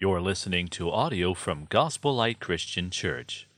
You're 0.00 0.20
listening 0.20 0.68
to 0.68 0.92
audio 0.92 1.34
from 1.34 1.66
Gospel 1.68 2.14
Light 2.14 2.38
Christian 2.38 2.88
Church. 2.88 3.48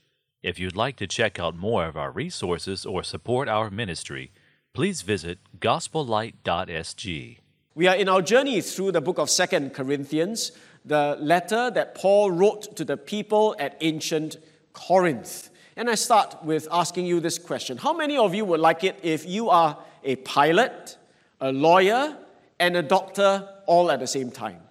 If 0.43 0.59
you'd 0.59 0.75
like 0.75 0.97
to 0.97 1.07
check 1.07 1.39
out 1.39 1.55
more 1.55 1.85
of 1.85 1.99
our 1.99 2.11
resources 2.11 2.87
or 2.87 3.03
support 3.03 3.47
our 3.47 3.69
ministry, 3.69 4.33
please 4.73 5.03
visit 5.03 5.39
gospellight.sg. 5.59 7.39
We 7.75 7.87
are 7.87 7.95
in 7.95 8.09
our 8.09 8.23
journey 8.23 8.63
through 8.63 8.93
the 8.93 9.03
book 9.03 9.19
of 9.19 9.29
Second 9.29 9.75
Corinthians, 9.75 10.53
the 10.83 11.19
letter 11.21 11.71
that 11.73 11.95
Paul 11.95 12.31
wrote 12.31 12.75
to 12.75 12.87
the 12.87 12.97
people 12.97 13.55
at 13.59 13.77
ancient 13.83 14.39
Corinth. 14.73 15.51
And 15.77 15.91
I 15.91 15.95
start 15.95 16.43
with 16.43 16.67
asking 16.73 17.05
you 17.05 17.21
this 17.21 17.37
question 17.37 17.77
How 17.77 17.93
many 17.93 18.17
of 18.17 18.35
you 18.35 18.47
would 18.47 18.61
like 18.61 18.83
it 18.83 18.99
if 19.03 19.27
you 19.27 19.51
are 19.51 19.77
a 20.03 20.17
pilot, 20.17 20.97
a 21.39 21.53
lawyer, 21.53 22.17
and 22.59 22.79
a 22.79 22.83
doctor 22.83 23.47
all 23.67 23.91
at 23.91 24.01
the 24.01 24.07
same 24.07 24.31
time? 24.31 24.63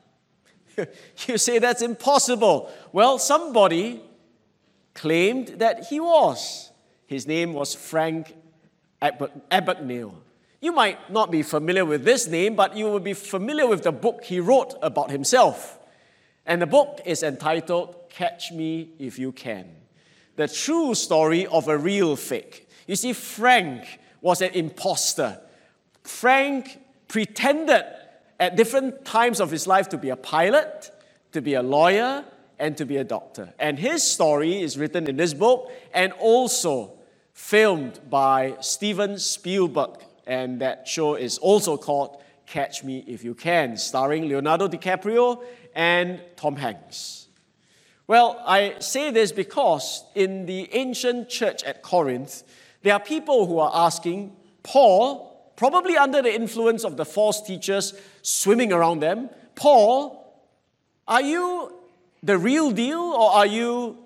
you 1.28 1.38
say 1.38 1.60
that's 1.60 1.82
impossible. 1.82 2.72
Well, 2.92 3.20
somebody 3.20 4.02
claimed 4.94 5.60
that 5.60 5.88
he 5.88 6.00
was. 6.00 6.72
His 7.08 7.26
name 7.26 7.54
was 7.54 7.74
Frank 7.74 8.36
Abagnale. 9.02 10.14
You 10.62 10.74
might 10.74 11.10
not 11.10 11.32
be 11.32 11.42
familiar 11.42 11.86
with 11.86 12.04
this 12.04 12.28
name, 12.28 12.56
but 12.56 12.76
you 12.76 12.86
will 12.86 13.00
be 13.00 13.14
familiar 13.14 13.66
with 13.66 13.84
the 13.84 13.94
book 13.94 14.26
he 14.26 14.40
wrote 14.40 14.76
about 14.82 15.10
himself. 15.10 15.80
And 16.46 16.62
the 16.62 16.68
book 16.68 17.02
is 17.06 17.24
entitled 17.24 17.96
Catch 18.10 18.52
Me 18.52 18.90
If 19.00 19.18
You 19.18 19.32
Can 19.32 19.70
The 20.36 20.48
True 20.48 20.96
Story 20.96 21.48
of 21.48 21.68
a 21.68 21.78
Real 21.78 22.16
Fake. 22.16 22.68
You 22.88 22.96
see, 22.96 23.14
Frank 23.14 24.00
was 24.22 24.42
an 24.42 24.52
impostor. 24.52 25.40
Frank 26.04 26.80
pretended 27.08 27.86
at 28.40 28.56
different 28.56 29.06
times 29.06 29.40
of 29.40 29.52
his 29.52 29.68
life 29.68 29.90
to 29.90 29.98
be 29.98 30.10
a 30.10 30.16
pilot, 30.16 30.92
to 31.32 31.42
be 31.42 31.56
a 31.56 31.62
lawyer, 31.62 32.26
and 32.58 32.78
to 32.78 32.86
be 32.86 32.98
a 32.98 33.04
doctor. 33.04 33.54
And 33.60 33.80
his 33.80 34.04
story 34.04 34.62
is 34.62 34.78
written 34.78 35.08
in 35.08 35.18
this 35.18 35.34
book 35.34 35.72
and 35.94 36.12
also 36.14 36.94
filmed 37.34 38.00
by 38.10 38.56
Steven 38.60 39.18
Spielberg. 39.18 40.02
And 40.28 40.62
that 40.62 40.88
show 40.88 41.16
is 41.16 41.38
also 41.38 41.78
called 41.78 42.22
Catch 42.46 42.84
Me 42.84 43.04
If 43.08 43.24
You 43.24 43.34
Can, 43.34 43.78
starring 43.78 44.28
Leonardo 44.28 44.68
DiCaprio 44.68 45.44
and 45.74 46.22
Tom 46.36 46.56
Hanks. 46.58 47.28
Well, 48.08 48.42
I 48.46 48.76
say 48.80 49.12
this 49.12 49.32
because 49.32 50.04
in 50.16 50.48
the 50.48 50.68
ancient 50.74 51.30
church 51.30 51.64
at 51.64 51.84
Corinth, 51.84 52.44
there 52.82 52.94
are 52.94 53.00
people 53.00 53.46
who 53.46 53.60
are 53.60 53.72
asking 53.74 54.36
Paul, 54.64 55.29
probably 55.60 55.98
under 55.98 56.22
the 56.22 56.34
influence 56.34 56.86
of 56.86 56.96
the 56.96 57.04
false 57.04 57.42
teachers 57.42 57.94
swimming 58.22 58.72
around 58.72 59.02
them, 59.02 59.30
Paul, 59.56 60.42
are 61.06 61.22
you 61.22 61.74
the 62.24 62.38
real 62.38 62.72
deal 62.72 63.02
or 63.02 63.32
are 63.32 63.46
you 63.46 63.98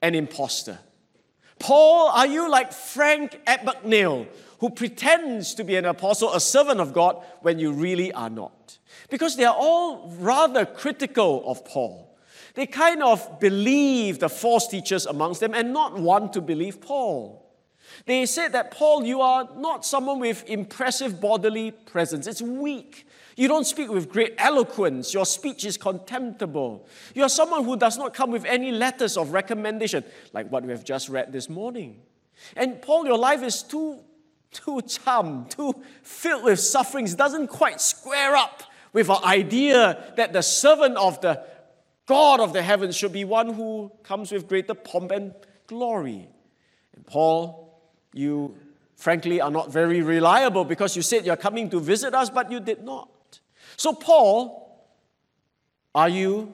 an 0.00 0.14
impostor? 0.14 0.78
Paul, 1.58 2.08
are 2.08 2.26
you 2.26 2.50
like 2.50 2.72
Frank 2.72 3.38
Abagnale, 3.46 4.26
who 4.60 4.70
pretends 4.70 5.52
to 5.56 5.62
be 5.62 5.76
an 5.76 5.84
apostle, 5.84 6.32
a 6.32 6.40
servant 6.40 6.80
of 6.80 6.94
God, 6.94 7.22
when 7.42 7.58
you 7.58 7.72
really 7.72 8.10
are 8.10 8.30
not? 8.30 8.78
Because 9.10 9.36
they 9.36 9.44
are 9.44 9.54
all 9.54 10.08
rather 10.20 10.64
critical 10.64 11.42
of 11.46 11.66
Paul. 11.66 12.16
They 12.54 12.66
kind 12.66 13.02
of 13.02 13.38
believe 13.40 14.20
the 14.20 14.30
false 14.30 14.68
teachers 14.68 15.04
amongst 15.04 15.40
them 15.40 15.52
and 15.52 15.74
not 15.74 15.98
want 15.98 16.32
to 16.32 16.40
believe 16.40 16.80
Paul. 16.80 17.41
They 18.04 18.26
said 18.26 18.52
that, 18.52 18.70
Paul, 18.72 19.04
you 19.04 19.20
are 19.20 19.48
not 19.56 19.84
someone 19.84 20.18
with 20.18 20.44
impressive 20.48 21.20
bodily 21.20 21.70
presence. 21.70 22.26
It's 22.26 22.42
weak. 22.42 23.06
You 23.36 23.48
don't 23.48 23.64
speak 23.64 23.90
with 23.90 24.10
great 24.10 24.34
eloquence. 24.38 25.14
Your 25.14 25.24
speech 25.24 25.64
is 25.64 25.76
contemptible. 25.76 26.86
You 27.14 27.22
are 27.22 27.28
someone 27.28 27.64
who 27.64 27.76
does 27.76 27.96
not 27.96 28.12
come 28.12 28.30
with 28.30 28.44
any 28.44 28.72
letters 28.72 29.16
of 29.16 29.32
recommendation, 29.32 30.04
like 30.32 30.50
what 30.50 30.64
we 30.64 30.72
have 30.72 30.84
just 30.84 31.08
read 31.08 31.32
this 31.32 31.48
morning. 31.48 32.02
And 32.56 32.82
Paul, 32.82 33.06
your 33.06 33.18
life 33.18 33.42
is 33.42 33.62
too, 33.62 34.00
too 34.50 34.82
chum, 34.82 35.46
too 35.48 35.74
filled 36.02 36.44
with 36.44 36.60
sufferings. 36.60 37.14
It 37.14 37.18
doesn't 37.18 37.46
quite 37.46 37.80
square 37.80 38.36
up 38.36 38.64
with 38.92 39.08
our 39.08 39.22
idea 39.24 40.12
that 40.16 40.32
the 40.32 40.42
servant 40.42 40.96
of 40.96 41.20
the 41.20 41.42
God 42.06 42.40
of 42.40 42.52
the 42.52 42.62
heavens 42.62 42.96
should 42.96 43.12
be 43.12 43.24
one 43.24 43.54
who 43.54 43.92
comes 44.02 44.32
with 44.32 44.48
greater 44.48 44.74
pomp 44.74 45.12
and 45.12 45.32
glory. 45.66 46.28
And 46.94 47.06
Paul, 47.06 47.61
you 48.12 48.56
frankly 48.96 49.40
are 49.40 49.50
not 49.50 49.72
very 49.72 50.02
reliable 50.02 50.64
because 50.64 50.96
you 50.96 51.02
said 51.02 51.26
you're 51.26 51.36
coming 51.36 51.68
to 51.70 51.80
visit 51.80 52.14
us, 52.14 52.30
but 52.30 52.50
you 52.50 52.60
did 52.60 52.82
not. 52.84 53.40
So, 53.76 53.92
Paul, 53.92 54.86
are 55.94 56.08
you 56.08 56.52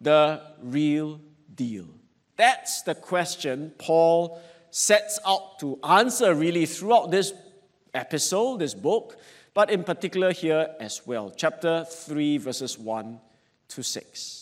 the 0.00 0.42
real 0.62 1.20
deal? 1.54 1.86
That's 2.36 2.82
the 2.82 2.94
question 2.94 3.72
Paul 3.78 4.40
sets 4.70 5.18
out 5.26 5.58
to 5.60 5.78
answer 5.82 6.34
really 6.34 6.66
throughout 6.66 7.10
this 7.10 7.32
episode, 7.92 8.60
this 8.60 8.74
book, 8.74 9.18
but 9.52 9.70
in 9.70 9.84
particular 9.84 10.32
here 10.32 10.68
as 10.80 11.06
well. 11.06 11.32
Chapter 11.36 11.84
3, 11.84 12.38
verses 12.38 12.78
1 12.78 13.20
to 13.68 13.82
6. 13.82 14.39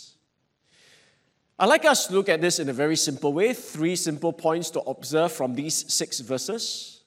I'd 1.59 1.67
like 1.67 1.85
us 1.85 2.07
to 2.07 2.15
look 2.15 2.29
at 2.29 2.41
this 2.41 2.61
in 2.61 2.69
a 2.69 2.73
very 2.73 2.97
simple 2.97 3.33
way. 3.33 3.53
Three 3.53 3.97
simple 3.97 4.33
points 4.33 4.71
to 4.71 4.81
observe 4.81 5.33
from 5.33 5.55
these 5.55 5.93
six 5.93 6.21
verses. 6.21 7.01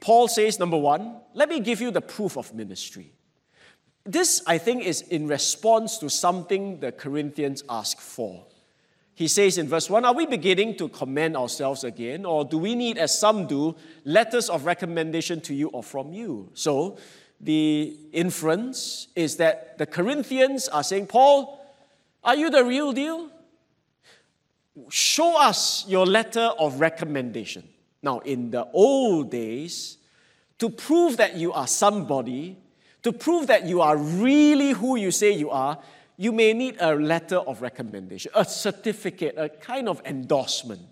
Paul 0.00 0.28
says, 0.28 0.58
number 0.58 0.76
one, 0.76 1.16
let 1.34 1.48
me 1.48 1.60
give 1.60 1.80
you 1.80 1.90
the 1.90 2.02
proof 2.02 2.36
of 2.36 2.54
ministry. 2.54 3.12
This, 4.04 4.42
I 4.46 4.58
think, 4.58 4.84
is 4.84 5.02
in 5.02 5.26
response 5.26 5.98
to 5.98 6.10
something 6.10 6.80
the 6.80 6.92
Corinthians 6.92 7.64
ask 7.68 7.98
for. 7.98 8.46
He 9.14 9.28
says 9.28 9.58
in 9.58 9.68
verse 9.68 9.90
1 9.90 10.04
Are 10.04 10.14
we 10.14 10.24
beginning 10.24 10.76
to 10.76 10.88
commend 10.88 11.36
ourselves 11.36 11.84
again, 11.84 12.24
or 12.24 12.44
do 12.44 12.56
we 12.56 12.74
need, 12.74 12.96
as 12.96 13.18
some 13.18 13.46
do, 13.46 13.76
letters 14.04 14.48
of 14.48 14.64
recommendation 14.64 15.42
to 15.42 15.54
you 15.54 15.68
or 15.68 15.82
from 15.82 16.12
you? 16.14 16.50
So, 16.54 16.96
the 17.38 17.96
inference 18.12 19.08
is 19.14 19.36
that 19.36 19.76
the 19.76 19.86
Corinthians 19.86 20.68
are 20.68 20.82
saying, 20.82 21.06
Paul, 21.06 21.62
are 22.24 22.34
you 22.34 22.48
the 22.48 22.64
real 22.64 22.92
deal? 22.92 23.30
Show 24.88 25.40
us 25.40 25.84
your 25.88 26.06
letter 26.06 26.50
of 26.58 26.80
recommendation. 26.80 27.68
Now, 28.02 28.20
in 28.20 28.50
the 28.50 28.66
old 28.72 29.30
days, 29.30 29.98
to 30.58 30.70
prove 30.70 31.16
that 31.18 31.36
you 31.36 31.52
are 31.52 31.66
somebody, 31.66 32.58
to 33.02 33.12
prove 33.12 33.46
that 33.48 33.66
you 33.66 33.80
are 33.80 33.96
really 33.96 34.72
who 34.72 34.96
you 34.96 35.10
say 35.10 35.32
you 35.32 35.50
are, 35.50 35.78
you 36.16 36.32
may 36.32 36.52
need 36.52 36.76
a 36.80 36.94
letter 36.94 37.38
of 37.38 37.62
recommendation, 37.62 38.30
a 38.34 38.44
certificate, 38.44 39.34
a 39.38 39.48
kind 39.48 39.88
of 39.88 40.02
endorsement. 40.04 40.86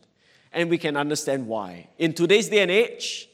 And 0.52 0.70
we 0.70 0.78
can 0.78 0.96
understand 0.96 1.46
why. 1.46 1.88
In 1.98 2.14
today's 2.14 2.48
day 2.48 2.62
and 2.62 2.70
age, 2.70 3.28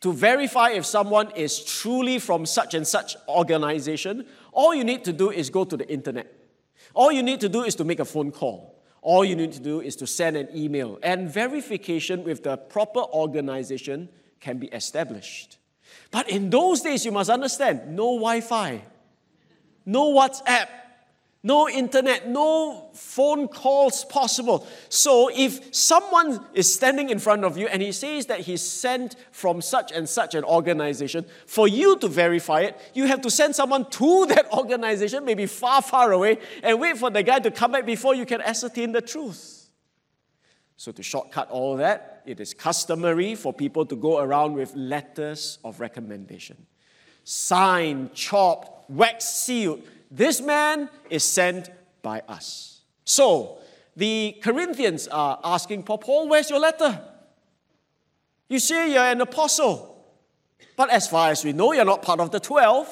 to 0.00 0.12
verify 0.12 0.70
if 0.70 0.84
someone 0.84 1.30
is 1.32 1.64
truly 1.64 2.18
from 2.18 2.46
such 2.46 2.74
and 2.74 2.86
such 2.86 3.16
organization, 3.28 4.26
all 4.52 4.74
you 4.74 4.84
need 4.84 5.04
to 5.04 5.12
do 5.12 5.30
is 5.30 5.50
go 5.50 5.64
to 5.64 5.76
the 5.76 5.88
internet. 5.88 6.32
All 6.94 7.12
you 7.12 7.22
need 7.22 7.40
to 7.40 7.48
do 7.48 7.62
is 7.62 7.74
to 7.76 7.84
make 7.84 8.00
a 8.00 8.04
phone 8.04 8.32
call. 8.32 8.77
All 9.02 9.24
you 9.24 9.36
need 9.36 9.52
to 9.52 9.60
do 9.60 9.80
is 9.80 9.96
to 9.96 10.06
send 10.06 10.36
an 10.36 10.48
email, 10.54 10.98
and 11.02 11.30
verification 11.30 12.24
with 12.24 12.42
the 12.42 12.56
proper 12.56 13.00
organization 13.00 14.08
can 14.40 14.58
be 14.58 14.66
established. 14.68 15.58
But 16.10 16.28
in 16.28 16.50
those 16.50 16.80
days, 16.80 17.04
you 17.04 17.12
must 17.12 17.30
understand 17.30 17.94
no 17.94 18.16
Wi 18.16 18.40
Fi, 18.40 18.82
no 19.86 20.12
WhatsApp, 20.12 20.68
no 21.42 21.68
internet, 21.68 22.28
no 22.28 22.90
phone 22.94 23.46
calls 23.46 24.04
possible. 24.04 24.66
So 24.88 25.30
if 25.32 25.72
someone 25.74 26.44
is 26.52 26.72
standing 26.72 27.10
in 27.10 27.20
front 27.20 27.44
of 27.44 27.56
you 27.56 27.68
and 27.68 27.80
he 27.80 27.92
says 27.92 28.26
that 28.26 28.40
he's 28.40 28.60
sent 28.60 29.14
from 29.30 29.62
such 29.62 29.92
and 29.92 30.08
such 30.08 30.34
an 30.34 30.42
organization, 30.42 31.24
for 31.46 31.68
you 31.68 31.96
to 31.98 32.08
verify 32.08 32.62
it, 32.62 32.76
you 32.92 33.06
have 33.06 33.20
to 33.20 33.30
send 33.30 33.54
someone 33.54 33.88
to 33.90 34.26
that 34.30 34.52
organization, 34.52 35.24
maybe 35.24 35.46
far, 35.46 35.80
far 35.80 36.12
away, 36.12 36.38
and 36.62 36.80
wait 36.80 36.98
for 36.98 37.08
the 37.08 37.22
guy 37.22 37.38
to 37.38 37.50
come 37.52 37.72
back 37.72 37.86
before 37.86 38.16
you 38.16 38.26
can 38.26 38.40
ascertain 38.40 38.90
the 38.90 39.00
truth. 39.00 39.70
So, 40.76 40.92
to 40.92 41.02
shortcut 41.02 41.50
all 41.50 41.76
that, 41.78 42.22
it 42.24 42.38
is 42.38 42.54
customary 42.54 43.34
for 43.34 43.52
people 43.52 43.84
to 43.86 43.96
go 43.96 44.20
around 44.20 44.54
with 44.54 44.76
letters 44.76 45.58
of 45.64 45.80
recommendation. 45.80 46.66
Signed, 47.24 48.14
chopped, 48.14 48.88
wax 48.88 49.24
sealed, 49.24 49.82
this 50.10 50.40
man 50.40 50.88
is 51.10 51.24
sent 51.24 51.70
by 52.02 52.22
us. 52.28 52.80
So, 53.04 53.58
the 53.96 54.36
Corinthians 54.42 55.08
are 55.08 55.40
asking 55.42 55.82
Paul, 55.82 55.98
Paul, 55.98 56.28
where's 56.28 56.50
your 56.50 56.60
letter? 56.60 57.02
You 58.48 58.58
say 58.58 58.92
you're 58.92 59.02
an 59.02 59.20
apostle. 59.20 59.96
But 60.76 60.90
as 60.90 61.08
far 61.08 61.30
as 61.30 61.44
we 61.44 61.52
know, 61.52 61.72
you're 61.72 61.84
not 61.84 62.02
part 62.02 62.20
of 62.20 62.30
the 62.30 62.40
12. 62.40 62.88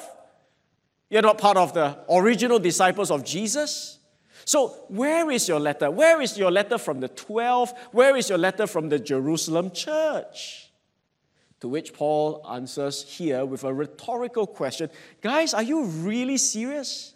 You're 1.09 1.21
not 1.21 1.37
part 1.37 1.57
of 1.57 1.73
the 1.73 1.97
original 2.09 2.59
disciples 2.59 3.09
of 3.09 3.23
Jesus. 3.23 3.99
So, 4.43 4.69
where 4.89 5.31
is 5.31 5.47
your 5.47 5.59
letter? 5.59 5.89
Where 5.89 6.21
is 6.21 6.37
your 6.37 6.51
letter 6.51 6.77
from 6.77 6.99
the 6.99 7.07
12? 7.07 7.73
Where 7.91 8.15
is 8.15 8.29
your 8.29 8.37
letter 8.37 8.67
from 8.67 8.89
the 8.89 8.99
Jerusalem 8.99 9.71
church? 9.71 10.66
To 11.61 11.67
which 11.67 11.93
Paul 11.93 12.45
answers 12.49 13.03
here 13.03 13.43
with 13.45 13.63
a 13.63 13.73
rhetorical 13.73 14.45
question 14.45 14.89
Guys, 15.21 15.53
are 15.53 15.63
you 15.63 15.83
really 15.85 16.37
serious? 16.37 17.13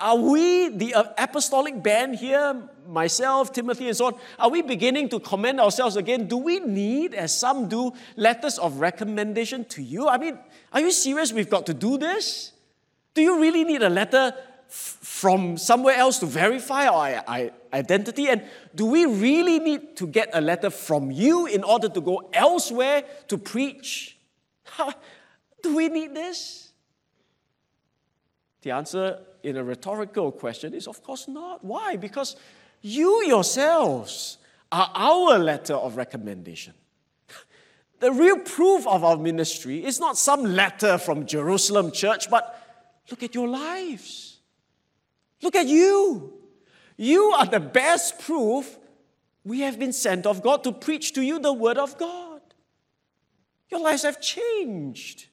Are 0.00 0.16
we, 0.16 0.68
the 0.68 0.94
uh, 0.94 1.04
apostolic 1.18 1.82
band 1.82 2.16
here, 2.16 2.68
myself, 2.86 3.52
Timothy, 3.52 3.88
and 3.88 3.96
so 3.96 4.06
on, 4.06 4.14
are 4.38 4.50
we 4.50 4.62
beginning 4.62 5.08
to 5.10 5.20
commend 5.20 5.60
ourselves 5.60 5.96
again? 5.96 6.26
Do 6.26 6.36
we 6.36 6.60
need, 6.60 7.14
as 7.14 7.36
some 7.36 7.68
do, 7.68 7.92
letters 8.16 8.58
of 8.58 8.78
recommendation 8.78 9.64
to 9.66 9.82
you? 9.82 10.08
I 10.08 10.18
mean, 10.18 10.38
are 10.72 10.80
you 10.80 10.90
serious 10.90 11.32
we've 11.32 11.50
got 11.50 11.66
to 11.66 11.74
do 11.74 11.98
this? 11.98 12.52
Do 13.14 13.22
you 13.22 13.40
really 13.40 13.64
need 13.64 13.82
a 13.82 13.90
letter 13.90 14.32
from 14.72 15.58
somewhere 15.58 15.96
else 15.96 16.18
to 16.20 16.26
verify 16.26 16.86
our 16.86 17.50
identity? 17.74 18.28
And 18.28 18.42
do 18.74 18.86
we 18.86 19.04
really 19.04 19.58
need 19.58 19.96
to 19.96 20.06
get 20.06 20.30
a 20.32 20.40
letter 20.40 20.70
from 20.70 21.10
you 21.10 21.46
in 21.46 21.62
order 21.62 21.88
to 21.90 22.00
go 22.00 22.30
elsewhere 22.32 23.04
to 23.28 23.36
preach? 23.36 24.16
do 25.62 25.76
we 25.76 25.88
need 25.88 26.14
this? 26.14 26.72
The 28.62 28.70
answer 28.70 29.18
in 29.42 29.56
a 29.56 29.64
rhetorical 29.64 30.32
question 30.32 30.72
is 30.72 30.86
of 30.86 31.02
course 31.02 31.28
not. 31.28 31.62
Why? 31.62 31.96
Because 31.96 32.36
you 32.80 33.22
yourselves 33.24 34.38
are 34.70 34.90
our 34.94 35.38
letter 35.38 35.74
of 35.74 35.96
recommendation. 35.96 36.72
The 38.00 38.10
real 38.10 38.38
proof 38.38 38.86
of 38.86 39.04
our 39.04 39.16
ministry 39.16 39.84
is 39.84 40.00
not 40.00 40.16
some 40.16 40.42
letter 40.42 40.98
from 40.98 41.26
Jerusalem 41.26 41.92
church, 41.92 42.28
but 42.30 42.58
look 43.10 43.22
at 43.22 43.34
your 43.34 43.46
lives. 43.46 44.31
Look 45.42 45.56
at 45.56 45.66
you. 45.66 46.32
You 46.96 47.32
are 47.36 47.46
the 47.46 47.60
best 47.60 48.20
proof 48.20 48.78
we 49.44 49.60
have 49.60 49.78
been 49.78 49.92
sent 49.92 50.24
of 50.24 50.42
God 50.42 50.62
to 50.64 50.72
preach 50.72 51.12
to 51.14 51.22
you 51.22 51.38
the 51.38 51.52
word 51.52 51.78
of 51.78 51.98
God. 51.98 52.40
Your 53.70 53.80
lives 53.80 54.02
have 54.02 54.20
changed. 54.20 55.26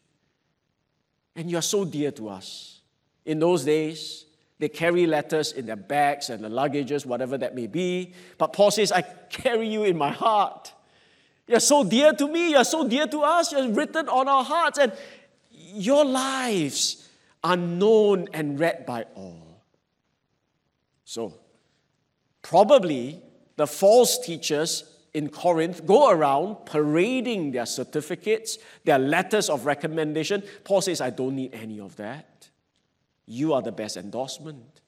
And 1.35 1.49
you 1.49 1.57
are 1.57 1.61
so 1.61 1.85
dear 1.85 2.11
to 2.11 2.29
us. 2.29 2.81
In 3.25 3.39
those 3.39 3.63
days, 3.63 4.25
they 4.57 4.67
carry 4.69 5.05
letters 5.05 5.51
in 5.51 5.67
their 5.67 5.75
bags 5.75 6.29
and 6.29 6.43
the 6.43 6.49
luggages, 6.49 7.05
whatever 7.05 7.37
that 7.37 7.53
may 7.53 7.67
be. 7.67 8.13
But 8.37 8.53
Paul 8.53 8.71
says, 8.71 8.91
I 8.91 9.03
carry 9.29 9.67
you 9.67 9.83
in 9.83 9.97
my 9.97 10.11
heart. 10.11 10.73
You're 11.47 11.59
so 11.59 11.83
dear 11.83 12.13
to 12.13 12.27
me. 12.27 12.51
You're 12.51 12.63
so 12.63 12.87
dear 12.87 13.07
to 13.07 13.21
us. 13.21 13.51
You're 13.51 13.69
written 13.69 14.09
on 14.09 14.27
our 14.27 14.43
hearts. 14.43 14.79
And 14.79 14.91
your 15.51 16.03
lives 16.03 17.07
are 17.43 17.57
known 17.57 18.27
and 18.33 18.59
read 18.59 18.85
by 18.85 19.05
all. 19.15 19.48
So, 21.09 21.33
probably 22.41 23.21
the 23.55 23.65
false 23.65 24.19
teachers 24.19 24.83
in 25.13 25.29
Corinth 25.29 25.85
go 25.85 26.11
around 26.11 26.65
parading 26.65 27.51
their 27.51 27.65
certificates, 27.65 28.59
their 28.83 28.99
letters 28.99 29.49
of 29.49 29.65
recommendation. 29.65 30.43
Paul 30.63 30.81
says, 30.81 31.01
I 31.01 31.09
don't 31.09 31.35
need 31.35 31.55
any 31.55 31.79
of 31.79 31.95
that 31.95 32.29
you 33.29 33.53
are 33.53 33.61
the 33.61 33.71
best 33.71 33.95
endorsement. 33.95 34.81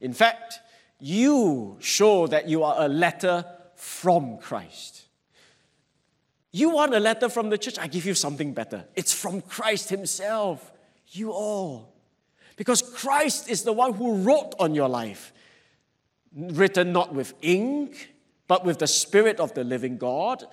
In 0.00 0.14
fact, 0.14 0.60
you 0.98 1.76
show 1.78 2.26
that 2.26 2.48
you 2.48 2.64
are 2.64 2.74
a 2.78 2.88
letter 2.88 3.44
from 3.74 4.38
Christ. 4.38 5.02
You 6.52 6.70
want 6.70 6.94
a 6.94 7.00
letter 7.00 7.28
from 7.28 7.50
the 7.50 7.58
church? 7.58 7.78
I 7.78 7.86
give 7.86 8.06
you 8.06 8.14
something 8.14 8.54
better. 8.54 8.86
It's 8.94 9.12
from 9.12 9.42
Christ 9.42 9.90
Himself. 9.90 10.72
You 11.08 11.32
all. 11.32 11.92
Because 12.56 12.80
Christ 12.80 13.50
is 13.50 13.62
the 13.62 13.74
one 13.74 13.92
who 13.92 14.22
wrote 14.22 14.54
on 14.58 14.74
your 14.74 14.88
life, 14.88 15.34
written 16.36 16.92
not 16.92 17.14
with 17.14 17.34
ink, 17.42 18.12
but 18.46 18.64
with 18.64 18.78
the 18.78 18.86
Spirit 18.86 19.40
of 19.40 19.54
the 19.54 19.64
living 19.64 19.96
God, 19.96 20.44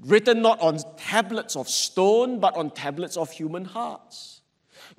written 0.00 0.42
not 0.42 0.60
on 0.60 0.78
tablets 0.96 1.56
of 1.56 1.68
stone, 1.68 2.38
but 2.38 2.56
on 2.56 2.70
tablets 2.70 3.16
of 3.16 3.30
human 3.30 3.64
hearts. 3.64 4.42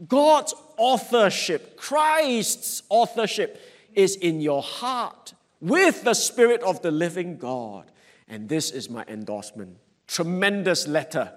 God's 0.08 0.54
authorship, 0.78 1.78
Christ's 1.78 2.84
authorship, 2.90 3.62
is 3.94 4.16
in 4.16 4.42
your 4.42 4.62
heart 4.62 5.34
with 5.62 6.04
the 6.04 6.14
Spirit 6.14 6.62
of 6.64 6.82
the 6.82 6.92
living 6.92 7.38
God. 7.38 7.92
And 8.28 8.50
this 8.50 8.72
is 8.72 8.90
my 8.90 9.06
endorsement. 9.08 9.78
Tremendous 10.08 10.88
letter, 10.88 11.32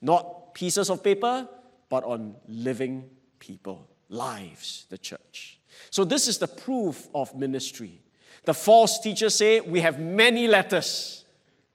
not 0.00 0.54
pieces 0.54 0.90
of 0.90 1.02
paper, 1.02 1.48
but 1.88 2.04
on 2.04 2.34
living 2.48 3.08
people, 3.38 3.88
lives, 4.08 4.86
the 4.88 4.98
church. 4.98 5.60
So, 5.90 6.04
this 6.04 6.28
is 6.28 6.38
the 6.38 6.48
proof 6.48 7.08
of 7.14 7.34
ministry. 7.36 8.03
The 8.44 8.54
false 8.54 8.98
teachers 8.98 9.34
say, 9.34 9.60
We 9.60 9.80
have 9.80 9.98
many 9.98 10.46
letters. 10.46 11.24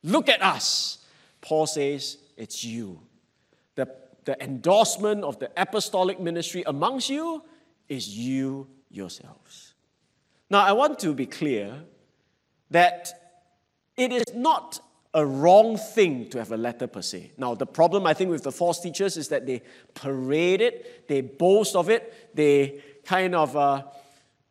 Look 0.04 0.30
at 0.30 0.42
us. 0.42 1.00
Paul 1.42 1.68
says, 1.68 2.18
It's 2.38 2.64
you. 2.64 3.02
The 3.76 3.88
the 4.26 4.42
endorsement 4.44 5.24
of 5.24 5.40
the 5.40 5.50
apostolic 5.58 6.20
ministry 6.20 6.64
amongst 6.68 7.10
you 7.10 7.44
is 7.88 8.16
you 8.16 8.68
yourselves. 8.90 9.74
Now, 10.50 10.60
I 10.60 10.72
want 10.74 11.00
to 11.00 11.14
be 11.14 11.26
clear 11.26 11.84
that 12.72 13.12
it 13.98 14.12
is 14.12 14.26
not 14.36 14.80
a 15.14 15.26
wrong 15.26 15.78
thing 15.78 16.30
to 16.30 16.38
have 16.38 16.52
a 16.52 16.58
letter 16.58 16.88
per 16.88 17.02
se. 17.02 17.32
Now, 17.38 17.56
the 17.56 17.66
problem 17.66 18.06
I 18.06 18.14
think 18.14 18.30
with 18.30 18.44
the 18.44 18.52
false 18.52 18.80
teachers 18.80 19.18
is 19.18 19.30
that 19.30 19.46
they 19.46 19.62
parade 19.96 20.62
it, 20.62 21.08
they 21.08 21.22
boast 21.22 21.76
of 21.76 21.90
it, 21.90 22.36
they 22.36 22.84
kind 23.06 23.34
of 23.34 23.58
uh, 23.58 23.84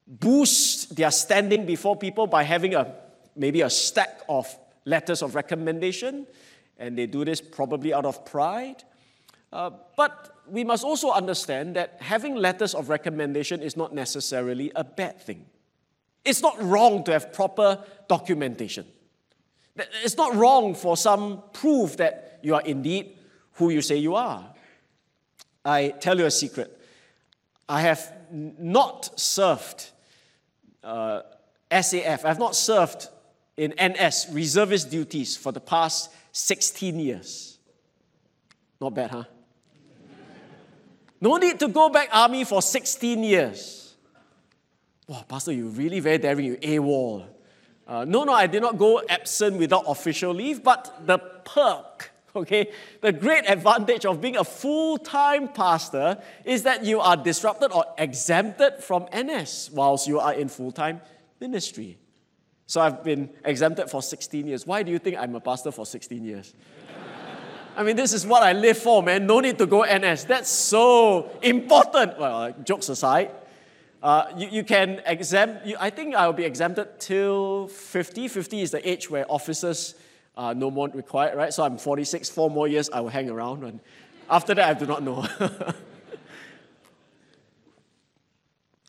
boost 0.06 0.77
their 0.90 1.10
standing 1.10 1.66
before 1.66 1.96
people 1.96 2.26
by 2.26 2.42
having 2.42 2.74
a 2.74 2.94
maybe 3.36 3.62
a 3.62 3.70
stack 3.70 4.20
of 4.28 4.54
letters 4.84 5.22
of 5.22 5.34
recommendation, 5.34 6.26
and 6.78 6.98
they 6.98 7.06
do 7.06 7.24
this 7.24 7.40
probably 7.40 7.94
out 7.94 8.04
of 8.04 8.24
pride. 8.24 8.82
Uh, 9.52 9.70
but 9.96 10.36
we 10.48 10.64
must 10.64 10.84
also 10.84 11.10
understand 11.10 11.76
that 11.76 11.96
having 12.00 12.34
letters 12.34 12.74
of 12.74 12.88
recommendation 12.88 13.62
is 13.62 13.76
not 13.76 13.94
necessarily 13.94 14.72
a 14.74 14.84
bad 14.84 15.20
thing. 15.20 15.46
It's 16.24 16.42
not 16.42 16.60
wrong 16.62 17.04
to 17.04 17.12
have 17.12 17.32
proper 17.32 17.82
documentation. 18.08 18.86
It's 20.02 20.16
not 20.16 20.34
wrong 20.34 20.74
for 20.74 20.96
some 20.96 21.42
proof 21.52 21.96
that 21.98 22.40
you 22.42 22.54
are 22.54 22.62
indeed 22.62 23.16
who 23.54 23.70
you 23.70 23.80
say 23.80 23.96
you 23.96 24.16
are. 24.16 24.44
I 25.64 25.88
tell 26.00 26.18
you 26.18 26.26
a 26.26 26.30
secret. 26.30 26.80
I 27.68 27.82
have 27.82 28.12
not 28.30 29.18
served 29.18 29.90
uh, 30.88 31.22
SAF, 31.70 32.24
I 32.24 32.28
have 32.28 32.38
not 32.38 32.56
served 32.56 33.08
in 33.56 33.74
NS, 33.80 34.28
reservist 34.30 34.90
duties, 34.90 35.36
for 35.36 35.52
the 35.52 35.60
past 35.60 36.10
16 36.32 36.98
years. 36.98 37.58
Not 38.80 38.94
bad, 38.94 39.10
huh? 39.10 39.24
No 41.20 41.36
need 41.36 41.58
to 41.60 41.68
go 41.68 41.88
back 41.88 42.08
army 42.12 42.44
for 42.44 42.62
16 42.62 43.22
years. 43.22 43.96
Wow, 45.06 45.24
Pastor, 45.28 45.52
you're 45.52 45.66
really 45.68 46.00
very 46.00 46.18
daring. 46.18 46.44
You 46.44 46.56
AWOL. 46.56 47.26
Uh, 47.86 48.04
no, 48.04 48.24
no, 48.24 48.32
I 48.32 48.46
did 48.46 48.62
not 48.62 48.78
go 48.78 49.02
absent 49.08 49.56
without 49.58 49.84
official 49.86 50.32
leave, 50.32 50.62
but 50.62 51.06
the 51.06 51.18
perk, 51.18 52.12
okay, 52.38 52.70
the 53.00 53.12
great 53.12 53.44
advantage 53.48 54.04
of 54.04 54.20
being 54.20 54.36
a 54.36 54.44
full 54.44 54.98
time 54.98 55.48
pastor 55.48 56.22
is 56.44 56.62
that 56.64 56.84
you 56.84 57.00
are 57.00 57.16
disrupted 57.16 57.72
or 57.72 57.84
exempted 57.96 58.82
from 58.82 59.06
NS 59.16 59.70
whilst 59.72 60.06
you 60.06 60.20
are 60.20 60.34
in 60.34 60.48
full 60.48 60.72
time 60.72 61.00
ministry. 61.40 61.98
So 62.66 62.80
I've 62.80 63.02
been 63.02 63.30
exempted 63.44 63.88
for 63.88 64.02
16 64.02 64.46
years. 64.46 64.66
Why 64.66 64.82
do 64.82 64.92
you 64.92 64.98
think 64.98 65.16
I'm 65.16 65.34
a 65.34 65.40
pastor 65.40 65.70
for 65.70 65.86
16 65.86 66.22
years? 66.24 66.54
I 67.78 67.84
mean, 67.84 67.94
this 67.94 68.12
is 68.12 68.26
what 68.26 68.42
I 68.42 68.52
live 68.52 68.76
for, 68.76 69.02
man. 69.02 69.26
No 69.26 69.38
need 69.38 69.56
to 69.58 69.66
go 69.66 69.84
NS. 69.84 70.24
That's 70.24 70.50
so 70.50 71.30
important. 71.42 72.18
Well, 72.18 72.42
uh, 72.42 72.50
jokes 72.64 72.88
aside, 72.88 73.30
uh, 74.02 74.26
you, 74.36 74.48
you 74.48 74.64
can 74.64 75.00
exempt, 75.06 75.64
you, 75.64 75.76
I 75.78 75.90
think 75.90 76.14
I'll 76.14 76.32
be 76.32 76.44
exempted 76.44 76.98
till 76.98 77.68
50. 77.68 78.26
50 78.28 78.62
is 78.62 78.70
the 78.72 78.88
age 78.88 79.08
where 79.08 79.24
officers 79.30 79.94
are 80.38 80.54
no 80.54 80.70
more 80.70 80.88
required, 80.88 81.36
right? 81.36 81.52
So 81.52 81.64
I'm 81.64 81.76
46, 81.76 82.30
four 82.30 82.48
more 82.48 82.68
years 82.68 82.88
I 82.90 83.00
will 83.00 83.10
hang 83.10 83.28
around. 83.28 83.64
And 83.64 83.80
after 84.30 84.54
that, 84.54 84.76
I 84.76 84.78
do 84.78 84.86
not 84.86 85.02
know. 85.02 85.26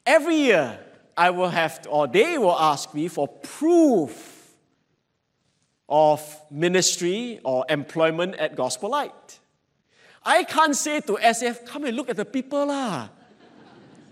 Every 0.05 0.35
year, 0.35 0.79
I 1.17 1.31
will 1.31 1.49
have, 1.49 1.81
to, 1.81 1.89
or 1.89 2.07
they 2.07 2.37
will 2.37 2.57
ask 2.57 2.93
me 2.93 3.07
for 3.07 3.27
proof 3.27 4.53
of 5.89 6.21
ministry 6.51 7.39
or 7.43 7.65
employment 7.67 8.35
at 8.35 8.55
Gospel 8.55 8.91
Light. 8.91 9.39
I 10.23 10.43
can't 10.43 10.75
say 10.75 11.01
to 11.01 11.13
SF, 11.13 11.65
come 11.65 11.85
and 11.85 11.97
look 11.97 12.09
at 12.09 12.15
the 12.15 12.25
people 12.25 12.67
lah. 12.67 13.09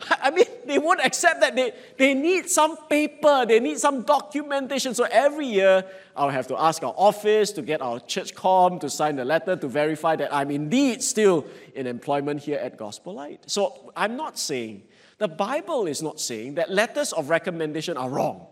I 0.22 0.32
mean, 0.32 0.46
they 0.66 0.80
won't 0.80 1.00
accept 1.01 1.42
that. 1.42 1.56
They, 1.56 1.74
they 1.98 2.13
need 2.13 2.50
some 2.50 2.77
paper, 2.88 3.46
they 3.46 3.60
need 3.60 3.80
some 3.80 4.04
documentation. 4.04 4.94
So 4.94 5.06
every 5.10 5.48
year, 5.48 5.84
I'll 6.16 6.30
have 6.30 6.48
to 6.48 6.58
ask 6.58 6.84
our 6.84 6.94
office 6.98 7.51
to 7.54 7.62
get 7.62 7.82
our 7.82 8.00
church 8.00 8.34
com 8.36 8.80
to 8.80 8.89
sign 8.89 9.20
a 9.20 9.25
letter 9.25 9.56
to 9.56 9.68
verify 9.68 10.16
that 10.16 10.34
I'm 10.34 10.51
indeed 10.51 11.04
still 11.04 11.46
in 11.75 11.88
employment 11.88 12.42
here 12.42 12.60
at 12.60 12.77
Gospel 12.77 13.13
Light. 13.13 13.44
So 13.48 13.92
I'm 13.96 14.16
not 14.18 14.38
saying, 14.38 14.84
the 15.18 15.27
Bible 15.27 15.88
is 15.88 16.01
not 16.01 16.20
saying 16.20 16.56
that 16.56 16.70
letters 16.70 17.13
of 17.13 17.30
recommendation 17.30 17.98
are 17.98 18.10
wrong. 18.10 18.48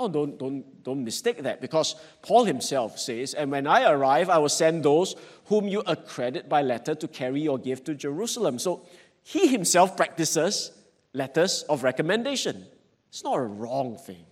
Oh, 0.00 0.08
don't, 0.08 0.38
don't, 0.38 0.84
don't 0.84 1.02
mistake 1.02 1.42
that 1.42 1.60
because 1.60 1.96
Paul 2.22 2.44
himself 2.44 3.00
says, 3.00 3.34
And 3.34 3.50
when 3.50 3.66
I 3.66 3.90
arrive, 3.90 4.30
I 4.30 4.38
will 4.38 4.48
send 4.48 4.84
those 4.84 5.16
whom 5.46 5.66
you 5.66 5.82
accredit 5.86 6.48
by 6.48 6.62
letter 6.62 6.94
to 6.94 7.08
carry 7.08 7.40
your 7.40 7.58
gift 7.58 7.86
to 7.86 7.94
Jerusalem. 7.96 8.60
So 8.60 8.86
he 9.28 9.46
himself 9.46 9.94
practices 9.94 10.72
letters 11.12 11.62
of 11.68 11.82
recommendation. 11.82 12.64
It's 13.10 13.22
not 13.22 13.34
a 13.34 13.42
wrong 13.42 13.98
thing. 13.98 14.24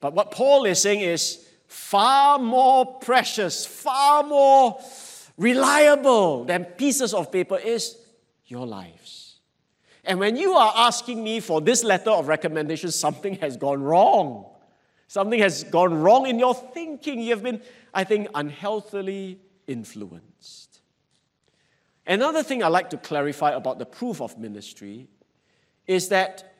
But 0.00 0.12
what 0.12 0.32
Paul 0.32 0.66
is 0.66 0.82
saying 0.82 1.00
is 1.00 1.48
far 1.66 2.38
more 2.38 2.84
precious, 2.98 3.64
far 3.64 4.22
more 4.22 4.78
reliable 5.38 6.44
than 6.44 6.66
pieces 6.66 7.14
of 7.14 7.32
paper 7.32 7.56
is 7.56 7.96
your 8.44 8.66
lives. 8.66 9.38
And 10.04 10.18
when 10.20 10.36
you 10.36 10.52
are 10.52 10.74
asking 10.76 11.24
me 11.24 11.40
for 11.40 11.62
this 11.62 11.82
letter 11.82 12.10
of 12.10 12.28
recommendation, 12.28 12.90
something 12.90 13.36
has 13.36 13.56
gone 13.56 13.82
wrong. 13.82 14.44
Something 15.06 15.40
has 15.40 15.64
gone 15.64 16.02
wrong 16.02 16.26
in 16.26 16.38
your 16.38 16.54
thinking. 16.54 17.22
You 17.22 17.30
have 17.30 17.42
been, 17.42 17.62
I 17.94 18.04
think, 18.04 18.28
unhealthily 18.34 19.40
influenced. 19.66 20.67
Another 22.08 22.42
thing 22.42 22.62
I'd 22.62 22.68
like 22.68 22.88
to 22.90 22.96
clarify 22.96 23.50
about 23.52 23.78
the 23.78 23.84
proof 23.84 24.22
of 24.22 24.38
ministry 24.38 25.08
is 25.86 26.08
that 26.08 26.54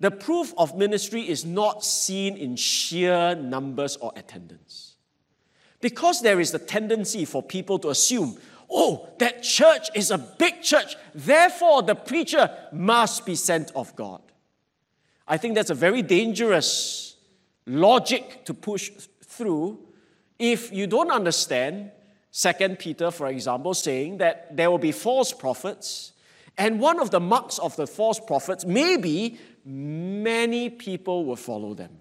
the 0.00 0.10
proof 0.10 0.54
of 0.56 0.76
ministry 0.76 1.28
is 1.28 1.44
not 1.44 1.84
seen 1.84 2.38
in 2.38 2.56
sheer 2.56 3.34
numbers 3.34 3.96
or 3.96 4.12
attendance. 4.16 4.96
Because 5.80 6.22
there 6.22 6.40
is 6.40 6.54
a 6.54 6.58
tendency 6.58 7.26
for 7.26 7.42
people 7.42 7.78
to 7.80 7.90
assume, 7.90 8.38
oh, 8.70 9.10
that 9.18 9.42
church 9.42 9.88
is 9.94 10.10
a 10.10 10.16
big 10.16 10.62
church, 10.62 10.96
therefore 11.14 11.82
the 11.82 11.94
preacher 11.94 12.50
must 12.72 13.26
be 13.26 13.34
sent 13.34 13.72
of 13.76 13.94
God. 13.94 14.22
I 15.28 15.36
think 15.36 15.54
that's 15.54 15.70
a 15.70 15.74
very 15.74 16.00
dangerous 16.00 17.16
logic 17.66 18.46
to 18.46 18.54
push 18.54 18.90
through 19.22 19.80
if 20.38 20.72
you 20.72 20.86
don't 20.86 21.10
understand 21.10 21.90
Second 22.36 22.80
Peter, 22.80 23.12
for 23.12 23.28
example, 23.28 23.74
saying 23.74 24.18
that 24.18 24.56
there 24.56 24.68
will 24.68 24.78
be 24.78 24.90
false 24.90 25.32
prophets, 25.32 26.14
and 26.58 26.80
one 26.80 26.98
of 26.98 27.12
the 27.12 27.20
marks 27.20 27.60
of 27.60 27.76
the 27.76 27.86
false 27.86 28.18
prophets 28.18 28.64
may 28.64 28.96
be 28.96 29.38
many 29.64 30.68
people 30.68 31.26
will 31.26 31.36
follow 31.36 31.74
them. 31.74 31.96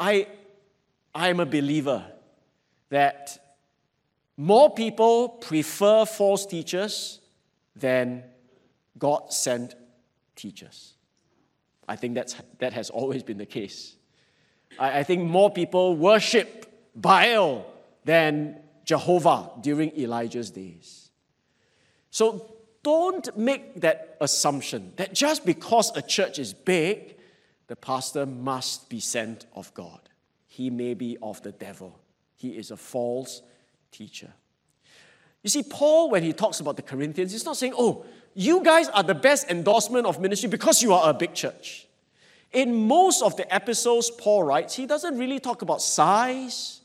I, 0.00 0.28
I'm 1.14 1.38
a 1.40 1.44
believer 1.44 2.02
that 2.88 3.56
more 4.38 4.72
people 4.72 5.28
prefer 5.28 6.06
false 6.06 6.46
teachers 6.46 7.20
than 7.74 8.24
God 8.98 9.34
sent 9.34 9.74
teachers. 10.34 10.94
I 11.86 11.96
think 11.96 12.14
that's, 12.14 12.36
that 12.60 12.72
has 12.72 12.88
always 12.88 13.22
been 13.22 13.36
the 13.36 13.44
case. 13.44 13.96
I, 14.78 15.00
I 15.00 15.02
think 15.02 15.28
more 15.28 15.50
people 15.50 15.94
worship 15.94 16.72
Baal 16.94 17.75
than 18.06 18.60
Jehovah 18.84 19.50
during 19.60 19.90
Elijah's 19.98 20.50
days. 20.50 21.10
So 22.10 22.54
don't 22.82 23.36
make 23.36 23.80
that 23.80 24.16
assumption 24.20 24.92
that 24.96 25.12
just 25.12 25.44
because 25.44 25.94
a 25.96 26.02
church 26.02 26.38
is 26.38 26.54
big, 26.54 27.16
the 27.66 27.74
pastor 27.74 28.24
must 28.24 28.88
be 28.88 29.00
sent 29.00 29.46
of 29.54 29.74
God. 29.74 30.00
He 30.46 30.70
may 30.70 30.94
be 30.94 31.18
of 31.20 31.42
the 31.42 31.50
devil. 31.50 31.98
He 32.36 32.50
is 32.50 32.70
a 32.70 32.76
false 32.76 33.42
teacher. 33.90 34.32
You 35.42 35.50
see, 35.50 35.64
Paul, 35.64 36.10
when 36.10 36.22
he 36.22 36.32
talks 36.32 36.60
about 36.60 36.76
the 36.76 36.82
Corinthians, 36.82 37.32
he's 37.32 37.44
not 37.44 37.56
saying, 37.56 37.74
oh, 37.76 38.06
you 38.34 38.62
guys 38.62 38.88
are 38.90 39.02
the 39.02 39.14
best 39.14 39.50
endorsement 39.50 40.06
of 40.06 40.20
ministry 40.20 40.48
because 40.48 40.80
you 40.80 40.92
are 40.92 41.10
a 41.10 41.14
big 41.14 41.34
church. 41.34 41.88
In 42.52 42.86
most 42.86 43.20
of 43.22 43.36
the 43.36 43.52
episodes 43.52 44.10
Paul 44.10 44.44
writes, 44.44 44.76
he 44.76 44.86
doesn't 44.86 45.18
really 45.18 45.40
talk 45.40 45.62
about 45.62 45.82
size, 45.82 46.82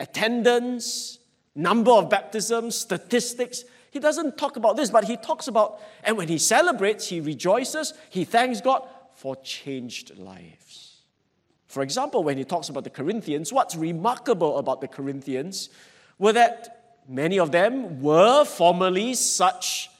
attendance, 0.00 1.18
number 1.54 1.92
of 1.92 2.10
baptisms, 2.10 2.76
statistics. 2.76 3.64
He 3.90 3.98
doesn't 3.98 4.38
talk 4.38 4.56
about 4.56 4.76
this, 4.76 4.90
but 4.90 5.04
he 5.04 5.16
talks 5.16 5.46
about, 5.46 5.80
and 6.02 6.16
when 6.16 6.28
he 6.28 6.38
celebrates, 6.38 7.08
he 7.08 7.20
rejoices, 7.20 7.92
he 8.08 8.24
thanks 8.24 8.60
God 8.60 8.82
for 9.14 9.36
changed 9.36 10.16
lives. 10.18 11.02
For 11.66 11.82
example, 11.82 12.24
when 12.24 12.36
he 12.36 12.44
talks 12.44 12.68
about 12.68 12.84
the 12.84 12.90
Corinthians, 12.90 13.52
what's 13.52 13.76
remarkable 13.76 14.58
about 14.58 14.80
the 14.80 14.88
Corinthians 14.88 15.68
were 16.18 16.32
that 16.32 16.96
many 17.08 17.38
of 17.38 17.52
them 17.52 18.00
were 18.00 18.44
formerly 18.44 19.14
such, 19.14 19.90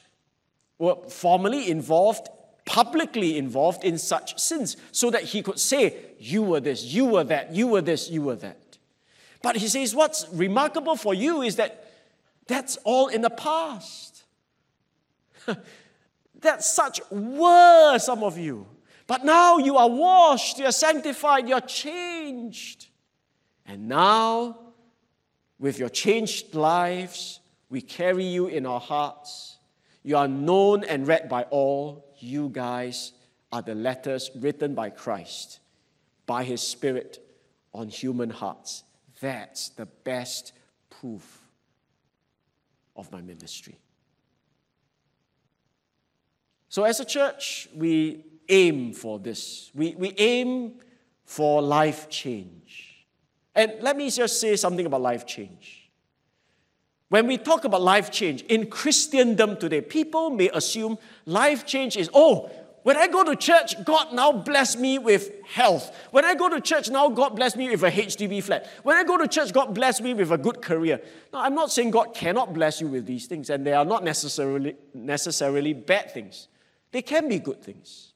were 0.78 0.96
formerly 1.08 1.70
involved, 1.70 2.28
publicly 2.64 3.38
involved 3.38 3.84
in 3.84 3.98
such 3.98 4.38
sins, 4.38 4.76
so 4.92 5.10
that 5.10 5.22
he 5.22 5.42
could 5.42 5.60
say, 5.60 5.94
You 6.18 6.42
were 6.42 6.60
this, 6.60 6.84
you 6.84 7.06
were 7.06 7.24
that, 7.24 7.54
you 7.54 7.66
were 7.66 7.82
this, 7.82 8.10
you 8.10 8.22
were 8.22 8.36
that. 8.36 8.59
But 9.42 9.56
he 9.56 9.68
says, 9.68 9.94
What's 9.94 10.26
remarkable 10.32 10.96
for 10.96 11.14
you 11.14 11.42
is 11.42 11.56
that 11.56 11.90
that's 12.46 12.76
all 12.84 13.08
in 13.08 13.20
the 13.20 13.30
past. 13.30 14.24
That's 16.40 16.70
such 16.72 17.00
were 17.10 17.98
some 17.98 18.24
of 18.24 18.38
you. 18.38 18.66
But 19.06 19.24
now 19.24 19.58
you 19.58 19.76
are 19.76 19.88
washed, 19.88 20.58
you're 20.58 20.72
sanctified, 20.72 21.48
you're 21.48 21.60
changed. 21.60 22.86
And 23.66 23.88
now, 23.88 24.58
with 25.58 25.78
your 25.78 25.88
changed 25.88 26.54
lives, 26.54 27.40
we 27.68 27.82
carry 27.82 28.24
you 28.24 28.46
in 28.46 28.66
our 28.66 28.80
hearts. 28.80 29.58
You 30.02 30.16
are 30.16 30.28
known 30.28 30.84
and 30.84 31.06
read 31.06 31.28
by 31.28 31.42
all. 31.44 32.06
You 32.18 32.48
guys 32.48 33.12
are 33.52 33.62
the 33.62 33.74
letters 33.74 34.30
written 34.34 34.74
by 34.74 34.90
Christ, 34.90 35.60
by 36.26 36.44
His 36.44 36.62
Spirit, 36.62 37.18
on 37.72 37.88
human 37.88 38.30
hearts. 38.30 38.84
That's 39.20 39.68
the 39.70 39.86
best 39.86 40.52
proof 40.88 41.40
of 42.96 43.10
my 43.12 43.20
ministry. 43.20 43.76
So, 46.68 46.84
as 46.84 47.00
a 47.00 47.04
church, 47.04 47.68
we 47.74 48.24
aim 48.48 48.92
for 48.92 49.18
this. 49.18 49.70
We, 49.74 49.94
we 49.96 50.14
aim 50.16 50.74
for 51.24 51.60
life 51.60 52.08
change. 52.08 53.06
And 53.54 53.74
let 53.80 53.96
me 53.96 54.10
just 54.10 54.40
say 54.40 54.56
something 54.56 54.86
about 54.86 55.02
life 55.02 55.26
change. 55.26 55.90
When 57.08 57.26
we 57.26 57.38
talk 57.38 57.64
about 57.64 57.82
life 57.82 58.12
change 58.12 58.42
in 58.42 58.70
Christendom 58.70 59.56
today, 59.56 59.80
people 59.80 60.30
may 60.30 60.48
assume 60.50 60.96
life 61.26 61.66
change 61.66 61.96
is, 61.96 62.08
oh, 62.14 62.48
when 62.82 62.96
I 62.96 63.08
go 63.08 63.22
to 63.24 63.36
church, 63.36 63.82
God 63.84 64.14
now 64.14 64.32
bless 64.32 64.76
me 64.76 64.98
with 64.98 65.44
health. 65.44 65.94
When 66.12 66.24
I 66.24 66.34
go 66.34 66.48
to 66.48 66.60
church, 66.60 66.88
now 66.88 67.10
God 67.10 67.36
bless 67.36 67.54
me 67.54 67.68
with 67.68 67.82
a 67.82 67.90
HDB 67.90 68.42
flat. 68.42 68.66
When 68.82 68.96
I 68.96 69.04
go 69.04 69.18
to 69.18 69.28
church, 69.28 69.52
God 69.52 69.74
bless 69.74 70.00
me 70.00 70.14
with 70.14 70.32
a 70.32 70.38
good 70.38 70.62
career. 70.62 71.00
Now, 71.32 71.40
I'm 71.40 71.54
not 71.54 71.70
saying 71.70 71.90
God 71.90 72.14
cannot 72.14 72.54
bless 72.54 72.80
you 72.80 72.88
with 72.88 73.04
these 73.04 73.26
things, 73.26 73.50
and 73.50 73.66
they 73.66 73.74
are 73.74 73.84
not 73.84 74.02
necessarily, 74.02 74.76
necessarily 74.94 75.74
bad 75.74 76.10
things. 76.12 76.48
They 76.90 77.02
can 77.02 77.28
be 77.28 77.38
good 77.38 77.62
things. 77.62 78.14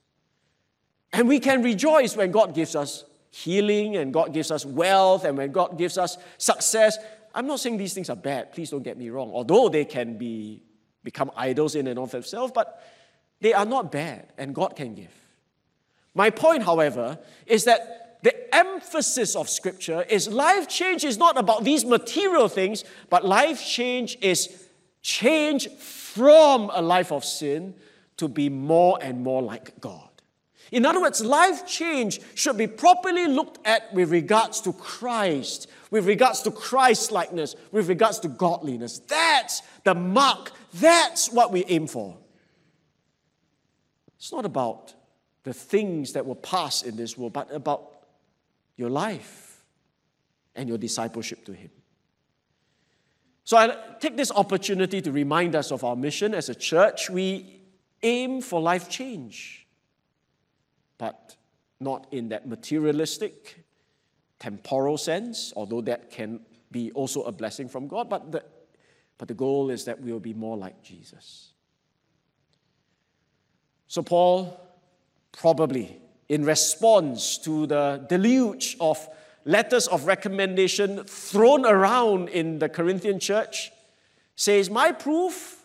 And 1.13 1.29
we 1.29 1.41
can 1.41 1.63
rejoice 1.63 2.17
when 2.17 2.31
God 2.31 2.55
gives 2.55 2.75
us 2.75 3.05
healing, 3.31 3.97
and 3.97 4.15
God 4.15 4.33
gives 4.33 4.51
us 4.51 4.65
wealth, 4.65 5.25
and 5.25 5.37
when 5.37 5.53
God 5.53 5.77
gives 5.77 5.99
us 5.99 6.17
success. 6.39 6.97
I'm 7.35 7.47
not 7.47 7.61
saying 7.61 7.77
these 7.77 7.93
things 7.93 8.09
are 8.09 8.17
bad, 8.17 8.53
please 8.53 8.71
don't 8.71 8.83
get 8.83 8.97
me 8.97 9.11
wrong, 9.11 9.31
although 9.31 9.69
they 9.69 9.85
can 9.85 10.17
be, 10.17 10.63
become 11.03 11.31
idols 11.37 11.75
in 11.75 11.87
and 11.87 11.99
of 11.99 12.13
themselves, 12.13 12.53
but 12.55 12.81
they 13.41 13.53
are 13.53 13.67
not 13.67 13.93
bad, 13.93 14.33
and 14.39 14.55
God 14.55 14.77
can 14.77 14.95
give. 14.95 15.15
My 16.15 16.31
point, 16.31 16.63
however, 16.63 17.19
is 17.47 17.65
that 17.65 18.21
the 18.23 18.55
emphasis 18.55 19.37
of 19.37 19.51
Scripture 19.51 20.03
is 20.09 20.29
life 20.29 20.69
change 20.69 21.05
is 21.05 21.19
not 21.19 21.37
about 21.37 21.65
these 21.65 21.85
material 21.85 22.49
things, 22.49 22.85
but 23.11 23.25
life 23.25 23.63
change 23.63 24.17
is 24.23 24.65
change 25.03 25.69
from 25.69 26.71
a 26.73 26.81
life 26.81 27.13
of 27.13 27.25
sin 27.25 27.75
to 28.17 28.29
be 28.29 28.49
more 28.49 28.99
and 29.03 29.23
more 29.23 29.43
like 29.43 29.79
God. 29.81 30.09
In 30.73 30.87
other 30.87 31.01
words, 31.01 31.23
life 31.23 31.67
change 31.67 32.21
should 32.35 32.57
be 32.57 32.67
properly 32.67 33.27
looked 33.27 33.65
at 33.67 33.93
with 33.93 34.11
regards 34.11 34.61
to 34.63 34.73
Christ, 34.73 35.69
with 35.91 36.07
regards 36.07 36.41
to 36.43 36.51
Christ 36.51 37.13
likeness, 37.13 37.55
with 37.71 37.89
regards 37.89 38.19
to 38.21 38.29
godliness. 38.29 39.01
That's 39.01 39.63
the 39.85 39.95
mark, 39.95 40.53
that's 40.73 41.31
what 41.31 41.53
we 41.53 41.65
aim 41.67 41.87
for. 41.87 42.17
It's 44.25 44.33
not 44.33 44.47
about 44.47 44.95
the 45.43 45.53
things 45.53 46.15
that 46.15 46.25
will 46.25 46.35
pass 46.35 46.81
in 46.81 46.97
this 46.97 47.19
world, 47.19 47.35
but 47.35 47.53
about 47.53 48.07
your 48.75 48.89
life 48.89 49.63
and 50.55 50.67
your 50.67 50.79
discipleship 50.79 51.45
to 51.45 51.53
Him. 51.53 51.69
So 53.45 53.59
I 53.59 53.77
take 54.01 54.17
this 54.17 54.31
opportunity 54.31 55.03
to 55.03 55.13
remind 55.13 55.55
us 55.55 55.71
of 55.71 55.85
our 55.85 55.95
mission 55.95 56.33
as 56.33 56.49
a 56.49 56.55
church. 56.55 57.11
We 57.11 57.61
aim 58.03 58.41
for 58.41 58.63
life 58.63 58.89
change, 58.89 59.67
but 60.97 61.37
not 61.79 62.07
in 62.11 62.31
that 62.31 62.49
materialistic, 62.49 63.63
temporal 64.39 64.97
sense, 64.97 65.53
although 65.55 65.83
that 65.83 66.11
can 66.11 66.41
be 66.71 66.91
also 66.93 67.25
a 67.25 67.33
blessing 67.33 67.69
from 67.69 67.89
God, 67.89 68.09
but 68.09 68.33
the, 68.33 68.43
but 69.19 69.29
the 69.29 69.35
goal 69.35 69.69
is 69.69 69.85
that 69.85 70.01
we 70.01 70.13
will 70.13 70.19
be 70.19 70.33
more 70.33 70.57
like 70.57 70.83
Jesus. 70.83 71.51
So, 73.95 74.03
Paul, 74.03 74.61
probably 75.31 75.97
in 76.29 76.45
response 76.45 77.39
to 77.39 77.65
the 77.69 78.05
deluge 78.09 78.77
of 78.81 79.09
letters 79.45 79.87
of 79.87 80.05
recommendation 80.09 81.05
thrown 81.05 81.65
around 81.65 82.29
in 82.31 82.59
the 82.59 82.69
Corinthian 82.69 83.21
church, 83.21 83.71
says, 84.35 84.69
My 84.69 84.91
proof 84.91 85.65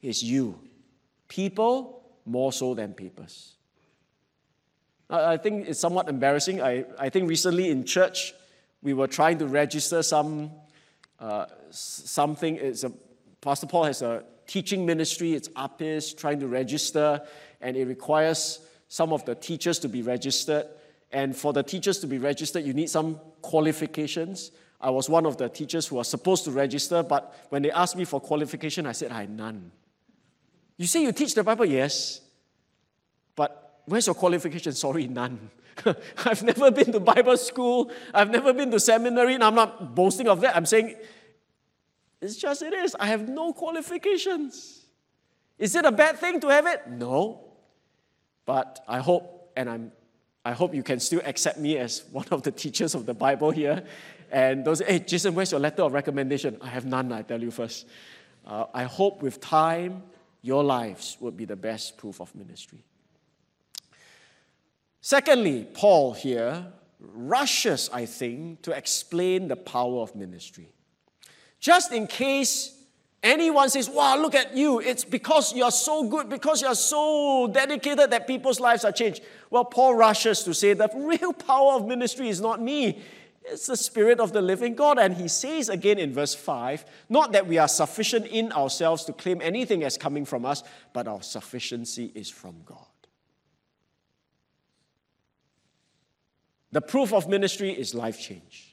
is 0.00 0.22
you, 0.22 0.60
people 1.28 2.02
more 2.24 2.54
so 2.54 2.72
than 2.72 2.94
papers. 2.94 3.52
I 5.10 5.36
think 5.36 5.68
it's 5.68 5.78
somewhat 5.78 6.08
embarrassing. 6.08 6.62
I, 6.62 6.86
I 6.98 7.10
think 7.10 7.28
recently 7.28 7.68
in 7.68 7.84
church, 7.84 8.32
we 8.80 8.94
were 8.94 9.08
trying 9.08 9.36
to 9.40 9.46
register 9.46 10.02
some 10.02 10.52
uh, 11.20 11.44
something. 11.68 12.56
It's 12.56 12.82
a, 12.82 12.92
Pastor 13.42 13.66
Paul 13.66 13.84
has 13.84 14.00
a 14.00 14.24
teaching 14.46 14.86
ministry, 14.86 15.34
it's 15.34 15.48
APIS, 15.56 16.14
trying 16.14 16.40
to 16.40 16.48
register, 16.48 17.20
and 17.60 17.76
it 17.76 17.86
requires 17.86 18.60
some 18.88 19.12
of 19.12 19.24
the 19.24 19.34
teachers 19.34 19.78
to 19.80 19.88
be 19.88 20.02
registered. 20.02 20.66
And 21.10 21.36
for 21.36 21.52
the 21.52 21.62
teachers 21.62 21.98
to 22.00 22.06
be 22.06 22.18
registered, 22.18 22.64
you 22.64 22.74
need 22.74 22.90
some 22.90 23.20
qualifications. 23.40 24.50
I 24.80 24.90
was 24.90 25.08
one 25.08 25.26
of 25.26 25.36
the 25.36 25.48
teachers 25.48 25.86
who 25.86 25.96
was 25.96 26.08
supposed 26.08 26.44
to 26.44 26.50
register, 26.50 27.02
but 27.02 27.34
when 27.50 27.62
they 27.62 27.70
asked 27.70 27.96
me 27.96 28.04
for 28.04 28.20
qualification, 28.20 28.86
I 28.86 28.92
said, 28.92 29.12
I 29.12 29.20
had 29.20 29.30
none. 29.30 29.70
You 30.76 30.86
say 30.86 31.02
you 31.02 31.12
teach 31.12 31.34
the 31.34 31.44
Bible? 31.44 31.64
Yes. 31.64 32.20
But 33.36 33.80
where's 33.86 34.06
your 34.06 34.14
qualification? 34.14 34.72
Sorry, 34.72 35.06
none. 35.06 35.50
I've 36.24 36.42
never 36.42 36.70
been 36.70 36.92
to 36.92 37.00
Bible 37.00 37.36
school. 37.36 37.90
I've 38.12 38.30
never 38.30 38.52
been 38.52 38.70
to 38.72 38.80
seminary, 38.80 39.34
and 39.34 39.44
I'm 39.44 39.54
not 39.54 39.94
boasting 39.94 40.28
of 40.28 40.40
that. 40.40 40.56
I'm 40.56 40.66
saying 40.66 40.96
it's 42.22 42.36
just 42.36 42.62
it 42.62 42.72
is. 42.72 42.96
I 42.98 43.06
have 43.06 43.28
no 43.28 43.52
qualifications. 43.52 44.86
Is 45.58 45.74
it 45.74 45.84
a 45.84 45.92
bad 45.92 46.18
thing 46.18 46.40
to 46.40 46.48
have 46.48 46.66
it? 46.66 46.88
No. 46.88 47.52
But 48.46 48.80
I 48.88 49.00
hope, 49.00 49.52
and 49.56 49.68
I'm 49.68 49.92
I 50.44 50.52
hope 50.52 50.74
you 50.74 50.82
can 50.82 50.98
still 50.98 51.20
accept 51.24 51.58
me 51.58 51.78
as 51.78 52.04
one 52.10 52.26
of 52.30 52.42
the 52.42 52.50
teachers 52.50 52.94
of 52.94 53.06
the 53.06 53.14
Bible 53.14 53.50
here. 53.50 53.84
And 54.30 54.64
those, 54.64 54.80
hey, 54.80 54.98
Jason, 54.98 55.34
where's 55.34 55.52
your 55.52 55.60
letter 55.60 55.82
of 55.82 55.92
recommendation? 55.92 56.58
I 56.60 56.68
have 56.68 56.84
none, 56.84 57.12
I 57.12 57.22
tell 57.22 57.40
you 57.40 57.50
first. 57.50 57.86
Uh, 58.44 58.64
I 58.74 58.84
hope 58.84 59.22
with 59.22 59.40
time, 59.40 60.02
your 60.40 60.64
lives 60.64 61.16
would 61.20 61.36
be 61.36 61.44
the 61.44 61.54
best 61.54 61.96
proof 61.96 62.20
of 62.20 62.34
ministry. 62.34 62.82
Secondly, 65.00 65.68
Paul 65.72 66.14
here 66.14 66.66
rushes, 66.98 67.88
I 67.92 68.06
think, 68.06 68.62
to 68.62 68.72
explain 68.72 69.46
the 69.46 69.56
power 69.56 70.00
of 70.00 70.16
ministry. 70.16 70.72
Just 71.62 71.92
in 71.92 72.08
case 72.08 72.76
anyone 73.22 73.70
says, 73.70 73.88
Wow, 73.88 74.18
look 74.18 74.34
at 74.34 74.54
you, 74.54 74.80
it's 74.80 75.04
because 75.04 75.54
you're 75.54 75.70
so 75.70 76.08
good, 76.08 76.28
because 76.28 76.60
you're 76.60 76.74
so 76.74 77.48
dedicated 77.50 78.10
that 78.10 78.26
people's 78.26 78.58
lives 78.58 78.84
are 78.84 78.90
changed. 78.90 79.22
Well, 79.48 79.64
Paul 79.64 79.94
rushes 79.94 80.42
to 80.42 80.54
say 80.54 80.72
the 80.74 80.90
real 80.92 81.32
power 81.48 81.74
of 81.74 81.86
ministry 81.86 82.28
is 82.28 82.40
not 82.40 82.60
me. 82.60 83.00
It's 83.44 83.68
the 83.68 83.76
Spirit 83.76 84.18
of 84.18 84.32
the 84.32 84.42
living 84.42 84.74
God. 84.74 84.98
And 84.98 85.14
he 85.14 85.28
says 85.28 85.68
again 85.68 86.00
in 86.00 86.12
verse 86.12 86.34
5 86.34 86.84
not 87.08 87.30
that 87.30 87.46
we 87.46 87.58
are 87.58 87.68
sufficient 87.68 88.26
in 88.26 88.50
ourselves 88.50 89.04
to 89.04 89.12
claim 89.12 89.40
anything 89.40 89.84
as 89.84 89.96
coming 89.96 90.24
from 90.24 90.44
us, 90.44 90.64
but 90.92 91.06
our 91.06 91.22
sufficiency 91.22 92.10
is 92.16 92.28
from 92.28 92.56
God. 92.66 92.78
The 96.72 96.80
proof 96.80 97.12
of 97.12 97.28
ministry 97.28 97.70
is 97.70 97.94
life 97.94 98.18
change. 98.18 98.71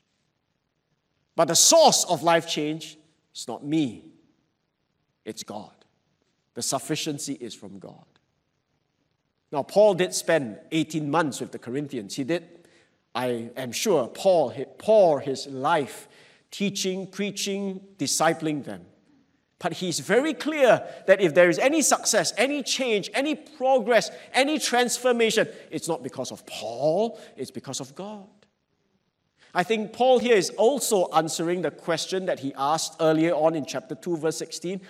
But 1.39 1.47
the 1.47 1.55
source 1.55 2.03
of 2.03 2.21
life 2.21 2.49
change 2.49 2.97
is 3.33 3.47
not 3.47 3.63
me, 3.63 4.03
it's 5.23 5.41
God. 5.41 5.71
The 6.53 6.61
sufficiency 6.61 7.31
is 7.31 7.55
from 7.55 7.79
God. 7.79 8.03
Now, 9.49 9.63
Paul 9.63 9.93
did 9.93 10.13
spend 10.13 10.59
18 10.73 11.09
months 11.09 11.39
with 11.39 11.53
the 11.53 11.57
Corinthians. 11.57 12.17
He 12.17 12.25
did, 12.25 12.67
I 13.15 13.51
am 13.55 13.71
sure, 13.71 14.09
Paul 14.09 14.53
pour 14.79 15.21
his 15.21 15.47
life 15.47 16.09
teaching, 16.51 17.07
preaching, 17.07 17.79
discipling 17.97 18.65
them. 18.65 18.81
But 19.59 19.71
he's 19.71 20.01
very 20.01 20.33
clear 20.33 20.83
that 21.07 21.21
if 21.21 21.35
there 21.35 21.49
is 21.49 21.57
any 21.57 21.81
success, 21.83 22.33
any 22.35 22.63
change, 22.63 23.09
any 23.13 23.35
progress, 23.35 24.11
any 24.33 24.59
transformation, 24.59 25.47
it's 25.71 25.87
not 25.87 26.03
because 26.03 26.33
of 26.33 26.45
Paul, 26.45 27.17
it's 27.37 27.51
because 27.51 27.79
of 27.79 27.95
God. 27.95 28.27
I 29.53 29.63
think 29.63 29.93
Paul 29.93 30.19
here 30.19 30.35
is 30.35 30.51
also 30.51 31.07
answering 31.13 31.63
the 31.63 31.71
question 31.71 32.25
that 32.27 32.39
he 32.39 32.53
asked 32.55 32.95
earlier 32.99 33.33
on 33.33 33.55
in 33.55 33.65
chapter 33.65 33.95
2, 33.95 34.17
verse 34.17 34.37
16. 34.37 34.81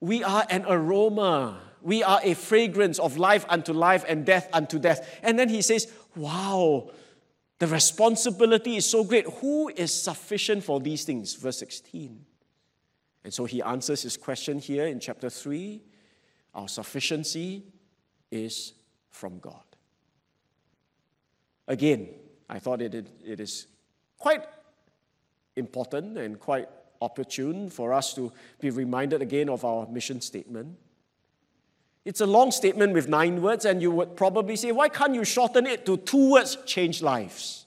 We 0.00 0.24
are 0.24 0.46
an 0.48 0.64
aroma 0.66 1.60
we 1.82 2.02
are 2.02 2.20
a 2.22 2.34
fragrance 2.34 2.98
of 2.98 3.16
life 3.16 3.44
unto 3.48 3.72
life 3.72 4.04
and 4.06 4.24
death 4.26 4.48
unto 4.52 4.78
death. 4.78 5.18
And 5.22 5.38
then 5.38 5.48
he 5.48 5.62
says, 5.62 5.90
Wow, 6.14 6.90
the 7.58 7.66
responsibility 7.66 8.76
is 8.76 8.86
so 8.86 9.04
great. 9.04 9.26
Who 9.40 9.68
is 9.68 9.92
sufficient 9.92 10.64
for 10.64 10.80
these 10.80 11.04
things? 11.04 11.34
Verse 11.34 11.58
16. 11.58 12.24
And 13.24 13.34
so 13.34 13.44
he 13.44 13.62
answers 13.62 14.02
his 14.02 14.16
question 14.16 14.58
here 14.58 14.86
in 14.86 15.00
chapter 15.00 15.30
3 15.30 15.82
Our 16.54 16.68
sufficiency 16.68 17.64
is 18.30 18.74
from 19.08 19.38
God. 19.38 19.62
Again, 21.66 22.08
I 22.50 22.58
thought 22.58 22.82
it, 22.82 22.94
it 23.24 23.38
is 23.38 23.68
quite 24.18 24.44
important 25.54 26.18
and 26.18 26.38
quite 26.38 26.68
opportune 27.00 27.70
for 27.70 27.92
us 27.92 28.12
to 28.14 28.32
be 28.60 28.70
reminded 28.70 29.22
again 29.22 29.48
of 29.48 29.64
our 29.64 29.86
mission 29.86 30.20
statement. 30.20 30.76
It's 32.04 32.20
a 32.20 32.26
long 32.26 32.50
statement 32.50 32.92
with 32.92 33.08
nine 33.08 33.40
words, 33.40 33.64
and 33.64 33.80
you 33.80 33.92
would 33.92 34.16
probably 34.16 34.56
say, 34.56 34.72
why 34.72 34.88
can't 34.88 35.14
you 35.14 35.24
shorten 35.24 35.66
it 35.66 35.86
to 35.86 35.96
two 35.98 36.32
words 36.32 36.58
change 36.66 37.02
lives? 37.02 37.66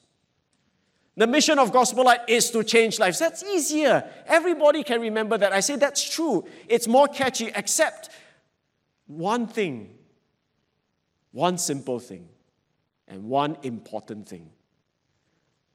The 1.15 1.28
mission 1.28 1.60
of 1.60 1.72
Gospel 1.72 2.04
Light 2.04 2.22
is 2.28 2.52
to 2.52 2.63
change 2.63 3.00
lives. 3.00 3.19
That's 3.19 3.43
easier. 3.43 4.04
Everybody 4.26 4.84
can 4.84 5.00
remember 5.00 5.38
that. 5.38 5.54
I 5.54 5.62
say 5.62 5.78
that's 5.78 6.04
true. 6.04 6.46
It's 6.67 6.88
more 6.88 7.08
catchy, 7.08 7.52
except 7.56 8.10
one 9.06 9.48
thing, 9.48 9.96
one 11.32 11.58
simple 11.58 12.00
thing, 12.00 12.28
and 13.08 13.26
one 13.26 13.58
important 13.62 14.28
thing. 14.28 14.50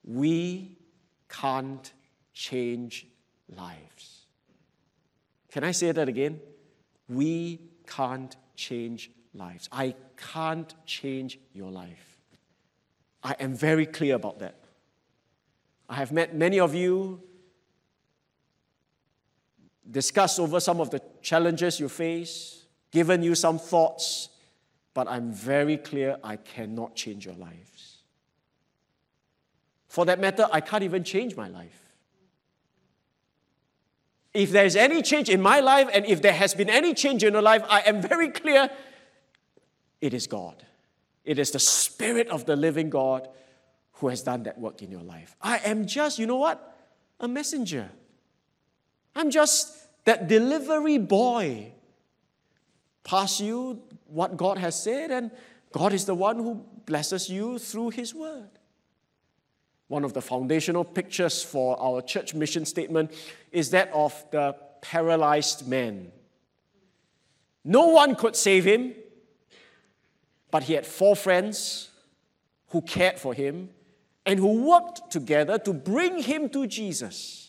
We 0.08 0.78
can't 1.28 1.92
change 2.32 3.06
lives. 3.54 4.24
Can 5.52 5.64
I 5.64 5.72
say 5.72 5.92
that 5.92 6.08
again? 6.08 6.40
We 7.10 7.60
can't 7.86 8.34
change 8.56 9.10
lives. 9.34 9.68
I 9.70 9.94
can't 10.16 10.74
change 10.86 11.38
your 11.52 11.70
life. 11.70 12.18
I 13.22 13.36
am 13.38 13.54
very 13.54 13.84
clear 13.84 14.14
about 14.14 14.38
that. 14.38 14.56
I 15.90 15.96
have 15.96 16.10
met 16.10 16.34
many 16.34 16.58
of 16.58 16.74
you, 16.74 17.22
discussed 19.90 20.40
over 20.40 20.58
some 20.58 20.80
of 20.80 20.90
the 20.90 21.02
challenges 21.20 21.80
you 21.80 21.88
face, 21.88 22.64
given 22.90 23.22
you 23.22 23.34
some 23.34 23.58
thoughts, 23.58 24.30
but 24.94 25.06
I'm 25.06 25.32
very 25.32 25.76
clear 25.76 26.16
I 26.24 26.36
cannot 26.36 26.94
change 26.94 27.26
your 27.26 27.34
lives. 27.34 27.87
For 29.88 30.04
that 30.04 30.20
matter, 30.20 30.46
I 30.52 30.60
can't 30.60 30.84
even 30.84 31.02
change 31.02 31.34
my 31.34 31.48
life. 31.48 31.78
If 34.34 34.52
there's 34.52 34.76
any 34.76 35.02
change 35.02 35.28
in 35.30 35.40
my 35.40 35.60
life 35.60 35.88
and 35.92 36.04
if 36.04 36.22
there 36.22 36.32
has 36.32 36.54
been 36.54 36.70
any 36.70 36.94
change 36.94 37.24
in 37.24 37.32
your 37.32 37.42
life, 37.42 37.64
I 37.68 37.80
am 37.80 38.02
very 38.02 38.30
clear 38.30 38.70
it 40.00 40.14
is 40.14 40.26
God. 40.26 40.62
It 41.24 41.38
is 41.38 41.50
the 41.50 41.58
Spirit 41.58 42.28
of 42.28 42.46
the 42.46 42.54
living 42.54 42.90
God 42.90 43.28
who 43.94 44.08
has 44.08 44.22
done 44.22 44.44
that 44.44 44.58
work 44.58 44.82
in 44.82 44.90
your 44.90 45.02
life. 45.02 45.34
I 45.42 45.58
am 45.58 45.86
just, 45.86 46.18
you 46.18 46.26
know 46.26 46.36
what? 46.36 46.76
A 47.18 47.26
messenger. 47.26 47.90
I'm 49.16 49.30
just 49.30 49.74
that 50.04 50.28
delivery 50.28 50.98
boy. 50.98 51.72
Pass 53.02 53.40
you 53.40 53.82
what 54.06 54.36
God 54.36 54.58
has 54.58 54.80
said, 54.80 55.10
and 55.10 55.30
God 55.72 55.92
is 55.92 56.04
the 56.04 56.14
one 56.14 56.36
who 56.36 56.64
blesses 56.86 57.28
you 57.28 57.58
through 57.58 57.90
His 57.90 58.14
word. 58.14 58.57
One 59.88 60.04
of 60.04 60.12
the 60.12 60.20
foundational 60.22 60.84
pictures 60.84 61.42
for 61.42 61.80
our 61.80 62.02
church 62.02 62.34
mission 62.34 62.64
statement 62.64 63.12
is 63.50 63.70
that 63.70 63.90
of 63.92 64.24
the 64.30 64.54
paralyzed 64.82 65.66
man. 65.66 66.12
No 67.64 67.86
one 67.86 68.14
could 68.14 68.36
save 68.36 68.64
him, 68.64 68.94
but 70.50 70.62
he 70.62 70.74
had 70.74 70.86
four 70.86 71.16
friends 71.16 71.90
who 72.68 72.82
cared 72.82 73.18
for 73.18 73.34
him 73.34 73.70
and 74.24 74.38
who 74.38 74.62
worked 74.62 75.10
together 75.10 75.58
to 75.58 75.72
bring 75.72 76.22
him 76.22 76.48
to 76.50 76.66
Jesus. 76.66 77.47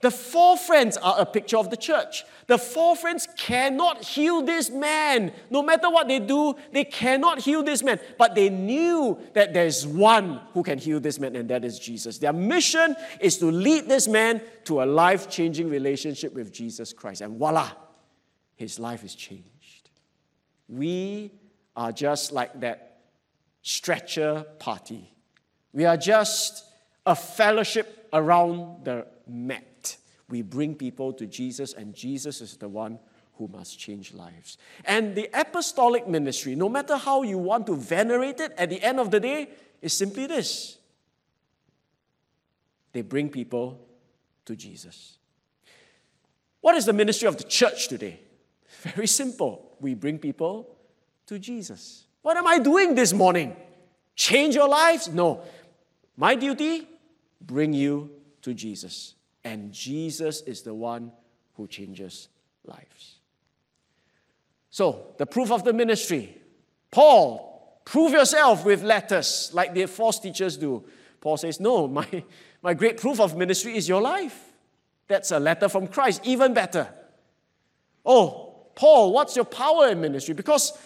The 0.00 0.10
four 0.10 0.58
friends 0.58 0.98
are 0.98 1.18
a 1.18 1.24
picture 1.24 1.56
of 1.56 1.70
the 1.70 1.76
church. 1.76 2.24
The 2.46 2.58
four 2.58 2.94
friends 2.94 3.26
cannot 3.38 4.04
heal 4.04 4.42
this 4.42 4.68
man. 4.68 5.32
No 5.48 5.62
matter 5.62 5.88
what 5.88 6.08
they 6.08 6.18
do, 6.18 6.56
they 6.72 6.84
cannot 6.84 7.40
heal 7.40 7.62
this 7.62 7.82
man. 7.82 7.98
But 8.18 8.34
they 8.34 8.50
knew 8.50 9.18
that 9.32 9.54
there's 9.54 9.86
one 9.86 10.40
who 10.52 10.62
can 10.62 10.78
heal 10.78 11.00
this 11.00 11.18
man, 11.18 11.36
and 11.36 11.48
that 11.48 11.64
is 11.64 11.78
Jesus. 11.78 12.18
Their 12.18 12.34
mission 12.34 12.96
is 13.18 13.38
to 13.38 13.46
lead 13.46 13.88
this 13.88 14.06
man 14.06 14.42
to 14.64 14.82
a 14.82 14.84
life 14.84 15.30
changing 15.30 15.70
relationship 15.70 16.34
with 16.34 16.52
Jesus 16.52 16.92
Christ. 16.92 17.22
And 17.22 17.38
voila, 17.38 17.70
his 18.56 18.78
life 18.78 19.04
is 19.04 19.14
changed. 19.14 19.90
We 20.68 21.32
are 21.76 21.92
just 21.92 22.30
like 22.30 22.60
that 22.60 23.00
stretcher 23.62 24.44
party. 24.58 25.14
We 25.72 25.86
are 25.86 25.96
just 25.96 26.64
a 27.06 27.16
fellowship 27.16 28.08
around 28.12 28.84
the 28.84 29.06
mat 29.26 29.96
we 30.28 30.42
bring 30.42 30.74
people 30.74 31.12
to 31.12 31.26
Jesus, 31.26 31.74
and 31.74 31.94
Jesus 31.94 32.40
is 32.40 32.56
the 32.56 32.68
one 32.68 32.98
who 33.36 33.48
must 33.48 33.78
change 33.78 34.14
lives. 34.14 34.58
And 34.84 35.14
the 35.14 35.28
apostolic 35.34 36.08
ministry, 36.08 36.54
no 36.54 36.68
matter 36.68 36.96
how 36.96 37.22
you 37.22 37.38
want 37.38 37.66
to 37.66 37.76
venerate 37.76 38.40
it, 38.40 38.52
at 38.56 38.70
the 38.70 38.82
end 38.82 39.00
of 39.00 39.10
the 39.10 39.20
day, 39.20 39.48
is 39.82 39.92
simply 39.92 40.26
this 40.26 40.78
they 42.92 43.02
bring 43.02 43.28
people 43.28 43.80
to 44.46 44.54
Jesus. 44.54 45.18
What 46.60 46.76
is 46.76 46.86
the 46.86 46.92
ministry 46.92 47.26
of 47.28 47.36
the 47.36 47.44
church 47.44 47.88
today? 47.88 48.20
Very 48.82 49.08
simple. 49.08 49.76
We 49.80 49.94
bring 49.94 50.18
people 50.18 50.76
to 51.26 51.38
Jesus. 51.38 52.04
What 52.22 52.36
am 52.36 52.46
I 52.46 52.58
doing 52.58 52.94
this 52.94 53.12
morning? 53.12 53.56
Change 54.14 54.54
your 54.54 54.68
lives? 54.68 55.08
No. 55.08 55.42
My 56.16 56.36
duty? 56.36 56.86
Bring 57.40 57.72
you 57.72 58.10
to 58.42 58.54
Jesus. 58.54 59.13
And 59.44 59.72
Jesus 59.72 60.40
is 60.42 60.62
the 60.62 60.74
one 60.74 61.12
who 61.54 61.66
changes 61.68 62.28
lives. 62.64 63.16
So, 64.70 65.14
the 65.18 65.26
proof 65.26 65.52
of 65.52 65.64
the 65.64 65.72
ministry. 65.72 66.36
Paul, 66.90 67.80
prove 67.84 68.12
yourself 68.12 68.64
with 68.64 68.82
letters 68.82 69.50
like 69.52 69.74
the 69.74 69.86
false 69.86 70.18
teachers 70.18 70.56
do. 70.56 70.84
Paul 71.20 71.36
says, 71.36 71.60
No, 71.60 71.86
my, 71.88 72.24
my 72.62 72.74
great 72.74 73.00
proof 73.00 73.20
of 73.20 73.36
ministry 73.36 73.76
is 73.76 73.88
your 73.88 74.00
life. 74.02 74.52
That's 75.06 75.30
a 75.30 75.38
letter 75.38 75.68
from 75.68 75.86
Christ, 75.86 76.22
even 76.24 76.54
better. 76.54 76.88
Oh, 78.04 78.66
Paul, 78.74 79.12
what's 79.12 79.36
your 79.36 79.44
power 79.44 79.88
in 79.88 80.00
ministry? 80.00 80.34
Because 80.34 80.76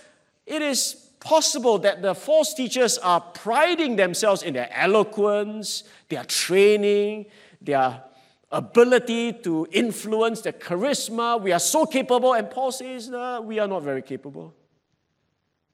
it 0.46 0.60
is 0.60 1.08
possible 1.20 1.78
that 1.78 2.02
the 2.02 2.14
false 2.14 2.54
teachers 2.54 2.98
are 2.98 3.20
priding 3.20 3.96
themselves 3.96 4.42
in 4.42 4.54
their 4.54 4.68
eloquence, 4.72 5.84
their 6.08 6.24
training, 6.24 7.26
their 7.60 8.02
ability 8.50 9.32
to 9.32 9.66
influence, 9.70 10.40
the 10.40 10.52
charisma. 10.52 11.40
We 11.40 11.52
are 11.52 11.58
so 11.58 11.86
capable. 11.86 12.32
And 12.34 12.50
Paul 12.50 12.72
says, 12.72 13.10
we 13.42 13.58
are 13.58 13.68
not 13.68 13.82
very 13.82 14.02
capable. 14.02 14.54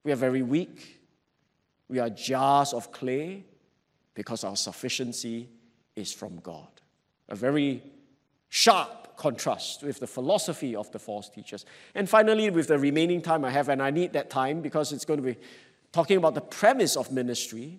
We 0.02 0.12
are 0.12 0.16
very 0.16 0.42
weak. 0.42 1.00
We 1.88 1.98
are 1.98 2.10
jars 2.10 2.72
of 2.72 2.90
clay 2.92 3.44
because 4.14 4.44
our 4.44 4.56
sufficiency 4.56 5.48
is 5.94 6.12
from 6.12 6.40
God. 6.40 6.68
A 7.28 7.34
very 7.34 7.82
sharp 8.48 9.16
contrast 9.16 9.82
with 9.82 10.00
the 10.00 10.06
philosophy 10.06 10.74
of 10.74 10.90
the 10.90 10.98
false 10.98 11.28
teachers. 11.28 11.64
And 11.94 12.08
finally, 12.08 12.50
with 12.50 12.68
the 12.68 12.78
remaining 12.78 13.22
time 13.22 13.44
I 13.44 13.50
have, 13.50 13.68
and 13.68 13.82
I 13.82 13.90
need 13.90 14.12
that 14.14 14.30
time 14.30 14.60
because 14.60 14.92
it's 14.92 15.04
going 15.04 15.20
to 15.20 15.26
be 15.26 15.36
talking 15.92 16.16
about 16.16 16.34
the 16.34 16.40
premise 16.40 16.96
of 16.96 17.12
ministry. 17.12 17.78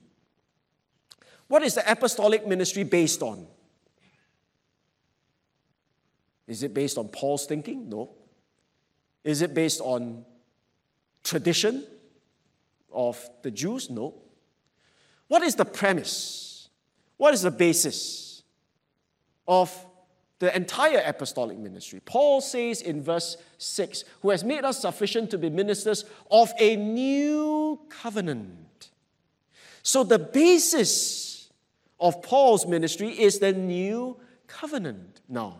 What 1.48 1.62
is 1.64 1.76
the 1.76 1.92
apostolic 1.92 2.48
ministry 2.48 2.84
based 2.84 3.22
on? 3.22 3.48
Is 6.48 6.64
it 6.64 6.74
based 6.74 6.98
on 6.98 7.08
Paul's 7.08 7.46
thinking? 7.46 7.90
No. 7.90 8.12
Is 9.24 9.42
it 9.42 9.54
based 9.54 9.82
on 9.82 10.26
tradition 11.24 11.86
of 12.92 13.28
the 13.42 13.52
Jews? 13.52 13.90
No. 13.90 14.14
What 15.28 15.42
is 15.42 15.56
the 15.56 15.66
premise? 15.66 16.70
What 17.18 17.34
is 17.34 17.42
the 17.42 17.52
basis 17.52 18.44
of 19.48 19.74
the 20.40 20.56
entire 20.56 21.02
apostolic 21.06 21.58
ministry? 21.58 22.02
Paul 22.06 22.42
says 22.42 22.82
in 22.82 23.02
verse 23.02 23.38
6 23.58 24.04
Who 24.22 24.30
has 24.30 24.44
made 24.44 24.64
us 24.64 24.82
sufficient 24.82 25.32
to 25.32 25.38
be 25.38 25.50
ministers 25.50 26.06
of 26.30 26.52
a 26.60 26.76
new 26.76 27.80
covenant. 27.90 28.90
So 29.82 30.04
the 30.04 30.20
basis 30.20 31.50
of 32.00 32.22
Paul's 32.22 32.68
ministry 32.68 33.10
is 33.10 33.40
the 33.40 33.54
new 33.54 34.18
covenant. 34.48 35.22
Now, 35.28 35.60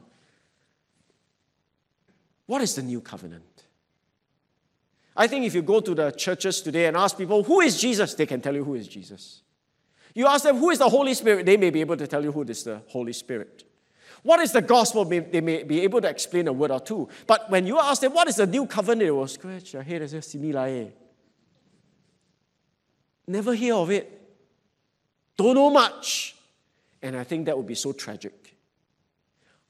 what 2.46 2.62
is 2.62 2.76
the 2.76 2.84
new 2.84 3.02
covenant? 3.02 3.64
I 5.18 5.28
think 5.28 5.46
if 5.46 5.56
you 5.56 5.62
go 5.62 5.80
to 5.80 5.96
the 5.96 6.12
churches 6.12 6.62
today 6.62 6.88
and 6.88 6.98
ask 6.98 7.18
people, 7.18 7.44
who 7.44 7.62
is 7.62 7.80
Jesus? 7.80 8.14
They 8.14 8.26
can 8.26 8.42
tell 8.42 8.54
you 8.54 8.64
who 8.64 8.76
is 8.76 8.88
Jesus. 8.88 9.42
You 10.14 10.28
ask 10.28 10.44
them, 10.44 10.58
who 10.58 10.70
is 10.70 10.80
the 10.80 10.90
Holy 10.90 11.14
Spirit? 11.14 11.46
They 11.46 11.58
may 11.58 11.70
be 11.70 11.82
able 11.82 11.98
to 11.98 12.08
tell 12.08 12.24
you 12.24 12.32
who 12.32 12.44
is 12.44 12.64
the 12.64 12.82
Holy 12.88 13.14
Spirit. 13.14 13.64
What 14.24 14.40
is 14.40 14.52
the 14.52 14.62
gospel? 14.62 15.06
They 15.06 15.42
may 15.42 15.64
be 15.64 15.82
able 15.82 16.02
to 16.02 16.10
explain 16.10 16.48
a 16.48 16.54
word 16.54 16.72
or 16.72 16.80
two. 16.80 17.08
But 17.28 17.50
when 17.50 17.68
you 17.68 17.80
ask 17.80 18.02
them, 18.02 18.14
what 18.14 18.28
is 18.28 18.38
the 18.38 18.48
new 18.48 18.66
covenant? 18.66 19.02
They 19.02 19.12
will 19.12 19.28
scratch 19.28 19.72
their 19.72 19.84
head 19.84 20.02
and 20.02 20.10
say, 20.10 20.18
Similae. 20.18 20.92
Never 23.28 23.54
hear 23.54 23.76
of 23.76 23.92
it. 23.92 24.12
Don't 25.38 25.56
know 25.56 25.70
much. 25.70 26.36
And 27.02 27.16
I 27.16 27.24
think 27.24 27.46
that 27.46 27.58
would 27.58 27.68
be 27.68 27.76
so 27.76 27.92
tragic. 27.92 28.45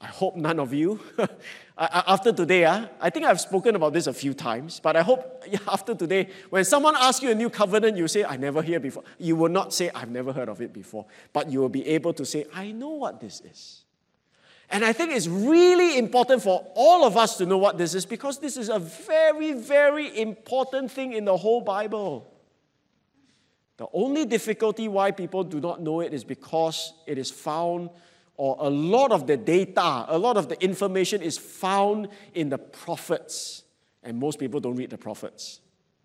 I 0.06 0.08
hope 0.10 0.36
none 0.36 0.60
of 0.60 0.72
you, 0.72 1.00
after 1.78 2.32
today, 2.32 2.64
uh, 2.64 2.86
I 3.02 3.10
think 3.10 3.26
I've 3.26 3.42
spoken 3.42 3.76
about 3.76 3.92
this 3.92 4.06
a 4.06 4.14
few 4.14 4.36
times, 4.36 4.80
but 4.80 4.96
I 4.96 5.02
hope 5.02 5.44
after 5.68 5.96
today, 5.96 6.30
when 6.52 6.64
someone 6.64 6.96
asks 6.96 7.24
you 7.24 7.32
a 7.32 7.36
new 7.36 7.50
covenant, 7.50 7.98
you 7.98 8.08
say, 8.08 8.24
I 8.24 8.38
never 8.38 8.62
heard 8.62 8.84
before. 8.84 9.04
You 9.18 9.36
will 9.36 9.50
not 9.50 9.74
say, 9.74 9.90
I've 9.96 10.12
never 10.12 10.32
heard 10.32 10.48
of 10.48 10.62
it 10.62 10.74
before, 10.74 11.08
but 11.34 11.50
you 11.50 11.60
will 11.60 11.70
be 11.70 11.88
able 11.88 12.14
to 12.14 12.24
say, 12.24 12.46
I 12.54 12.72
know 12.72 12.90
what 12.90 13.20
this 13.20 13.42
is. 13.42 13.84
And 14.70 14.86
I 14.86 14.94
think 14.94 15.12
it's 15.12 15.28
really 15.28 15.98
important 15.98 16.44
for 16.44 16.68
all 16.76 17.04
of 17.04 17.18
us 17.18 17.38
to 17.38 17.48
know 17.48 17.58
what 17.58 17.80
this 17.80 17.96
is 17.96 18.06
because 18.06 18.38
this 18.38 18.58
is 18.58 18.70
a 18.70 18.78
very, 18.78 19.54
very 19.54 20.22
important 20.22 20.92
thing 20.92 21.14
in 21.14 21.26
the 21.26 21.36
whole 21.36 21.62
Bible. 21.62 22.32
The 23.78 23.88
only 23.92 24.26
difficulty 24.26 24.88
why 24.88 25.10
people 25.12 25.44
do 25.44 25.60
not 25.60 25.82
know 25.82 26.02
it 26.02 26.14
is 26.14 26.24
because 26.24 26.94
it 27.08 27.18
is 27.18 27.32
found 27.32 27.90
or 28.38 28.58
a 28.60 28.70
lot 28.70 29.12
of 29.12 29.28
the 29.28 29.38
data, 29.38 30.06
a 30.08 30.18
lot 30.18 30.38
of 30.38 30.50
the 30.50 30.62
information 30.64 31.22
is 31.22 31.38
found 31.38 32.10
in 32.34 32.50
the 32.50 32.58
prophets. 32.58 33.64
And 34.04 34.18
most 34.18 34.40
people 34.40 34.60
don't 34.60 34.76
read 34.76 34.90
the 34.90 34.98
prophets. 34.98 35.62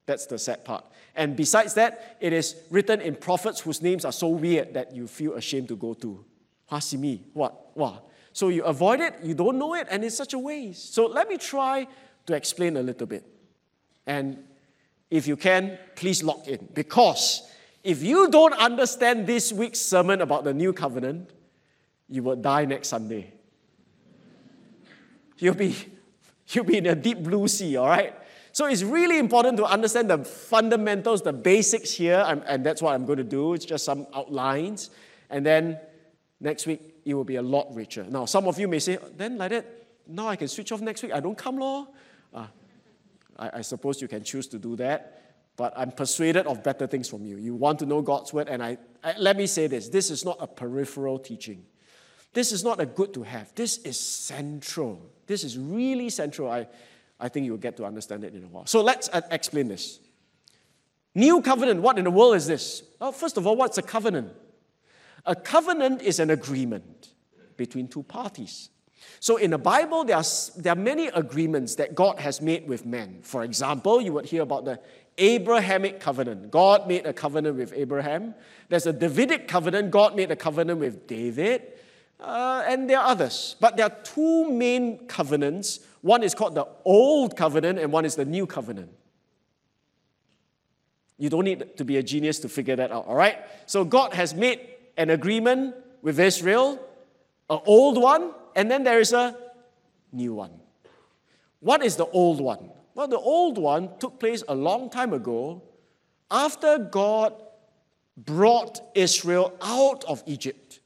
That's 0.07 0.27
the 0.27 0.39
sad 0.39 0.65
part. 0.65 0.85
And 1.15 1.37
besides 1.37 1.75
that, 1.75 2.17
it 2.21 2.33
is 2.33 2.57
written 2.71 3.01
in 3.01 3.17
prophets 3.17 3.61
whose 3.61 3.83
names 3.83 4.05
are 4.05 4.13
so 4.13 4.29
weird 4.29 4.75
that 4.75 4.95
you 4.95 5.07
feel 5.07 5.35
ashamed 5.35 5.69
to 5.69 5.77
go 5.77 5.95
to. 5.95 6.25
Hasimi, 6.71 7.21
what? 7.33 7.71
What? 7.75 8.09
So 8.33 8.49
you 8.49 8.65
avoid 8.65 9.01
it, 9.01 9.15
you 9.23 9.35
don't 9.35 9.59
know 9.59 9.75
it, 9.75 9.89
and 9.91 10.05
it's 10.05 10.17
such 10.17 10.35
a 10.35 10.39
waste. 10.39 10.95
So 10.95 11.07
let 11.07 11.29
me 11.29 11.37
try 11.37 11.87
to 12.27 12.35
explain 12.35 12.77
a 12.77 12.83
little 12.83 13.07
bit. 13.07 13.25
And 14.07 14.45
if 15.11 15.27
you 15.27 15.37
can, 15.37 15.79
please 15.97 16.23
lock 16.23 16.47
in. 16.47 16.69
Because 16.73 17.43
if 17.83 18.03
you 18.03 18.31
don't 18.31 18.55
understand 18.55 19.27
this 19.27 19.53
week's 19.53 19.81
sermon 19.81 20.21
about 20.21 20.45
the 20.45 20.55
new 20.55 20.73
covenant, 20.73 21.31
you 22.11 22.23
will 22.23 22.37
die 22.37 22.65
next 22.65 22.89
Sunday. 22.89 23.33
You'll 25.39 25.55
be, 25.55 25.77
you'll 26.49 26.65
be 26.65 26.79
in 26.79 26.87
a 26.87 26.95
deep 26.95 27.23
blue 27.23 27.49
sea, 27.49 27.77
all 27.77 27.89
right? 27.89 28.15
So 28.53 28.67
it's 28.67 28.83
really 28.83 29.19
important 29.19 29.57
to 29.59 29.65
understand 29.65 30.11
the 30.11 30.25
fundamentals, 30.25 31.23
the 31.23 31.33
basics 31.33 31.93
here, 31.93 32.25
and, 32.27 32.67
that's 32.67 32.83
what 32.83 32.95
I'm 32.95 33.07
going 33.07 33.19
to 33.19 33.25
do. 33.25 33.55
It's 33.55 33.65
just 33.65 33.85
some 33.85 34.09
outlines. 34.13 34.91
And 35.31 35.47
then 35.47 35.79
next 36.41 36.67
week, 36.67 36.81
it 37.05 37.15
will 37.15 37.25
be 37.25 37.37
a 37.37 37.43
lot 37.43 37.73
richer. 37.75 38.05
Now, 38.05 38.25
some 38.25 38.49
of 38.49 38.59
you 38.59 38.67
may 38.67 38.81
say, 38.81 38.99
then 39.17 39.39
like 39.39 39.53
that, 39.53 39.67
now 40.09 40.27
I 40.27 40.35
can 40.35 40.49
switch 40.49 40.73
off 40.73 40.81
next 40.81 41.03
week. 41.05 41.13
I 41.13 41.21
don't 41.21 41.39
come, 41.39 41.59
law. 41.59 41.87
Uh, 42.35 42.47
I, 43.39 43.51
I 43.55 43.61
suppose 43.61 44.03
you 44.03 44.09
can 44.09 44.25
choose 44.25 44.49
to 44.49 44.59
do 44.59 44.77
that 44.77 45.17
but 45.61 45.75
I'm 45.77 45.91
persuaded 45.91 46.47
of 46.47 46.63
better 46.63 46.87
things 46.87 47.07
from 47.07 47.27
you. 47.27 47.37
You 47.37 47.55
want 47.55 47.81
to 47.81 47.85
know 47.85 48.01
God's 48.01 48.33
word, 48.33 48.49
and 48.49 48.63
I, 48.63 48.79
I, 49.05 49.15
let 49.19 49.37
me 49.37 49.47
say 49.47 49.67
this: 49.67 49.91
this 49.91 50.11
is 50.11 50.25
not 50.25 50.39
a 50.41 50.47
peripheral 50.47 51.19
teaching. 51.19 51.67
This 52.33 52.53
is 52.53 52.63
not 52.63 52.81
a 52.81 52.87
good 52.87 53.13
to 53.15 53.23
have. 53.23 53.55
This 53.55 53.79
is 53.79 53.99
central. 53.99 55.11
This 55.27 55.43
is 55.43 55.59
really 55.59 56.11
central. 56.11 56.51
I, 56.51 56.67
I 57.19 57.29
think 57.29 57.47
you'll 57.47 57.57
get 57.57 57.77
to 57.79 57.85
understand 57.85 58.25
it 58.25 58.35
in 58.35 58.45
a 58.45 58.49
while. 58.49 58.67
So 58.67 58.83
let's 58.83 59.09
uh, 59.09 59.21
explain 59.31 59.69
this. 59.69 59.99
New 61.15 61.43
covenant, 61.43 61.83
what 61.83 61.99
in 61.99 62.05
the 62.05 62.11
world 62.11 62.37
is 62.37 62.47
this? 62.47 62.85
Well, 63.01 63.13
first 63.13 63.37
of 63.37 63.47
all, 63.47 63.57
what's 63.57 63.79
a 63.79 63.83
covenant? 63.83 64.33
A 65.27 65.35
covenant 65.35 66.03
is 66.03 66.21
an 66.21 66.31
agreement 66.31 67.11
between 67.57 67.89
two 67.89 68.05
parties. 68.05 68.71
So 69.19 69.37
in 69.37 69.51
the 69.51 69.59
Bible, 69.59 70.05
there 70.05 70.17
are, 70.17 70.25
there 70.57 70.73
are 70.73 70.77
many 70.77 71.09
agreements 71.09 71.75
that 71.77 71.95
God 71.95 72.21
has 72.21 72.41
made 72.41 72.69
with 72.69 72.87
men. 72.87 73.21
For 73.23 73.43
example, 73.43 74.01
you 74.01 74.13
would 74.13 74.27
hear 74.27 74.43
about 74.43 74.65
the 74.65 74.81
Abrahamic 75.19 76.01
covenant. 76.01 76.51
God 76.51 76.87
made 76.87 77.07
a 77.07 77.13
covenant 77.13 77.57
with 77.57 77.73
Abraham. 77.75 78.35
There's 78.69 78.87
a 78.87 78.93
Davidic 78.93 79.49
covenant. 79.49 79.91
God 79.91 80.17
made 80.17 80.31
a 80.31 80.37
covenant 80.37 80.79
with 80.79 81.07
David. 81.07 81.63
Uh, 82.21 82.65
and 82.67 82.89
there 82.89 82.99
are 82.99 83.07
others. 83.07 83.57
But 83.61 83.77
there 83.77 83.87
are 83.87 83.97
two 84.05 84.51
main 84.51 85.07
covenants. 85.07 85.81
One 86.03 86.23
is 86.23 86.35
called 86.35 86.55
the 86.55 86.67
Old 86.85 87.37
Covenant, 87.37 87.79
and 87.79 87.93
one 87.93 88.05
is 88.05 88.15
the 88.15 88.25
New 88.25 88.47
Covenant. 88.47 88.91
You 91.19 91.29
don't 91.29 91.45
need 91.45 91.77
to 91.77 91.85
be 91.85 91.99
a 91.99 92.03
genius 92.03 92.39
to 92.41 92.49
figure 92.49 92.77
that 92.77 92.91
out, 92.91 93.07
all 93.07 93.15
right? 93.15 93.39
So 93.67 93.85
God 93.85 94.15
has 94.15 94.35
made 94.35 94.61
an 94.97 95.11
agreement 95.11 95.75
with 96.03 96.19
Israel, 96.19 96.81
an 97.51 97.61
old 97.67 98.01
one, 98.01 98.33
and 98.57 98.71
then 98.71 98.85
there 98.85 99.01
is 99.01 99.13
a 99.13 99.37
new 100.13 100.35
one. 100.35 100.53
What 101.61 101.85
is 101.85 101.97
the 101.97 102.07
old 102.07 102.41
one? 102.41 102.71
Well, 102.95 103.07
the 103.07 103.19
old 103.19 103.59
one 103.59 103.91
took 103.99 104.19
place 104.19 104.43
a 104.49 104.55
long 104.55 104.91
time 104.91 105.13
ago 105.13 105.63
after 106.31 106.79
God 106.79 107.35
brought 108.17 108.81
Israel 108.95 109.55
out 109.61 110.05
of 110.05 110.23
Egypt. 110.27 110.80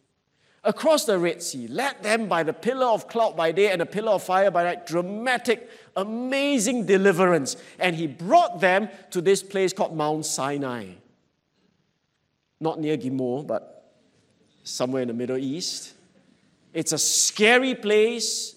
Across 0.64 1.04
the 1.04 1.18
Red 1.18 1.42
Sea, 1.42 1.68
led 1.68 2.02
them 2.02 2.26
by 2.26 2.42
the 2.42 2.52
pillar 2.52 2.86
of 2.86 3.06
cloud 3.06 3.36
by 3.36 3.52
day 3.52 3.70
and 3.70 3.82
a 3.82 3.86
pillar 3.86 4.12
of 4.12 4.22
fire 4.22 4.50
by 4.50 4.64
night. 4.64 4.86
Dramatic, 4.86 5.70
amazing 5.96 6.86
deliverance. 6.86 7.56
And 7.78 7.94
he 7.94 8.06
brought 8.06 8.60
them 8.60 8.88
to 9.10 9.20
this 9.20 9.42
place 9.42 9.72
called 9.72 9.96
Mount 9.96 10.26
Sinai. 10.26 10.86
Not 12.60 12.80
near 12.80 12.96
Gimor, 12.96 13.46
but 13.46 13.92
somewhere 14.62 15.02
in 15.02 15.08
the 15.08 15.14
Middle 15.14 15.36
East. 15.36 15.92
It's 16.72 16.92
a 16.92 16.98
scary 16.98 17.74
place. 17.74 18.56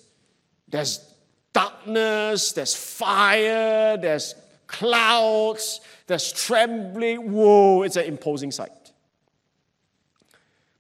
There's 0.69 1.13
darkness, 1.53 2.53
there's 2.53 2.75
fire, 2.75 3.97
there's 3.97 4.33
clouds, 4.65 5.81
there's 6.07 6.31
trembling. 6.31 7.31
Whoa, 7.31 7.83
it's 7.83 7.95
an 7.95 8.05
imposing 8.05 8.51
sight. 8.51 8.71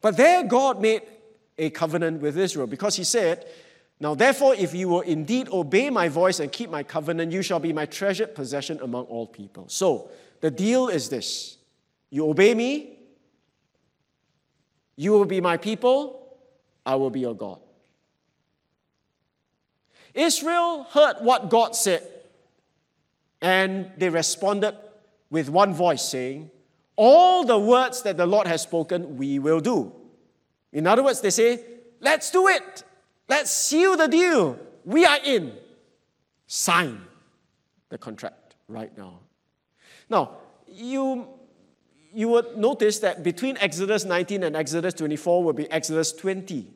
But 0.01 0.15
there, 0.15 0.43
God 0.43 0.81
made 0.81 1.01
a 1.57 1.69
covenant 1.69 2.21
with 2.21 2.37
Israel 2.37 2.67
because 2.67 2.95
He 2.95 3.03
said, 3.03 3.45
Now 3.99 4.15
therefore, 4.15 4.55
if 4.55 4.73
you 4.73 4.89
will 4.89 5.01
indeed 5.01 5.49
obey 5.49 5.89
my 5.89 6.09
voice 6.09 6.39
and 6.39 6.51
keep 6.51 6.69
my 6.69 6.83
covenant, 6.83 7.31
you 7.31 7.41
shall 7.41 7.59
be 7.59 7.73
my 7.73 7.85
treasured 7.85 8.35
possession 8.35 8.79
among 8.81 9.05
all 9.05 9.27
people. 9.27 9.65
So 9.69 10.09
the 10.41 10.51
deal 10.51 10.87
is 10.87 11.09
this 11.09 11.57
you 12.09 12.29
obey 12.29 12.53
me, 12.53 12.97
you 14.95 15.11
will 15.11 15.25
be 15.25 15.41
my 15.41 15.57
people, 15.57 16.37
I 16.85 16.95
will 16.95 17.09
be 17.09 17.19
your 17.19 17.35
God. 17.35 17.59
Israel 20.13 20.83
heard 20.89 21.17
what 21.21 21.49
God 21.49 21.75
said, 21.75 22.01
and 23.41 23.91
they 23.97 24.09
responded 24.09 24.75
with 25.29 25.49
one 25.49 25.73
voice 25.73 26.01
saying, 26.01 26.49
All 26.95 27.43
the 27.43 27.59
words 27.59 28.01
that 28.03 28.17
the 28.17 28.25
Lord 28.25 28.47
has 28.47 28.61
spoken, 28.61 29.17
we 29.17 29.37
will 29.37 29.59
do. 29.59 29.93
In 30.71 30.87
other 30.87 31.03
words, 31.03 31.21
they 31.21 31.29
say, 31.29 31.63
Let's 31.99 32.31
do 32.31 32.47
it. 32.47 32.83
Let's 33.27 33.51
seal 33.51 33.97
the 33.97 34.07
deal. 34.07 34.59
We 34.85 35.05
are 35.05 35.19
in. 35.23 35.53
Sign 36.45 37.01
the 37.89 37.97
contract 37.97 38.55
right 38.67 38.95
now. 38.97 39.19
Now, 40.09 40.37
you, 40.67 41.27
you 42.13 42.29
would 42.29 42.57
notice 42.57 42.99
that 42.99 43.23
between 43.23 43.57
Exodus 43.57 44.05
19 44.05 44.43
and 44.43 44.55
Exodus 44.55 44.93
24 44.93 45.43
will 45.43 45.53
be 45.53 45.69
Exodus 45.71 46.13
20. 46.13 46.67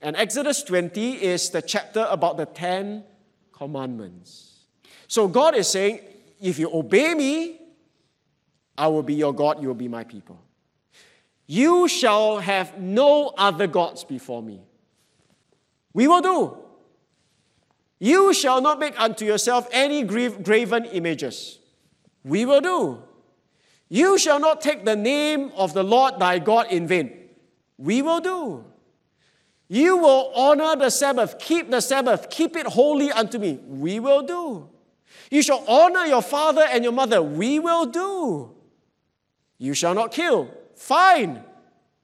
And 0.00 0.16
Exodus 0.16 0.64
20 0.64 1.22
is 1.22 1.50
the 1.50 1.62
chapter 1.62 2.06
about 2.10 2.36
the 2.36 2.46
Ten 2.46 3.04
Commandments. 3.52 4.64
So 5.06 5.28
God 5.28 5.54
is 5.54 5.68
saying, 5.68 6.00
if 6.40 6.58
you 6.58 6.68
obey 6.72 7.14
me, 7.14 7.60
I 8.76 8.88
will 8.88 9.04
be 9.04 9.14
your 9.14 9.32
God, 9.32 9.62
you 9.62 9.68
will 9.68 9.74
be 9.74 9.86
my 9.86 10.02
people. 10.02 10.40
You 11.52 11.86
shall 11.86 12.38
have 12.38 12.78
no 12.78 13.34
other 13.36 13.66
gods 13.66 14.04
before 14.04 14.42
me. 14.42 14.62
We 15.92 16.08
will 16.08 16.22
do. 16.22 16.56
You 17.98 18.32
shall 18.32 18.62
not 18.62 18.78
make 18.78 18.98
unto 18.98 19.26
yourself 19.26 19.68
any 19.70 20.02
graven 20.02 20.86
images. 20.86 21.58
We 22.24 22.46
will 22.46 22.62
do. 22.62 23.02
You 23.90 24.16
shall 24.16 24.40
not 24.40 24.62
take 24.62 24.86
the 24.86 24.96
name 24.96 25.52
of 25.54 25.74
the 25.74 25.84
Lord 25.84 26.18
thy 26.18 26.38
God 26.38 26.68
in 26.72 26.86
vain. 26.86 27.12
We 27.76 28.00
will 28.00 28.20
do. 28.20 28.64
You 29.68 29.98
will 29.98 30.32
honor 30.34 30.74
the 30.74 30.88
Sabbath, 30.88 31.38
keep 31.38 31.70
the 31.70 31.82
Sabbath, 31.82 32.30
keep 32.30 32.56
it 32.56 32.66
holy 32.66 33.12
unto 33.12 33.38
me. 33.38 33.60
We 33.68 34.00
will 34.00 34.22
do. 34.22 34.70
You 35.30 35.42
shall 35.42 35.62
honor 35.68 36.06
your 36.06 36.22
father 36.22 36.64
and 36.66 36.82
your 36.82 36.94
mother. 36.94 37.20
We 37.20 37.58
will 37.58 37.84
do. 37.84 38.54
You 39.58 39.74
shall 39.74 39.92
not 39.94 40.12
kill. 40.12 40.61
Fine. 40.82 41.44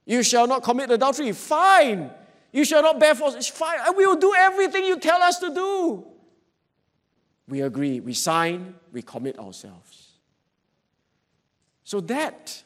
You 0.07 0.23
shall 0.23 0.47
not 0.47 0.63
commit 0.63 0.89
adultery. 0.91 1.33
Fine. 1.33 2.11
You 2.53 2.65
shall 2.65 2.81
not 2.81 3.01
bear 3.01 3.15
false. 3.17 3.49
Fine. 3.49 3.81
We 3.97 4.07
will 4.07 4.17
do 4.17 4.33
everything 4.37 4.85
you 4.85 5.01
tell 5.01 5.21
us 5.21 5.41
to 5.41 5.53
do. 5.53 6.07
We 7.49 7.63
agree. 7.63 7.99
We 7.99 8.15
sign. 8.15 8.77
We 8.93 9.03
commit 9.03 9.37
ourselves. 9.37 10.13
So 11.83 12.01
that 12.03 12.63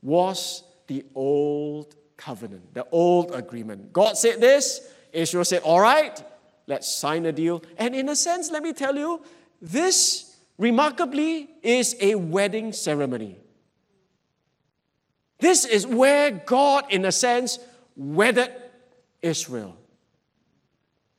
was 0.00 0.62
the 0.86 1.04
old 1.14 1.96
covenant, 2.16 2.74
the 2.74 2.86
old 2.92 3.34
agreement. 3.34 3.92
God 3.92 4.16
said 4.16 4.40
this, 4.40 4.88
Israel 5.12 5.44
said, 5.44 5.62
All 5.62 5.80
right, 5.80 6.22
let's 6.68 6.86
sign 6.86 7.26
a 7.26 7.32
deal. 7.32 7.64
And 7.78 7.96
in 7.96 8.08
a 8.08 8.16
sense, 8.16 8.52
let 8.52 8.62
me 8.62 8.72
tell 8.72 8.94
you, 8.94 9.22
this 9.60 10.36
remarkably 10.56 11.50
is 11.64 11.96
a 12.00 12.14
wedding 12.14 12.72
ceremony. 12.72 13.38
This 15.38 15.64
is 15.64 15.86
where 15.86 16.30
God, 16.30 16.84
in 16.90 17.04
a 17.04 17.12
sense, 17.12 17.58
wedded 17.96 18.50
Israel. 19.22 19.76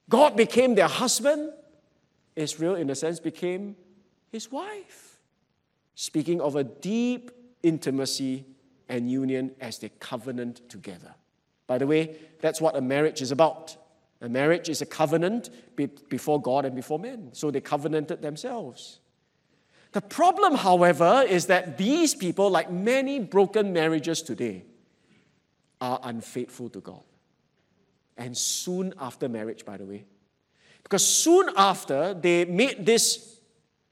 God 0.10 0.36
became 0.36 0.76
their 0.76 0.88
husband. 0.88 1.52
Israel, 2.36 2.76
in 2.76 2.90
a 2.90 2.96
sense, 2.96 3.20
became 3.20 3.76
his 4.32 4.52
wife. 4.52 5.20
Speaking 5.96 6.42
of 6.42 6.56
a 6.56 6.64
deep 6.64 7.32
intimacy 7.64 8.46
and 8.88 9.10
union 9.10 9.52
as 9.60 9.80
they 9.80 9.90
covenant 10.00 10.68
together. 10.70 11.14
By 11.68 11.78
the 11.78 11.86
way, 11.88 12.16
that's 12.42 12.60
what 12.60 12.76
a 12.76 12.82
marriage 12.82 13.22
is 13.22 13.32
about. 13.32 13.78
A 14.22 14.28
marriage 14.28 14.70
is 14.70 14.82
a 14.82 14.86
covenant 14.86 15.50
before 16.10 16.42
God 16.42 16.66
and 16.66 16.76
before 16.76 17.00
men. 17.00 17.30
So 17.34 17.52
they 17.52 17.62
covenanted 17.62 18.22
themselves. 18.22 18.99
The 19.92 20.02
problem, 20.02 20.56
however, 20.56 21.26
is 21.28 21.48
that 21.48 21.78
these 21.78 22.14
people, 22.14 22.50
like 22.50 22.72
many 22.72 23.20
broken 23.20 23.74
marriages 23.74 24.22
today, 24.22 24.64
are 25.82 26.00
unfaithful 26.04 26.70
to 26.70 26.80
God. 26.80 27.02
And 28.18 28.38
soon 28.38 28.94
after 29.00 29.28
marriage, 29.30 29.66
by 29.66 29.78
the 29.78 29.86
way. 29.86 30.06
Because 30.84 31.06
soon 31.06 31.50
after 31.56 32.14
they 32.14 32.46
made 32.46 32.86
this 32.86 33.40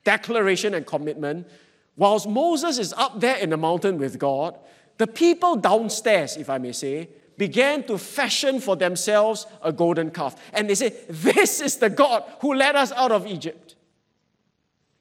declaration 0.04 0.74
and 0.74 0.86
commitment, 0.86 1.48
whilst 1.96 2.28
Moses 2.28 2.78
is 2.78 2.94
up 2.94 3.20
there 3.20 3.38
in 3.38 3.50
the 3.50 3.58
mountain 3.58 3.98
with 3.98 4.20
God, 4.20 4.58
the 4.98 5.08
people 5.08 5.56
downstairs, 5.56 6.38
if 6.38 6.50
I 6.50 6.58
may 6.58 6.72
say, 6.72 7.10
began 7.38 7.84
to 7.84 7.98
fashion 7.98 8.60
for 8.60 8.76
themselves 8.76 9.46
a 9.64 9.72
golden 9.72 10.12
calf. 10.12 10.36
And 10.54 10.70
they 10.70 10.76
say, 10.76 10.94
This 11.08 11.62
is 11.62 11.78
the 11.78 11.90
God 11.90 12.24
who 12.42 12.54
led 12.54 12.76
us 12.76 12.92
out 12.92 13.12
of 13.12 13.26
Egypt. 13.28 13.76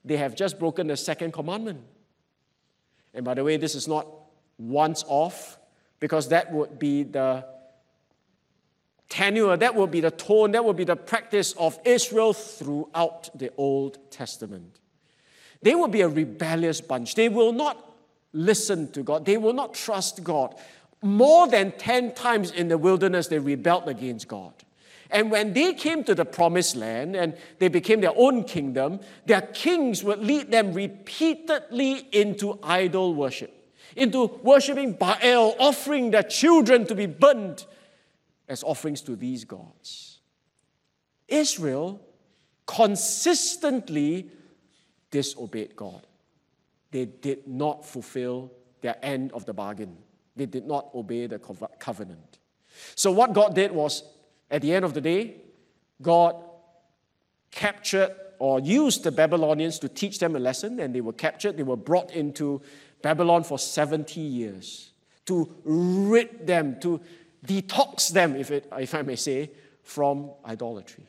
They 0.07 0.17
have 0.17 0.35
just 0.35 0.59
broken 0.59 0.87
the 0.87 0.97
second 0.97 1.33
commandment. 1.33 1.81
And 3.13 3.25
by 3.25 3.35
the 3.35 3.45
way, 3.45 3.57
this 3.57 3.75
is 3.75 3.89
not 3.89 4.07
once 4.57 5.05
off, 5.09 5.59
because 6.01 6.29
that 6.29 6.53
would 6.53 6.79
be 6.79 7.03
the 7.03 7.45
tenure, 9.09 9.57
that 9.57 9.75
would 9.75 9.91
be 9.91 10.01
the 10.01 10.11
tone, 10.11 10.53
that 10.53 10.65
would 10.65 10.77
be 10.77 10.85
the 10.85 10.97
practice 10.97 11.53
of 11.55 11.79
Israel 11.85 12.33
throughout 12.33 13.37
the 13.37 13.51
Old 13.57 14.11
Testament. 14.11 14.79
They 15.63 15.75
will 15.75 15.89
be 15.89 16.03
a 16.03 16.09
rebellious 16.09 16.81
bunch. 16.81 17.15
They 17.15 17.29
will 17.29 17.53
not 17.53 17.83
listen 18.33 18.93
to 18.93 19.03
God. 19.03 19.25
They 19.25 19.37
will 19.37 19.55
not 19.55 19.75
trust 19.75 20.23
God. 20.23 20.55
More 21.03 21.49
than 21.49 21.73
10 21.73 22.15
times 22.15 22.51
in 22.51 22.69
the 22.69 22.79
wilderness, 22.79 23.29
they 23.29 23.39
rebelled 23.39 23.89
against 23.89 24.29
God. 24.29 24.55
And 25.11 25.31
when 25.31 25.53
they 25.53 25.75
came 25.75 26.05
to 26.05 26.15
the 26.15 26.25
promised 26.25 26.77
land 26.77 27.17
and 27.17 27.37
they 27.59 27.69
became 27.69 28.01
their 28.01 28.17
own 28.17 28.45
kingdom, 28.45 29.01
their 29.27 29.43
kings 29.43 30.03
would 30.03 30.21
lead 30.21 30.51
them 30.51 30.73
repeatedly 30.73 32.09
into 32.13 32.59
idol 32.63 33.15
worship, 33.15 33.53
into 33.95 34.27
worshiping 34.43 34.95
Baal, 34.95 35.55
offering 35.59 36.11
their 36.11 36.23
children 36.23 36.87
to 36.87 36.95
be 36.95 37.07
burned 37.07 37.65
as 38.49 38.63
offerings 38.63 39.01
to 39.03 39.17
these 39.17 39.45
gods. 39.45 40.21
Israel 41.29 42.01
consistently 42.67 44.31
disobeyed 45.11 45.77
God 45.77 46.07
they 46.97 47.05
did 47.05 47.47
not 47.47 47.85
fulfill 47.85 48.51
their 48.81 48.97
end 49.03 49.31
of 49.33 49.45
the 49.45 49.53
bargain. 49.53 49.99
They 50.35 50.47
did 50.47 50.67
not 50.67 50.89
obey 50.95 51.27
the 51.27 51.39
covenant. 51.79 52.39
So, 52.95 53.11
what 53.11 53.35
God 53.35 53.55
did 53.55 53.71
was, 53.73 54.03
at 54.51 54.63
the 54.63 54.73
end 54.73 54.85
of 54.85 54.95
the 54.95 55.01
day, 55.01 55.37
God 56.01 56.37
captured 57.51 58.15
or 58.39 58.61
used 58.61 59.03
the 59.03 59.11
Babylonians 59.11 59.79
to 59.81 59.89
teach 59.89 60.19
them 60.19 60.37
a 60.37 60.39
lesson, 60.39 60.79
and 60.81 60.95
they 60.95 61.01
were 61.01 61.13
captured. 61.13 61.57
They 61.57 61.63
were 61.63 61.77
brought 61.77 62.11
into 62.11 62.61
Babylon 63.03 63.45
for 63.45 63.59
70 63.59 64.21
years 64.21 64.91
to 65.27 65.53
rid 65.65 66.47
them, 66.47 66.79
to 66.81 67.01
detox 67.45 68.13
them, 68.13 68.37
if, 68.37 68.51
it, 68.51 68.69
if 68.79 68.95
I 68.95 69.03
may 69.03 69.17
say, 69.17 69.51
from 69.83 70.31
idolatry. 70.45 71.05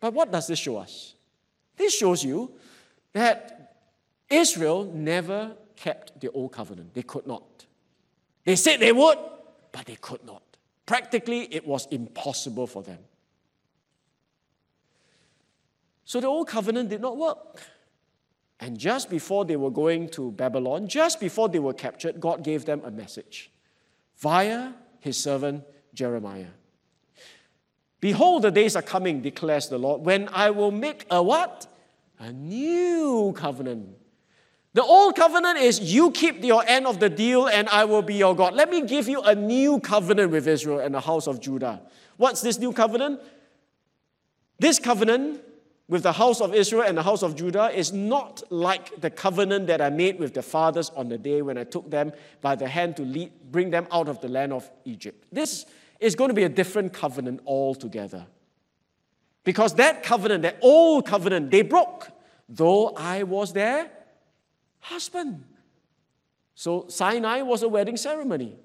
But 0.00 0.14
what 0.14 0.32
does 0.32 0.46
this 0.46 0.58
show 0.58 0.78
us? 0.78 1.14
This 1.76 1.96
shows 1.96 2.24
you 2.24 2.52
that 3.12 3.76
Israel 4.28 4.84
never 4.84 5.52
kept 5.76 6.20
the 6.20 6.30
old 6.30 6.52
covenant. 6.52 6.94
They 6.94 7.02
could 7.02 7.26
not. 7.26 7.66
They 8.44 8.56
said 8.56 8.80
they 8.80 8.92
would, 8.92 9.18
but 9.70 9.86
they 9.86 9.96
could 9.96 10.24
not. 10.24 10.42
Practically, 10.86 11.52
it 11.54 11.66
was 11.66 11.86
impossible 11.90 12.66
for 12.66 12.82
them. 12.82 12.98
So 16.04 16.20
the 16.20 16.26
old 16.26 16.48
covenant 16.48 16.88
did 16.90 17.00
not 17.00 17.16
work. 17.16 17.62
And 18.60 18.78
just 18.78 19.10
before 19.10 19.44
they 19.44 19.56
were 19.56 19.70
going 19.70 20.08
to 20.10 20.30
Babylon, 20.32 20.86
just 20.86 21.18
before 21.20 21.48
they 21.48 21.58
were 21.58 21.74
captured, 21.74 22.20
God 22.20 22.44
gave 22.44 22.64
them 22.64 22.82
a 22.84 22.90
message 22.90 23.50
via 24.18 24.72
his 25.00 25.16
servant 25.16 25.64
Jeremiah. 25.94 26.46
Behold, 28.00 28.42
the 28.42 28.50
days 28.50 28.76
are 28.76 28.82
coming, 28.82 29.20
declares 29.20 29.68
the 29.68 29.78
Lord, 29.78 30.02
when 30.02 30.28
I 30.32 30.50
will 30.50 30.70
make 30.70 31.06
a 31.10 31.22
what? 31.22 31.66
A 32.18 32.32
new 32.32 33.32
covenant. 33.36 33.96
The 34.74 34.82
old 34.82 35.16
covenant 35.16 35.58
is 35.58 35.80
you 35.80 36.10
keep 36.10 36.42
your 36.42 36.64
end 36.66 36.86
of 36.86 36.98
the 36.98 37.10
deal 37.10 37.46
and 37.46 37.68
I 37.68 37.84
will 37.84 38.00
be 38.00 38.14
your 38.14 38.34
God. 38.34 38.54
Let 38.54 38.70
me 38.70 38.82
give 38.82 39.06
you 39.06 39.20
a 39.20 39.34
new 39.34 39.80
covenant 39.80 40.30
with 40.30 40.48
Israel 40.48 40.78
and 40.78 40.94
the 40.94 41.00
house 41.00 41.26
of 41.26 41.40
Judah. 41.40 41.82
What's 42.16 42.40
this 42.40 42.58
new 42.58 42.72
covenant? 42.72 43.20
This 44.58 44.78
covenant 44.78 45.42
with 45.88 46.04
the 46.04 46.12
house 46.12 46.40
of 46.40 46.54
Israel 46.54 46.84
and 46.86 46.96
the 46.96 47.02
house 47.02 47.22
of 47.22 47.36
Judah 47.36 47.70
is 47.76 47.92
not 47.92 48.42
like 48.50 48.98
the 48.98 49.10
covenant 49.10 49.66
that 49.66 49.82
I 49.82 49.90
made 49.90 50.18
with 50.18 50.32
the 50.32 50.42
fathers 50.42 50.90
on 50.96 51.10
the 51.10 51.18
day 51.18 51.42
when 51.42 51.58
I 51.58 51.64
took 51.64 51.90
them 51.90 52.12
by 52.40 52.54
the 52.54 52.66
hand 52.66 52.96
to 52.96 53.02
lead, 53.02 53.30
bring 53.50 53.68
them 53.68 53.86
out 53.90 54.08
of 54.08 54.22
the 54.22 54.28
land 54.28 54.54
of 54.54 54.70
Egypt. 54.86 55.26
This 55.30 55.66
is 56.00 56.14
going 56.14 56.28
to 56.28 56.34
be 56.34 56.44
a 56.44 56.48
different 56.48 56.94
covenant 56.94 57.40
altogether. 57.44 58.26
Because 59.44 59.74
that 59.74 60.02
covenant, 60.02 60.42
that 60.44 60.56
old 60.62 61.04
covenant, 61.04 61.50
they 61.50 61.60
broke, 61.62 62.08
though 62.48 62.94
I 62.96 63.24
was 63.24 63.52
their 63.52 63.90
husband. 64.82 65.44
So 66.54 66.86
Sinai 66.88 67.42
was 67.42 67.62
a 67.62 67.68
wedding 67.68 67.96
ceremony. 67.96 68.56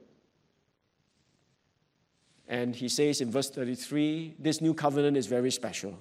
And 2.47 2.75
he 2.75 2.89
says 2.89 3.21
in 3.21 3.31
verse 3.31 3.49
33 3.49 4.35
this 4.39 4.61
new 4.61 4.73
covenant 4.73 5.17
is 5.17 5.27
very 5.27 5.51
special. 5.51 5.97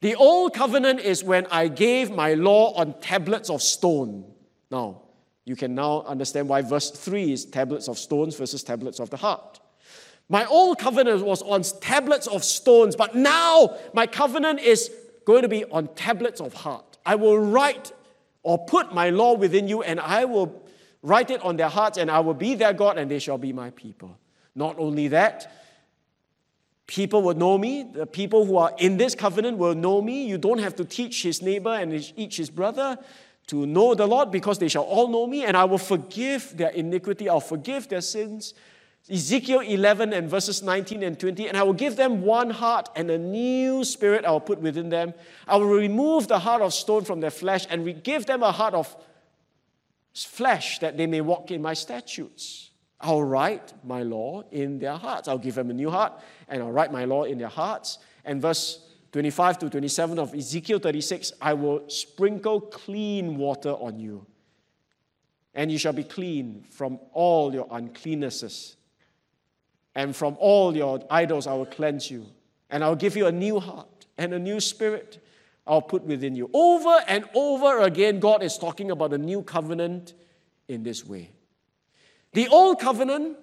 The 0.00 0.14
old 0.14 0.54
covenant 0.54 1.00
is 1.00 1.22
when 1.22 1.46
I 1.50 1.68
gave 1.68 2.10
my 2.10 2.34
law 2.34 2.72
on 2.72 2.98
tablets 3.00 3.50
of 3.50 3.60
stone. 3.60 4.24
Now, 4.70 5.02
you 5.44 5.56
can 5.56 5.74
now 5.74 6.02
understand 6.02 6.48
why 6.48 6.62
verse 6.62 6.90
3 6.90 7.32
is 7.32 7.44
tablets 7.44 7.88
of 7.88 7.98
stones 7.98 8.36
versus 8.36 8.62
tablets 8.62 8.98
of 8.98 9.10
the 9.10 9.16
heart. 9.16 9.60
My 10.28 10.46
old 10.46 10.78
covenant 10.78 11.24
was 11.24 11.42
on 11.42 11.62
tablets 11.80 12.28
of 12.28 12.44
stones, 12.44 12.96
but 12.96 13.14
now 13.14 13.76
my 13.92 14.06
covenant 14.06 14.60
is 14.60 14.90
going 15.26 15.42
to 15.42 15.48
be 15.48 15.64
on 15.66 15.88
tablets 15.94 16.40
of 16.40 16.54
heart. 16.54 16.98
I 17.04 17.16
will 17.16 17.38
write 17.38 17.92
or 18.42 18.58
put 18.58 18.94
my 18.94 19.10
law 19.10 19.34
within 19.34 19.68
you, 19.68 19.82
and 19.82 20.00
I 20.00 20.24
will 20.24 20.62
write 21.02 21.30
it 21.30 21.42
on 21.42 21.56
their 21.56 21.68
hearts, 21.68 21.98
and 21.98 22.10
I 22.10 22.20
will 22.20 22.34
be 22.34 22.54
their 22.54 22.72
God, 22.72 22.98
and 22.98 23.10
they 23.10 23.18
shall 23.18 23.38
be 23.38 23.52
my 23.52 23.70
people. 23.70 24.18
Not 24.54 24.78
only 24.78 25.08
that, 25.08 25.52
people 26.86 27.22
will 27.22 27.34
know 27.34 27.56
me. 27.56 27.84
The 27.84 28.06
people 28.06 28.44
who 28.44 28.56
are 28.56 28.72
in 28.78 28.96
this 28.96 29.14
covenant 29.14 29.58
will 29.58 29.74
know 29.74 30.02
me. 30.02 30.26
You 30.26 30.38
don't 30.38 30.58
have 30.58 30.74
to 30.76 30.84
teach 30.84 31.22
his 31.22 31.40
neighbor 31.40 31.72
and 31.72 31.92
each 32.16 32.36
his 32.36 32.50
brother 32.50 32.98
to 33.46 33.66
know 33.66 33.94
the 33.94 34.06
Lord 34.06 34.30
because 34.30 34.58
they 34.58 34.68
shall 34.68 34.82
all 34.82 35.08
know 35.08 35.26
me, 35.26 35.44
and 35.44 35.56
I 35.56 35.64
will 35.64 35.78
forgive 35.78 36.56
their 36.56 36.70
iniquity. 36.70 37.28
I'll 37.28 37.40
forgive 37.40 37.88
their 37.88 38.00
sins. 38.00 38.54
Ezekiel 39.08 39.60
11 39.60 40.12
and 40.12 40.28
verses 40.28 40.62
19 40.62 41.02
and 41.02 41.18
20, 41.18 41.48
and 41.48 41.56
I 41.56 41.62
will 41.62 41.72
give 41.72 41.96
them 41.96 42.22
one 42.22 42.50
heart 42.50 42.88
and 42.94 43.10
a 43.10 43.18
new 43.18 43.82
spirit 43.84 44.24
I 44.24 44.30
will 44.30 44.40
put 44.40 44.60
within 44.60 44.88
them. 44.88 45.14
I 45.48 45.56
will 45.56 45.66
remove 45.66 46.28
the 46.28 46.38
heart 46.38 46.62
of 46.62 46.74
stone 46.74 47.04
from 47.04 47.20
their 47.20 47.30
flesh 47.30 47.66
and 47.70 48.02
give 48.04 48.26
them 48.26 48.42
a 48.42 48.52
heart 48.52 48.74
of 48.74 48.94
flesh 50.14 50.78
that 50.80 50.96
they 50.96 51.06
may 51.06 51.20
walk 51.20 51.50
in 51.50 51.62
my 51.62 51.74
statutes. 51.74 52.70
I'll 53.00 53.22
write 53.22 53.72
my 53.82 54.02
law 54.02 54.42
in 54.50 54.78
their 54.78 54.96
hearts. 54.96 55.26
I'll 55.26 55.38
give 55.38 55.54
them 55.54 55.70
a 55.70 55.74
new 55.74 55.90
heart 55.90 56.12
and 56.48 56.62
I'll 56.62 56.72
write 56.72 56.92
my 56.92 57.04
law 57.04 57.24
in 57.24 57.38
their 57.38 57.48
hearts. 57.48 57.98
And 58.24 58.42
verse 58.42 58.86
25 59.12 59.60
to 59.60 59.70
27 59.70 60.18
of 60.18 60.34
Ezekiel 60.34 60.78
36 60.78 61.32
I 61.40 61.54
will 61.54 61.88
sprinkle 61.88 62.60
clean 62.60 63.36
water 63.36 63.70
on 63.70 63.98
you, 63.98 64.24
and 65.54 65.72
you 65.72 65.78
shall 65.78 65.92
be 65.92 66.04
clean 66.04 66.64
from 66.70 67.00
all 67.12 67.52
your 67.52 67.66
uncleannesses 67.68 68.76
and 69.94 70.14
from 70.14 70.36
all 70.38 70.76
your 70.76 71.02
idols 71.10 71.46
I 71.46 71.54
will 71.54 71.66
cleanse 71.66 72.10
you. 72.10 72.26
And 72.70 72.84
I'll 72.84 72.96
give 72.96 73.16
you 73.16 73.26
a 73.26 73.32
new 73.32 73.58
heart 73.58 74.06
and 74.16 74.32
a 74.32 74.38
new 74.38 74.60
spirit 74.60 75.18
I'll 75.66 75.82
put 75.82 76.02
within 76.02 76.34
you. 76.34 76.50
Over 76.52 76.98
and 77.06 77.24
over 77.34 77.80
again, 77.80 78.20
God 78.20 78.42
is 78.42 78.58
talking 78.58 78.90
about 78.90 79.12
a 79.12 79.18
new 79.18 79.42
covenant 79.42 80.14
in 80.68 80.82
this 80.82 81.04
way. 81.04 81.30
The 82.32 82.48
old 82.48 82.80
covenant 82.80 83.36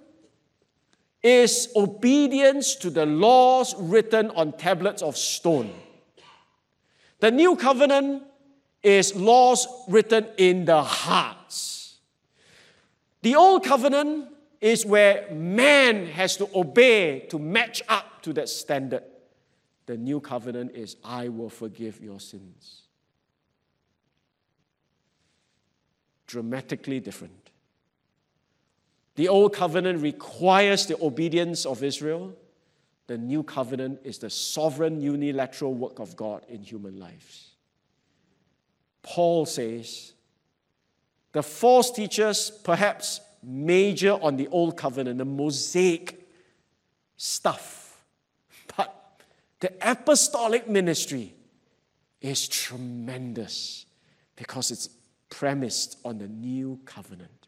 is 1.21 1.69
obedience 1.75 2.75
to 2.75 2.89
the 2.89 3.05
laws 3.05 3.75
written 3.77 4.29
on 4.31 4.53
tablets 4.53 5.01
of 5.01 5.17
stone. 5.17 5.73
The 7.19 7.31
new 7.31 7.55
covenant 7.55 8.23
is 8.83 9.15
laws 9.15 9.67
written 9.89 10.27
in 10.37 10.65
the 10.65 10.81
hearts. 10.81 11.97
The 13.23 13.35
old 13.35 13.65
covenant 13.65 14.29
is 14.59 14.85
where 14.85 15.29
man 15.31 16.07
has 16.07 16.37
to 16.37 16.49
obey 16.55 17.21
to 17.29 17.37
match 17.37 17.81
up 17.87 18.21
to 18.23 18.33
that 18.33 18.49
standard. 18.49 19.03
The 19.85 19.97
new 19.97 20.19
covenant 20.19 20.71
is, 20.75 20.97
I 21.03 21.29
will 21.29 21.49
forgive 21.49 22.01
your 22.01 22.19
sins. 22.19 22.81
Dramatically 26.25 26.99
different. 26.99 27.51
The 29.15 29.29
old 29.29 29.53
covenant 29.53 30.01
requires 30.01 30.85
the 30.85 31.01
obedience 31.01 31.65
of 31.65 31.83
Israel. 31.83 32.35
The 33.07 33.17
new 33.17 33.43
covenant 33.43 34.01
is 34.03 34.17
the 34.17 34.29
sovereign 34.29 35.01
unilateral 35.01 35.73
work 35.73 35.99
of 35.99 36.15
God 36.15 36.43
in 36.49 36.61
human 36.61 36.99
lives. 36.99 37.51
Paul 39.01 39.45
says, 39.45 40.13
the 41.31 41.41
false 41.41 41.91
teachers 41.91 42.51
perhaps 42.63 43.21
major 43.43 44.13
on 44.13 44.35
the 44.37 44.47
old 44.47 44.77
covenant, 44.77 45.17
the 45.17 45.25
Mosaic 45.25 46.27
stuff. 47.15 48.03
But 48.75 49.21
the 49.59 49.73
apostolic 49.81 50.69
ministry 50.69 51.33
is 52.21 52.47
tremendous 52.47 53.85
because 54.35 54.71
it's 54.71 54.89
premised 55.29 55.97
on 56.05 56.17
the 56.17 56.27
new 56.27 56.79
covenant, 56.85 57.47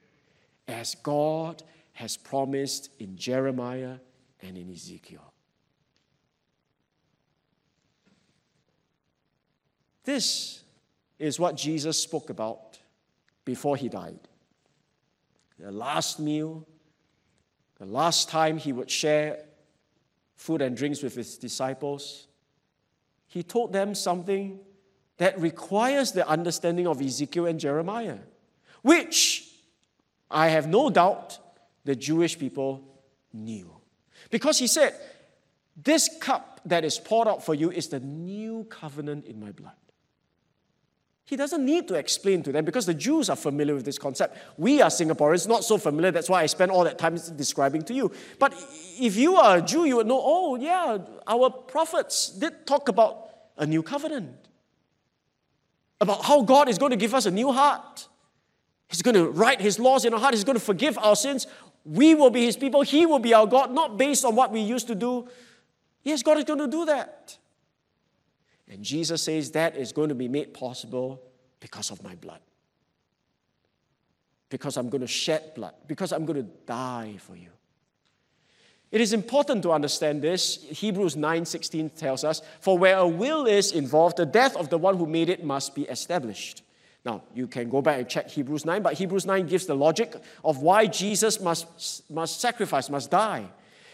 as 0.67 0.95
God 0.95 1.63
has 1.93 2.17
promised 2.17 2.89
in 2.99 3.17
Jeremiah 3.17 3.97
and 4.41 4.58
in 4.58 4.71
Ezekiel. 4.71 5.34
This 10.04 10.63
is 11.17 11.39
what 11.39 11.56
Jesus 11.56 12.02
spoke 12.02 12.30
about 12.30 12.80
before 13.45 13.75
he 13.75 13.89
died 13.89 14.29
the 15.60 15.72
last 15.72 16.19
meal, 16.19 16.65
the 17.78 17.86
last 17.86 18.30
time 18.30 18.58
he 18.58 18.72
would 18.72 18.89
share 18.89 19.43
food 20.36 20.62
and 20.62 20.76
drinks 20.76 21.04
with 21.04 21.15
his 21.15 21.38
disciples, 21.38 22.28
he 23.28 23.43
told 23.43 23.74
them 23.74 23.93
something 23.93 24.60
that 25.17 25.39
requires 25.39 26.13
the 26.13 26.28
understanding 26.28 26.88
of 26.88 27.02
Ezekiel 27.02 27.45
and 27.45 27.60
Jeremiah, 27.60 28.19
which 28.82 29.50
I 30.32 30.48
have 30.48 30.67
no 30.67 30.89
doubt 30.89 31.38
the 31.84 31.95
Jewish 31.95 32.39
people 32.39 32.84
knew. 33.34 33.69
Because 34.30 34.58
he 34.58 34.67
said, 34.67 34.95
This 35.76 36.10
cup 36.22 36.62
that 36.65 36.86
is 36.86 36.98
poured 36.98 37.28
out 37.28 37.43
for 37.43 37.54
you 37.54 37.72
is 37.72 37.89
the 37.89 38.00
new 38.00 38.65
covenant 38.69 39.26
in 39.26 39.39
my 39.39 39.52
blood. 39.52 39.74
He 41.30 41.36
doesn't 41.36 41.63
need 41.63 41.88
to 41.89 41.94
explain 41.94 42.42
to 42.42 42.52
them 42.52 42.65
because 42.65 42.88
the 42.88 42.94
Jews 42.96 43.30
are 43.30 43.36
familiar 43.36 43.76
with 43.76 43.86
this 43.86 44.00
concept. 44.00 44.36
We 44.58 44.82
are 44.82 44.89
Singaporeans, 44.89 45.48
not 45.48 45.63
so 45.63 45.78
familiar. 45.78 46.10
That's 46.10 46.28
why 46.28 46.42
I 46.42 46.48
spend 46.48 46.72
all 46.72 46.84
that 46.86 46.98
time 46.98 47.20
describing 47.36 47.84
to 47.84 47.94
you. 47.94 48.12
But 48.39 48.56
if 49.00 49.15
you 49.15 49.36
are 49.36 49.58
a 49.58 49.62
Jew, 49.62 49.86
you 49.86 49.98
would 49.98 50.08
know 50.08 50.20
oh, 50.20 50.56
yeah, 50.56 50.98
our 51.28 51.52
prophets 51.52 52.30
did 52.30 52.65
talk 52.65 52.89
about 52.89 53.30
a 53.60 53.68
new 53.68 53.84
covenant, 53.84 54.32
about 56.02 56.26
how 56.26 56.42
God 56.42 56.68
is 56.68 56.80
going 56.80 56.89
to 56.89 56.98
give 56.98 57.13
us 57.13 57.28
a 57.28 57.32
new 57.32 57.52
heart. 57.52 58.08
He's 58.88 59.04
going 59.04 59.13
to 59.13 59.30
write 59.30 59.62
His 59.62 59.78
laws 59.78 60.06
in 60.06 60.15
our 60.15 60.20
heart, 60.20 60.34
He's 60.34 60.44
going 60.44 60.58
to 60.58 60.65
forgive 60.65 60.98
our 60.98 61.15
sins. 61.15 61.46
We 61.86 62.15
will 62.15 62.32
be 62.32 62.44
His 62.44 62.58
people, 62.58 62.82
He 62.82 63.06
will 63.06 63.20
be 63.20 63.36
our 63.36 63.46
God, 63.46 63.72
not 63.72 64.00
based 64.00 64.26
on 64.26 64.36
what 64.36 64.52
we 64.52 64.62
used 64.62 64.88
to 64.88 64.96
do. 64.96 65.28
Yes, 66.02 66.24
God 66.24 66.39
is 66.39 66.46
going 66.46 66.58
to 66.58 66.68
do 66.68 66.86
that. 66.86 67.38
And 68.70 68.84
Jesus 68.84 69.24
says 69.24 69.52
that 69.52 69.76
is 69.76 69.92
going 69.92 70.10
to 70.10 70.15
be 70.15 70.28
made 70.28 70.54
possible 70.54 71.22
because 71.60 71.92
of 71.92 72.04
my 72.04 72.15
blood. 72.15 72.40
Because 74.50 74.78
I'm 74.78 74.90
going 74.90 75.02
to 75.02 75.08
shed 75.08 75.54
blood, 75.56 75.74
because 75.88 76.12
I'm 76.12 76.26
going 76.26 76.44
to 76.44 76.50
die 76.65 77.15
for 77.20 77.36
you. 77.36 77.50
It 78.92 79.02
is 79.02 79.13
important 79.13 79.62
to 79.63 79.72
understand 79.72 80.24
this. 80.24 80.63
Hebrews 80.63 81.15
9:16 81.15 81.92
tells 81.96 82.24
us, 82.24 82.42
"For 82.60 82.78
where 82.78 82.98
a 82.98 83.08
will 83.08 83.46
is 83.46 83.72
involved, 83.72 84.17
the 84.17 84.26
death 84.26 84.56
of 84.56 84.70
the 84.70 84.80
one 84.80 84.98
who 84.98 85.06
made 85.06 85.30
it 85.30 85.44
must 85.44 85.76
be 85.76 85.84
established." 85.84 86.63
Now, 87.06 87.22
you 87.34 87.48
can 87.48 87.70
go 87.70 87.82
back 87.82 88.00
and 88.00 88.10
check 88.10 88.30
Hebrews 88.30 88.65
9, 88.65 88.82
but 88.82 88.96
Hebrews 88.96 89.26
9 89.26 89.46
gives 89.46 89.67
the 89.67 89.76
logic 89.76 90.15
of 90.44 90.62
why 90.62 90.88
Jesus 90.88 91.40
must, 91.40 92.10
must 92.10 92.42
sacrifice, 92.42 92.90
must 92.90 93.12
die. 93.12 93.50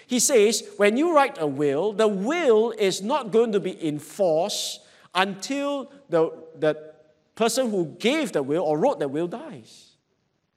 He 0.07 0.19
says, 0.19 0.63
when 0.77 0.97
you 0.97 1.15
write 1.15 1.37
a 1.39 1.47
will, 1.47 1.93
the 1.93 2.07
will 2.07 2.71
is 2.71 3.01
not 3.01 3.31
going 3.31 3.51
to 3.53 3.59
be 3.59 3.87
enforced 3.87 4.81
until 5.13 5.91
the, 6.09 6.31
the 6.57 6.93
person 7.35 7.71
who 7.71 7.85
gave 7.99 8.31
the 8.31 8.43
will 8.43 8.63
or 8.63 8.77
wrote 8.77 8.99
the 8.99 9.07
will 9.07 9.27
dies. 9.27 9.95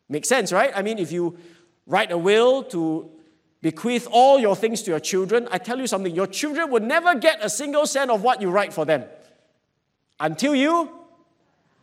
Makes 0.09 0.29
sense, 0.29 0.53
right? 0.53 0.73
I 0.75 0.83
mean, 0.83 0.99
if 0.99 1.13
you 1.13 1.39
write 1.87 2.13
a 2.13 2.19
will 2.19 2.63
to 2.65 3.11
bequeath 3.61 4.07
all 4.11 4.39
your 4.39 4.55
things 4.55 4.83
to 4.83 4.91
your 4.91 5.01
children, 5.01 5.49
I 5.51 5.59
tell 5.59 5.79
you 5.79 5.87
something, 5.87 6.15
your 6.15 6.27
children 6.27 6.71
would 6.71 6.83
never 6.83 7.15
get 7.15 7.45
a 7.45 7.51
single 7.51 7.87
cent 7.87 8.11
of 8.11 8.23
what 8.23 8.41
you 8.41 8.51
write 8.51 8.73
for 8.73 8.85
them 8.85 9.05
until 10.21 10.55
you 10.55 10.91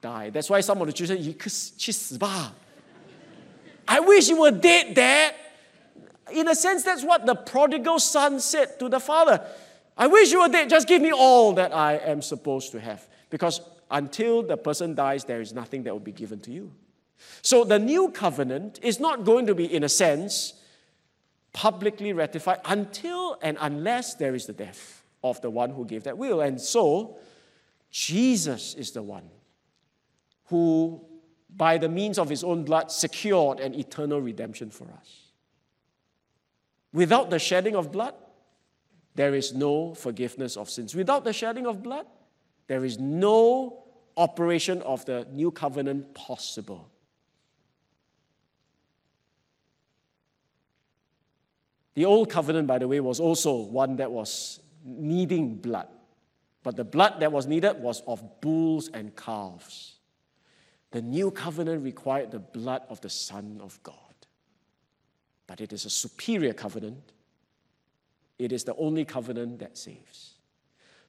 die. 0.02 0.30
That's 0.30 0.50
why 0.50 0.62
some 0.62 0.82
of 0.82 0.88
the 0.88 0.94
children, 0.94 1.22
you 1.22 1.34
I 3.88 4.00
wish 4.00 4.30
you 4.30 4.40
were 4.42 4.52
dead, 4.52 4.94
Dad. 4.94 5.36
In 6.32 6.48
a 6.48 6.56
sense, 6.56 6.84
that's 6.84 7.04
what 7.04 7.26
the 7.26 7.36
prodigal 7.36 8.00
son 8.00 8.40
said 8.40 8.80
to 8.80 8.90
the 8.90 9.00
father. 9.00 9.46
I 9.98 10.08
wish 10.08 10.32
you 10.32 10.42
were 10.42 10.50
dead. 10.50 10.70
Just 10.70 10.88
give 10.88 11.02
me 11.02 11.12
all 11.12 11.54
that 11.54 11.74
I 11.74 11.98
am 11.98 12.22
supposed 12.22 12.72
to 12.72 12.80
have. 12.80 13.08
Because 13.30 13.62
until 13.92 14.44
the 14.44 14.58
person 14.58 14.96
dies, 14.96 15.24
there 15.24 15.42
is 15.42 15.54
nothing 15.54 15.84
that 15.84 15.94
will 15.94 16.00
be 16.00 16.12
given 16.12 16.40
to 16.42 16.52
you. 16.52 16.72
So 17.42 17.64
the 17.64 17.80
new 17.80 18.10
covenant 18.10 18.80
is 18.82 19.00
not 19.00 19.24
going 19.24 19.46
to 19.48 19.56
be, 19.56 19.74
in 19.74 19.84
a 19.84 19.90
sense, 19.90 20.54
publicly 21.54 22.12
ratified 22.12 22.60
until 22.66 23.38
and 23.42 23.58
unless 23.62 24.16
there 24.16 24.36
is 24.36 24.46
the 24.46 24.54
death 24.54 25.04
of 25.24 25.40
the 25.42 25.50
one 25.50 25.70
who 25.70 25.86
gave 25.86 26.04
that 26.04 26.18
will. 26.18 26.42
And 26.42 26.60
so, 26.60 27.18
Jesus 27.90 28.74
is 28.76 28.92
the 28.92 29.02
one 29.02 29.30
who, 30.48 31.02
by 31.56 31.78
the 31.78 31.90
means 31.90 32.20
of 32.20 32.30
his 32.30 32.44
own 32.44 32.64
blood, 32.64 32.92
secured 32.92 33.60
an 33.60 33.74
eternal 33.74 34.22
redemption 34.22 34.70
for 34.70 34.86
us. 34.92 35.25
Without 36.96 37.30
the 37.30 37.40
shedding 37.40 37.76
of 37.76 37.92
blood, 37.92 38.14
there 39.16 39.36
is 39.36 39.54
no 39.54 39.94
forgiveness 39.94 40.56
of 40.56 40.70
sins. 40.70 40.96
Without 40.96 41.26
the 41.26 41.34
shedding 41.34 41.68
of 41.68 41.84
blood, 41.84 42.06
there 42.68 42.86
is 42.86 42.98
no 42.98 43.84
operation 44.16 44.82
of 44.82 45.04
the 45.04 45.28
new 45.30 45.52
covenant 45.52 46.16
possible. 46.16 46.90
The 51.96 52.06
old 52.06 52.30
covenant, 52.30 52.66
by 52.66 52.78
the 52.78 52.88
way, 52.88 53.02
was 53.02 53.20
also 53.20 53.56
one 53.56 53.98
that 53.98 54.10
was 54.10 54.62
needing 54.86 55.56
blood. 55.56 55.90
But 56.64 56.78
the 56.78 56.86
blood 56.86 57.20
that 57.20 57.30
was 57.30 57.46
needed 57.46 57.82
was 57.82 58.04
of 58.08 58.40
bulls 58.40 58.90
and 58.94 59.14
calves. 59.18 59.96
The 60.92 61.02
new 61.02 61.30
covenant 61.30 61.84
required 61.84 62.32
the 62.32 62.40
blood 62.40 62.84
of 62.88 63.02
the 63.02 63.10
Son 63.10 63.60
of 63.62 63.84
God. 63.84 64.05
But 65.48 65.62
it 65.62 65.74
is 65.74 65.86
a 65.86 65.90
superior 65.90 66.54
covenant. 66.54 67.12
It 68.38 68.52
is 68.52 68.64
the 68.64 68.76
only 68.76 69.06
covenant 69.06 69.60
that 69.60 69.78
saves. 69.78 70.34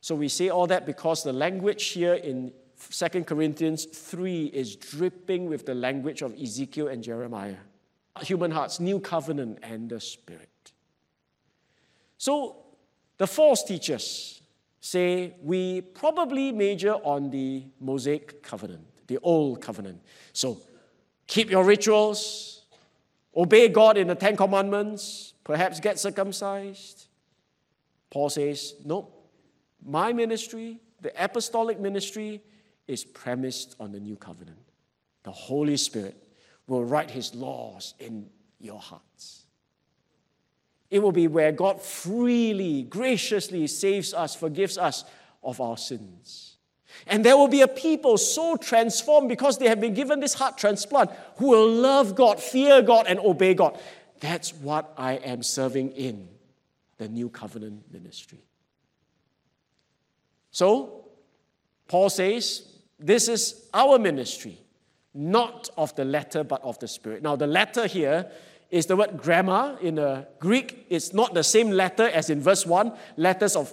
So 0.01 0.15
we 0.15 0.29
say 0.29 0.49
all 0.51 0.67
that 0.69 0.87
because 0.87 1.25
the 1.25 1.33
language 1.33 1.85
here 1.87 2.15
in 2.15 2.53
2 2.91 3.25
Corinthians 3.25 3.87
3 3.87 4.47
is 4.47 4.77
dripping 4.77 5.47
with 5.49 5.67
the 5.67 5.75
language 5.75 6.23
of 6.23 6.35
Ezekiel 6.41 6.89
and 6.89 7.03
Jeremiah. 7.03 7.57
Human 8.21 8.51
hearts, 8.51 8.81
new 8.81 9.01
covenant, 9.01 9.59
and 9.63 9.91
the 9.91 10.01
Spirit. 10.01 10.73
So 12.19 12.57
the 13.19 13.27
false 13.27 13.63
teachers 13.65 14.41
say 14.81 15.35
we 15.43 15.81
probably 15.81 16.53
major 16.53 16.95
on 16.95 17.31
the 17.31 17.65
Mosaic 17.81 18.43
covenant, 18.43 18.87
the 19.07 19.19
old 19.23 19.61
covenant. 19.61 20.01
So 20.33 20.59
keep 21.27 21.51
your 21.51 21.65
rituals, 21.65 22.56
obey 23.37 23.69
God 23.69 23.99
in 23.99 24.09
the 24.09 24.15
Ten 24.15 24.37
Commandments, 24.37 25.35
perhaps 25.45 25.81
get 25.81 25.99
circumcised. 25.99 27.07
Paul 28.11 28.31
says, 28.31 28.75
no, 28.85 29.09
my 29.85 30.13
ministry, 30.13 30.81
the 31.03 31.13
apostolic 31.23 31.79
ministry, 31.79 32.41
is 32.87 33.05
premised 33.05 33.77
on 33.79 33.93
the 33.93 34.01
new 34.01 34.17
covenant. 34.17 34.59
The 35.25 35.33
Holy 35.33 35.77
Spirit 35.77 36.17
will 36.67 36.85
write 36.85 37.11
his 37.11 37.35
laws 37.35 37.95
in 37.99 38.29
your 38.59 38.81
hearts. 38.81 39.45
It 40.89 41.01
will 41.01 41.13
be 41.13 41.29
where 41.29 41.53
God 41.53 41.83
freely, 41.83 42.83
graciously 42.83 43.67
saves 43.67 44.15
us, 44.15 44.35
forgives 44.35 44.79
us 44.79 45.05
of 45.43 45.61
our 45.61 45.77
sins. 45.77 46.56
And 47.07 47.25
there 47.25 47.37
will 47.37 47.49
be 47.49 47.61
a 47.61 47.69
people 47.69 48.19
so 48.19 48.57
transformed 48.57 49.29
because 49.29 49.59
they 49.59 49.69
have 49.69 49.81
been 49.81 49.95
given 49.95 50.21
this 50.21 50.35
heart 50.35 50.59
transplant 50.59 51.11
who 51.37 51.49
will 51.49 51.69
love 51.69 52.15
God, 52.15 52.41
fear 52.41 52.83
God, 52.83 53.07
and 53.09 53.19
obey 53.21 53.55
God. 53.55 53.79
That's 54.21 54.55
what 54.55 54.93
I 54.97 55.15
am 55.15 55.43
serving 55.43 55.93
in 55.93 56.29
the 56.99 57.09
new 57.09 57.29
covenant 57.29 57.93
ministry. 57.93 58.39
So, 60.51 61.05
Paul 61.89 62.09
says, 62.09 62.67
This 62.99 63.29
is 63.29 63.69
our 63.75 63.99
ministry, 63.99 64.59
not 65.15 65.69
of 65.77 65.95
the 65.97 66.05
letter, 66.05 66.45
but 66.45 66.63
of 66.63 66.79
the 66.79 66.89
Spirit. 66.89 67.23
Now, 67.23 67.37
the 67.37 67.47
letter 67.47 67.87
here 67.87 68.31
is 68.71 68.87
the 68.87 68.97
word 68.97 69.19
gramma 69.19 69.79
in 69.81 69.97
the 69.97 70.27
Greek. 70.41 70.87
It's 70.89 71.13
not 71.13 71.35
the 71.35 71.45
same 71.45 71.71
letter 71.71 72.09
as 72.09 72.31
in 72.31 72.41
verse 72.41 72.67
1, 72.67 72.93
letters 73.17 73.55
of 73.55 73.73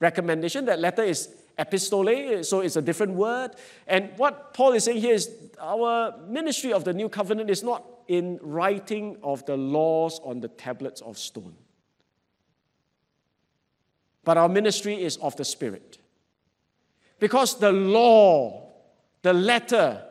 recommendation. 0.00 0.64
That 0.64 0.80
letter 0.80 1.02
is 1.02 1.28
epistole, 1.58 2.42
so 2.42 2.60
it's 2.60 2.76
a 2.76 2.82
different 2.82 3.12
word. 3.14 3.52
And 3.86 4.10
what 4.16 4.54
Paul 4.54 4.72
is 4.72 4.84
saying 4.84 5.00
here 5.00 5.14
is 5.14 5.30
our 5.60 6.16
ministry 6.26 6.72
of 6.72 6.84
the 6.84 6.92
new 6.92 7.08
covenant 7.08 7.50
is 7.50 7.62
not 7.62 7.84
in 8.08 8.38
writing 8.42 9.16
of 9.22 9.44
the 9.46 9.56
laws 9.56 10.20
on 10.24 10.40
the 10.40 10.48
tablets 10.48 11.00
of 11.00 11.16
stone, 11.16 11.54
but 14.24 14.36
our 14.36 14.48
ministry 14.48 15.02
is 15.02 15.16
of 15.18 15.36
the 15.36 15.44
Spirit. 15.44 15.98
Because 17.20 17.58
the 17.58 17.72
law, 17.72 18.72
the 19.22 19.32
letter, 19.32 20.02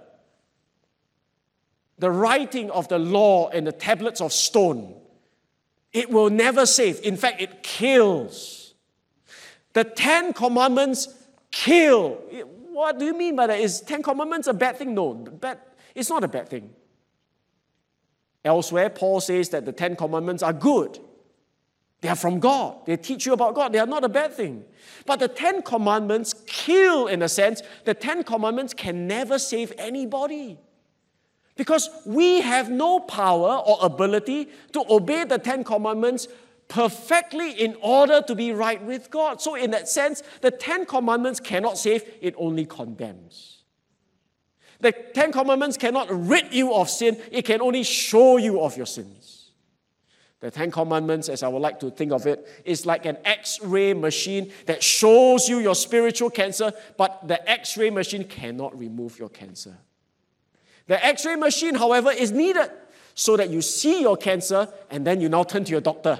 the 1.99 2.09
writing 2.09 2.71
of 2.71 2.87
the 2.87 2.97
law 2.97 3.49
in 3.49 3.65
the 3.65 3.71
tablets 3.71 4.21
of 4.21 4.33
stone, 4.33 4.95
it 5.91 6.09
will 6.09 6.29
never 6.29 6.65
save. 6.65 6.99
In 7.01 7.17
fact, 7.17 7.39
it 7.41 7.61
kills. 7.61 8.73
The 9.73 9.83
Ten 9.83 10.33
Commandments 10.33 11.07
kill. 11.53 12.15
What 12.71 12.99
do 12.99 13.05
you 13.05 13.15
mean 13.15 13.35
by 13.35 13.47
that? 13.47 13.59
Is 13.59 13.79
Ten 13.79 14.03
Commandments 14.03 14.47
a 14.47 14.53
bad 14.53 14.77
thing? 14.77 14.93
No, 14.93 15.13
bad, 15.13 15.59
it's 15.95 16.09
not 16.09 16.23
a 16.23 16.27
bad 16.27 16.49
thing. 16.49 16.71
Elsewhere, 18.43 18.89
Paul 18.89 19.21
says 19.21 19.49
that 19.49 19.63
the 19.63 19.71
Ten 19.71 19.95
Commandments 19.95 20.43
are 20.43 20.51
good. 20.51 20.99
They 22.01 22.09
are 22.09 22.15
from 22.15 22.39
God. 22.39 22.85
They 22.85 22.97
teach 22.97 23.25
you 23.25 23.31
about 23.31 23.55
God. 23.55 23.71
They 23.71 23.79
are 23.79 23.85
not 23.85 24.03
a 24.03 24.09
bad 24.09 24.33
thing. 24.33 24.65
But 25.05 25.19
the 25.19 25.29
Ten 25.29 25.61
Commandments 25.61 26.33
kill, 26.47 27.07
in 27.07 27.21
a 27.21 27.29
sense. 27.29 27.61
The 27.85 27.93
Ten 27.93 28.23
Commandments 28.23 28.73
can 28.73 29.07
never 29.07 29.39
save 29.39 29.71
anybody. 29.77 30.59
Because 31.55 31.89
we 32.05 32.41
have 32.41 32.69
no 32.69 32.99
power 32.99 33.61
or 33.65 33.77
ability 33.81 34.49
to 34.73 34.83
obey 34.89 35.23
the 35.23 35.37
Ten 35.37 35.63
Commandments 35.63 36.27
perfectly 36.67 37.51
in 37.51 37.75
order 37.81 38.21
to 38.21 38.35
be 38.35 38.51
right 38.51 38.81
with 38.83 39.09
God. 39.11 39.41
So, 39.41 39.55
in 39.55 39.71
that 39.71 39.87
sense, 39.87 40.23
the 40.41 40.51
Ten 40.51 40.85
Commandments 40.85 41.39
cannot 41.39 41.77
save, 41.77 42.03
it 42.21 42.33
only 42.37 42.65
condemns. 42.65 43.59
The 44.79 44.91
Ten 44.91 45.31
Commandments 45.31 45.77
cannot 45.77 46.07
rid 46.09 46.53
you 46.53 46.73
of 46.73 46.89
sin, 46.89 47.17
it 47.31 47.43
can 47.43 47.61
only 47.61 47.83
show 47.83 48.37
you 48.37 48.61
of 48.61 48.75
your 48.75 48.85
sins. 48.85 49.51
The 50.39 50.51
Ten 50.51 50.71
Commandments, 50.71 51.29
as 51.29 51.41
I 51.41 51.47
would 51.47 51.61
like 51.61 51.79
to 51.79 51.89
think 51.89 52.11
of 52.11 52.27
it, 52.27 52.45
is 52.65 52.85
like 52.85 53.05
an 53.05 53.17
X 53.23 53.61
ray 53.61 53.93
machine 53.93 54.51
that 54.65 54.83
shows 54.83 55.47
you 55.47 55.59
your 55.59 55.75
spiritual 55.75 56.29
cancer, 56.29 56.73
but 56.97 57.27
the 57.27 57.49
X 57.49 57.77
ray 57.77 57.89
machine 57.89 58.25
cannot 58.25 58.77
remove 58.77 59.17
your 59.17 59.29
cancer. 59.29 59.77
The 60.87 61.03
x 61.03 61.25
ray 61.25 61.35
machine, 61.35 61.75
however, 61.75 62.11
is 62.11 62.31
needed 62.31 62.69
so 63.15 63.37
that 63.37 63.49
you 63.49 63.61
see 63.61 64.01
your 64.01 64.17
cancer 64.17 64.67
and 64.89 65.05
then 65.05 65.21
you 65.21 65.29
now 65.29 65.43
turn 65.43 65.63
to 65.63 65.71
your 65.71 65.81
doctor. 65.81 66.19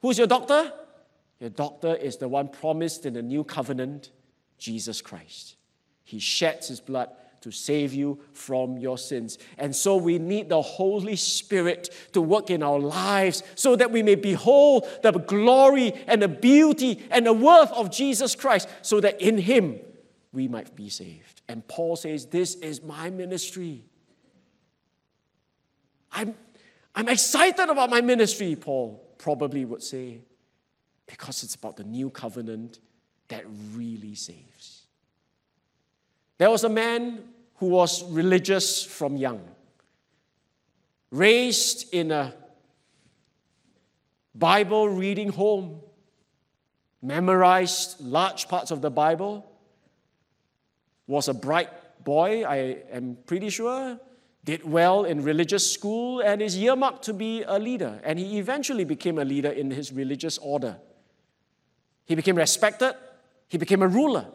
Who's 0.00 0.18
your 0.18 0.26
doctor? 0.26 0.72
Your 1.40 1.50
doctor 1.50 1.94
is 1.94 2.16
the 2.16 2.28
one 2.28 2.48
promised 2.48 3.06
in 3.06 3.14
the 3.14 3.22
new 3.22 3.44
covenant, 3.44 4.10
Jesus 4.58 5.00
Christ. 5.00 5.56
He 6.04 6.18
sheds 6.18 6.68
his 6.68 6.80
blood 6.80 7.10
to 7.40 7.52
save 7.52 7.94
you 7.94 8.18
from 8.32 8.78
your 8.78 8.98
sins. 8.98 9.38
And 9.58 9.74
so 9.74 9.96
we 9.96 10.18
need 10.18 10.48
the 10.48 10.60
Holy 10.60 11.14
Spirit 11.14 11.88
to 12.12 12.20
work 12.20 12.50
in 12.50 12.64
our 12.64 12.80
lives 12.80 13.44
so 13.54 13.76
that 13.76 13.92
we 13.92 14.02
may 14.02 14.16
behold 14.16 14.88
the 15.02 15.12
glory 15.12 15.92
and 16.08 16.20
the 16.20 16.28
beauty 16.28 17.06
and 17.10 17.26
the 17.26 17.32
worth 17.32 17.70
of 17.70 17.92
Jesus 17.92 18.34
Christ, 18.34 18.68
so 18.82 19.00
that 19.00 19.20
in 19.20 19.38
him 19.38 19.78
we 20.32 20.48
might 20.48 20.74
be 20.74 20.88
saved. 20.88 21.42
And 21.48 21.66
Paul 21.68 21.94
says, 21.94 22.26
This 22.26 22.56
is 22.56 22.82
my 22.82 23.10
ministry. 23.10 23.84
I'm, 26.10 26.34
I'm 26.94 27.08
excited 27.08 27.68
about 27.68 27.90
my 27.90 28.00
ministry, 28.00 28.56
Paul 28.56 29.07
probably 29.18 29.64
would 29.64 29.82
say, 29.82 30.20
because 31.06 31.42
it's 31.42 31.54
about 31.54 31.76
the 31.76 31.84
new 31.84 32.10
covenant 32.10 32.78
that 33.28 33.44
really 33.74 34.14
saves. 34.14 34.86
There 36.38 36.50
was 36.50 36.64
a 36.64 36.68
man 36.68 37.24
who 37.56 37.66
was 37.66 38.04
religious 38.04 38.84
from 38.84 39.16
young, 39.16 39.42
raised 41.10 41.92
in 41.92 42.12
a 42.12 42.32
Bible 44.34 44.88
reading 44.88 45.30
home, 45.30 45.80
memorized 47.02 48.00
large 48.00 48.48
parts 48.48 48.70
of 48.70 48.80
the 48.80 48.90
Bible, 48.90 49.50
was 51.06 51.26
a 51.26 51.34
bright 51.34 51.70
boy, 52.04 52.44
I 52.44 52.78
am 52.92 53.16
pretty 53.26 53.50
sure, 53.50 53.98
did 54.44 54.64
well 54.64 55.04
in 55.04 55.22
religious 55.22 55.70
school, 55.70 56.20
and 56.20 56.40
is 56.40 56.56
earmarked 56.56 57.04
to 57.04 57.12
be 57.12 57.42
a 57.42 57.58
leader. 57.58 58.00
And 58.02 58.18
he 58.18 58.38
eventually 58.38 58.84
became 58.84 59.18
a 59.18 59.24
leader 59.24 59.50
in 59.50 59.70
his 59.70 59.92
religious 59.92 60.38
order. 60.38 60.78
He 62.06 62.14
became 62.14 62.36
respected, 62.36 62.94
he 63.48 63.58
became 63.58 63.82
a 63.82 63.88
ruler. 63.88 64.26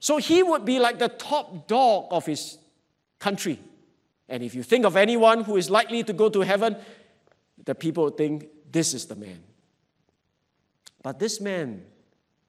So 0.00 0.16
he 0.16 0.42
would 0.42 0.64
be 0.64 0.78
like 0.78 0.98
the 0.98 1.08
top 1.08 1.66
dog 1.66 2.06
of 2.10 2.26
his 2.26 2.58
country. 3.18 3.58
And 4.28 4.42
if 4.42 4.54
you 4.54 4.62
think 4.62 4.84
of 4.84 4.96
anyone 4.96 5.44
who 5.44 5.56
is 5.56 5.70
likely 5.70 6.02
to 6.04 6.12
go 6.12 6.28
to 6.28 6.40
heaven, 6.40 6.76
the 7.64 7.74
people 7.74 8.10
think, 8.10 8.48
this 8.70 8.94
is 8.94 9.06
the 9.06 9.16
man. 9.16 9.42
But 11.02 11.18
this 11.18 11.40
man, 11.40 11.84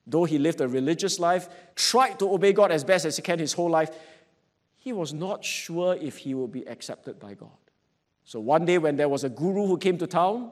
though 0.06 0.26
he 0.26 0.38
lived 0.38 0.62
a 0.62 0.68
religious 0.68 1.20
life, 1.20 1.48
tried 1.76 2.20
to 2.20 2.32
obey 2.32 2.54
God 2.54 2.72
as 2.72 2.84
best 2.84 3.06
as 3.06 3.16
he 3.16 3.22
can 3.22 3.40
his 3.40 3.54
whole 3.54 3.70
life, 3.70 3.90
he 4.80 4.94
was 4.94 5.14
not 5.14 5.44
sure 5.44 5.96
if 5.96 6.18
he 6.18 6.34
would 6.34 6.52
be 6.52 6.68
accepted 6.68 7.20
by 7.20 7.34
God. 7.34 7.50
So 8.24 8.40
one 8.40 8.66
day, 8.66 8.78
when 8.78 8.96
there 8.96 9.10
was 9.10 9.24
a 9.24 9.30
guru 9.30 9.68
who 9.68 9.78
came 9.78 9.98
to 9.98 10.08
town, 10.08 10.52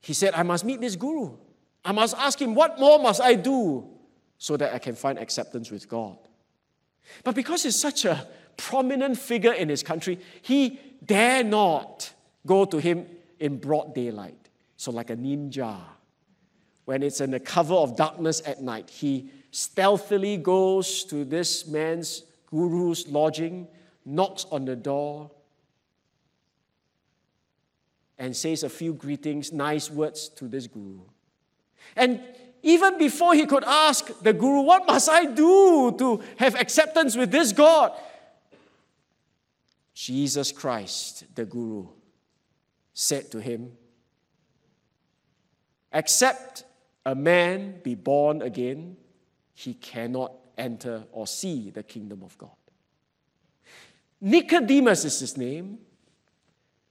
he 0.00 0.14
said, 0.14 0.34
I 0.34 0.42
must 0.42 0.64
meet 0.64 0.80
this 0.80 0.96
guru. 0.96 1.36
I 1.84 1.92
must 1.92 2.16
ask 2.16 2.40
him, 2.40 2.54
What 2.54 2.80
more 2.80 2.98
must 2.98 3.20
I 3.20 3.34
do 3.34 3.88
so 4.38 4.56
that 4.56 4.74
I 4.74 4.78
can 4.78 4.94
find 4.94 5.18
acceptance 5.18 5.70
with 5.70 5.88
God? 5.88 6.16
But 7.22 7.34
because 7.34 7.62
he's 7.64 7.78
such 7.78 8.04
a 8.04 8.26
prominent 8.56 9.18
figure 9.18 9.52
in 9.52 9.68
his 9.68 9.82
country, 9.82 10.18
he 10.42 10.80
dare 11.04 11.44
not 11.44 12.12
go 12.46 12.64
to 12.64 12.78
him 12.78 13.06
in 13.38 13.58
broad 13.58 13.94
daylight. 13.94 14.48
So, 14.76 14.90
like 14.90 15.10
a 15.10 15.16
ninja, 15.16 15.78
when 16.84 17.02
it's 17.02 17.20
in 17.20 17.30
the 17.30 17.40
cover 17.40 17.74
of 17.74 17.96
darkness 17.96 18.42
at 18.46 18.62
night, 18.62 18.88
he 18.90 19.30
stealthily 19.50 20.36
goes 20.36 21.04
to 21.04 21.24
this 21.24 21.66
man's 21.66 22.22
guru's 22.54 23.08
lodging, 23.08 23.66
knocks 24.04 24.46
on 24.50 24.64
the 24.64 24.76
door, 24.76 25.30
and 28.16 28.36
says 28.36 28.62
a 28.62 28.68
few 28.68 28.94
greetings, 28.94 29.52
nice 29.52 29.90
words 29.90 30.28
to 30.28 30.46
this 30.46 30.66
guru. 30.66 31.00
And 31.96 32.20
even 32.62 32.96
before 32.96 33.34
he 33.34 33.44
could 33.46 33.64
ask 33.64 34.06
the 34.20 34.32
guru, 34.32 34.60
What 34.62 34.86
must 34.86 35.10
I 35.10 35.26
do 35.26 35.94
to 35.98 36.22
have 36.36 36.54
acceptance 36.54 37.16
with 37.16 37.30
this 37.30 37.52
God? 37.52 37.92
Jesus 39.92 40.52
Christ, 40.52 41.24
the 41.34 41.44
guru, 41.44 41.88
said 42.94 43.30
to 43.32 43.40
him, 43.40 43.72
Except 45.92 46.64
a 47.04 47.14
man 47.14 47.80
be 47.82 47.94
born 47.94 48.42
again, 48.42 48.96
he 49.52 49.74
cannot 49.74 50.32
enter 50.56 51.04
or 51.12 51.26
see 51.26 51.70
the 51.70 51.82
kingdom 51.82 52.22
of 52.22 52.36
God. 52.38 52.50
Nicodemus 54.20 55.04
is 55.04 55.20
his 55.20 55.36
name. 55.36 55.78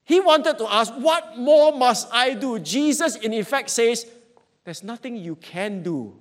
He 0.04 0.20
wanted 0.20 0.58
to 0.58 0.72
ask, 0.72 0.94
What 0.94 1.38
more 1.38 1.72
must 1.76 2.08
I 2.12 2.34
do? 2.34 2.60
Jesus, 2.60 3.16
in 3.16 3.34
effect, 3.34 3.70
says, 3.70 4.06
There's 4.64 4.84
nothing 4.84 5.16
you 5.16 5.36
can 5.38 5.82
do 5.82 6.20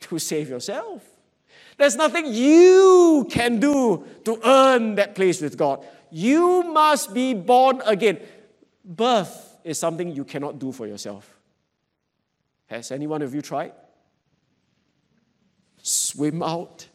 to 0.00 0.18
save 0.18 0.48
yourself. 0.48 1.04
There's 1.76 1.96
nothing 1.96 2.26
you 2.26 3.26
can 3.30 3.60
do 3.60 4.04
to 4.24 4.40
earn 4.44 4.96
that 4.96 5.14
place 5.14 5.40
with 5.40 5.56
God. 5.56 5.84
You 6.10 6.62
must 6.64 7.14
be 7.14 7.34
born 7.34 7.82
again. 7.84 8.18
Birth 8.84 9.58
is 9.64 9.78
something 9.78 10.14
you 10.14 10.24
cannot 10.24 10.58
do 10.58 10.72
for 10.72 10.86
yourself. 10.86 11.38
Has 12.66 12.90
any 12.90 13.06
one 13.06 13.22
of 13.22 13.34
you 13.34 13.42
tried? 13.42 13.72
Swim 15.88 16.42
out. 16.42 16.86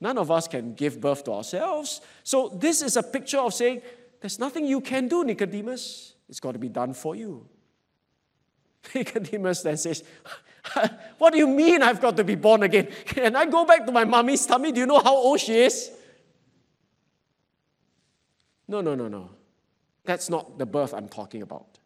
None 0.00 0.18
of 0.18 0.30
us 0.30 0.48
can 0.48 0.74
give 0.74 1.00
birth 1.00 1.22
to 1.24 1.32
ourselves. 1.32 2.00
So, 2.24 2.48
this 2.48 2.82
is 2.82 2.96
a 2.96 3.02
picture 3.02 3.38
of 3.38 3.54
saying, 3.54 3.82
There's 4.20 4.38
nothing 4.38 4.66
you 4.66 4.80
can 4.80 5.06
do, 5.06 5.22
Nicodemus. 5.22 6.14
It's 6.28 6.40
got 6.40 6.52
to 6.52 6.58
be 6.58 6.68
done 6.68 6.94
for 6.94 7.14
you. 7.14 7.46
Nicodemus 8.94 9.62
then 9.62 9.76
says, 9.76 10.02
What 11.18 11.32
do 11.32 11.38
you 11.38 11.46
mean 11.46 11.82
I've 11.82 12.00
got 12.00 12.16
to 12.16 12.24
be 12.24 12.34
born 12.34 12.64
again? 12.64 12.88
Can 13.06 13.36
I 13.36 13.46
go 13.46 13.64
back 13.64 13.86
to 13.86 13.92
my 13.92 14.04
mommy's 14.04 14.44
tummy? 14.44 14.72
Do 14.72 14.80
you 14.80 14.86
know 14.86 14.98
how 14.98 15.14
old 15.14 15.38
she 15.38 15.54
is? 15.54 15.90
No, 18.66 18.80
no, 18.80 18.94
no, 18.94 19.06
no. 19.06 19.30
That's 20.04 20.28
not 20.28 20.58
the 20.58 20.66
birth 20.66 20.94
I'm 20.94 21.08
talking 21.08 21.42
about. 21.42 21.78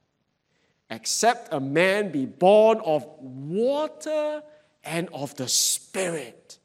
Except 0.88 1.52
a 1.52 1.60
man 1.60 2.10
be 2.10 2.24
born 2.24 2.80
of 2.84 3.04
water 3.20 4.42
and 4.86 5.08
of 5.12 5.34
the 5.36 5.48
Spirit. 5.48 6.58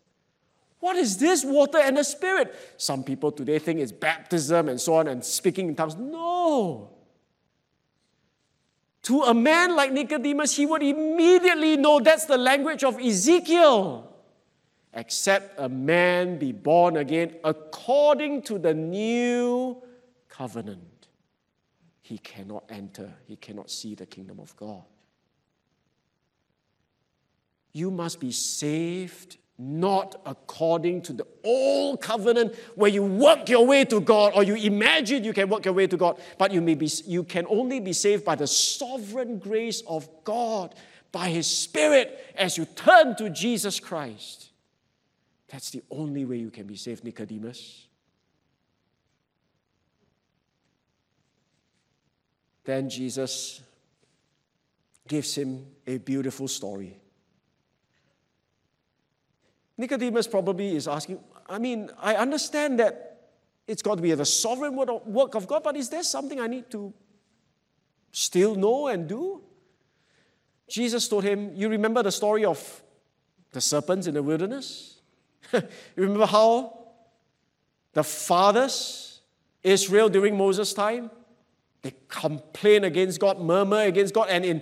What 0.79 0.95
is 0.95 1.17
this 1.17 1.43
water 1.43 1.77
and 1.77 1.97
the 1.97 2.03
Spirit? 2.03 2.55
Some 2.77 3.03
people 3.03 3.31
today 3.31 3.59
think 3.59 3.79
it's 3.79 3.91
baptism 3.91 4.69
and 4.69 4.79
so 4.79 4.95
on 4.95 5.07
and 5.07 5.23
speaking 5.23 5.67
in 5.67 5.75
tongues. 5.75 5.95
No. 5.95 6.89
To 9.03 9.21
a 9.23 9.33
man 9.33 9.75
like 9.75 9.91
Nicodemus, 9.91 10.55
he 10.55 10.65
would 10.65 10.83
immediately 10.83 11.77
know 11.77 11.99
that's 11.99 12.25
the 12.25 12.37
language 12.37 12.83
of 12.83 12.99
Ezekiel. 12.99 14.07
Except 14.93 15.59
a 15.59 15.69
man 15.69 16.37
be 16.37 16.51
born 16.51 16.97
again 16.97 17.35
according 17.43 18.41
to 18.43 18.59
the 18.59 18.73
new 18.73 19.81
covenant, 20.27 21.07
he 22.01 22.17
cannot 22.17 22.65
enter, 22.69 23.13
he 23.25 23.37
cannot 23.37 23.71
see 23.71 23.95
the 23.95 24.05
kingdom 24.05 24.39
of 24.39 24.55
God. 24.55 24.83
You 27.73 27.91
must 27.91 28.19
be 28.19 28.31
saved 28.31 29.37
not 29.57 30.19
according 30.25 31.03
to 31.03 31.13
the 31.13 31.27
old 31.43 32.01
covenant 32.01 32.55
where 32.75 32.89
you 32.89 33.03
work 33.03 33.47
your 33.47 33.65
way 33.65 33.85
to 33.85 34.01
God 34.01 34.33
or 34.35 34.43
you 34.43 34.55
imagine 34.55 35.23
you 35.23 35.33
can 35.33 35.49
work 35.49 35.65
your 35.65 35.73
way 35.73 35.85
to 35.85 35.97
God, 35.97 36.19
but 36.37 36.51
you, 36.51 36.61
may 36.61 36.73
be, 36.73 36.89
you 37.05 37.23
can 37.23 37.45
only 37.47 37.79
be 37.79 37.93
saved 37.93 38.25
by 38.25 38.35
the 38.35 38.47
sovereign 38.47 39.37
grace 39.37 39.81
of 39.87 40.09
God, 40.23 40.73
by 41.11 41.29
His 41.29 41.45
Spirit, 41.45 42.33
as 42.35 42.57
you 42.57 42.65
turn 42.65 43.15
to 43.17 43.29
Jesus 43.29 43.79
Christ. 43.79 44.49
That's 45.49 45.69
the 45.69 45.83
only 45.91 46.25
way 46.25 46.37
you 46.37 46.49
can 46.49 46.65
be 46.65 46.75
saved, 46.75 47.03
Nicodemus. 47.03 47.87
Then 52.63 52.89
Jesus 52.89 53.61
gives 55.07 55.35
him 55.35 55.65
a 55.85 55.97
beautiful 55.97 56.47
story. 56.47 57.00
Nicodemus 59.81 60.27
probably 60.27 60.75
is 60.75 60.87
asking, 60.87 61.19
I 61.49 61.57
mean, 61.57 61.89
I 61.99 62.13
understand 62.15 62.79
that 62.79 63.17
it's 63.67 63.81
got 63.81 63.95
to 63.95 64.01
be 64.01 64.13
the 64.13 64.25
sovereign 64.25 64.75
work 64.75 65.33
of 65.33 65.47
God, 65.47 65.63
but 65.63 65.75
is 65.75 65.89
there 65.89 66.03
something 66.03 66.39
I 66.39 66.45
need 66.45 66.69
to 66.69 66.93
still 68.11 68.53
know 68.53 68.87
and 68.87 69.09
do? 69.09 69.41
Jesus 70.69 71.07
told 71.07 71.23
him, 71.23 71.55
You 71.55 71.67
remember 71.67 72.03
the 72.03 72.11
story 72.11 72.45
of 72.45 72.83
the 73.53 73.59
serpents 73.59 74.05
in 74.05 74.13
the 74.13 74.21
wilderness? 74.21 75.01
you 75.51 75.61
remember 75.97 76.27
how 76.27 76.77
the 77.93 78.03
fathers, 78.03 79.21
Israel 79.63 80.09
during 80.09 80.37
Moses' 80.37 80.73
time, 80.73 81.09
they 81.81 81.93
complain 82.07 82.83
against 82.83 83.19
God, 83.19 83.39
murmur 83.39 83.81
against 83.81 84.13
God, 84.13 84.29
and 84.29 84.45
in 84.45 84.61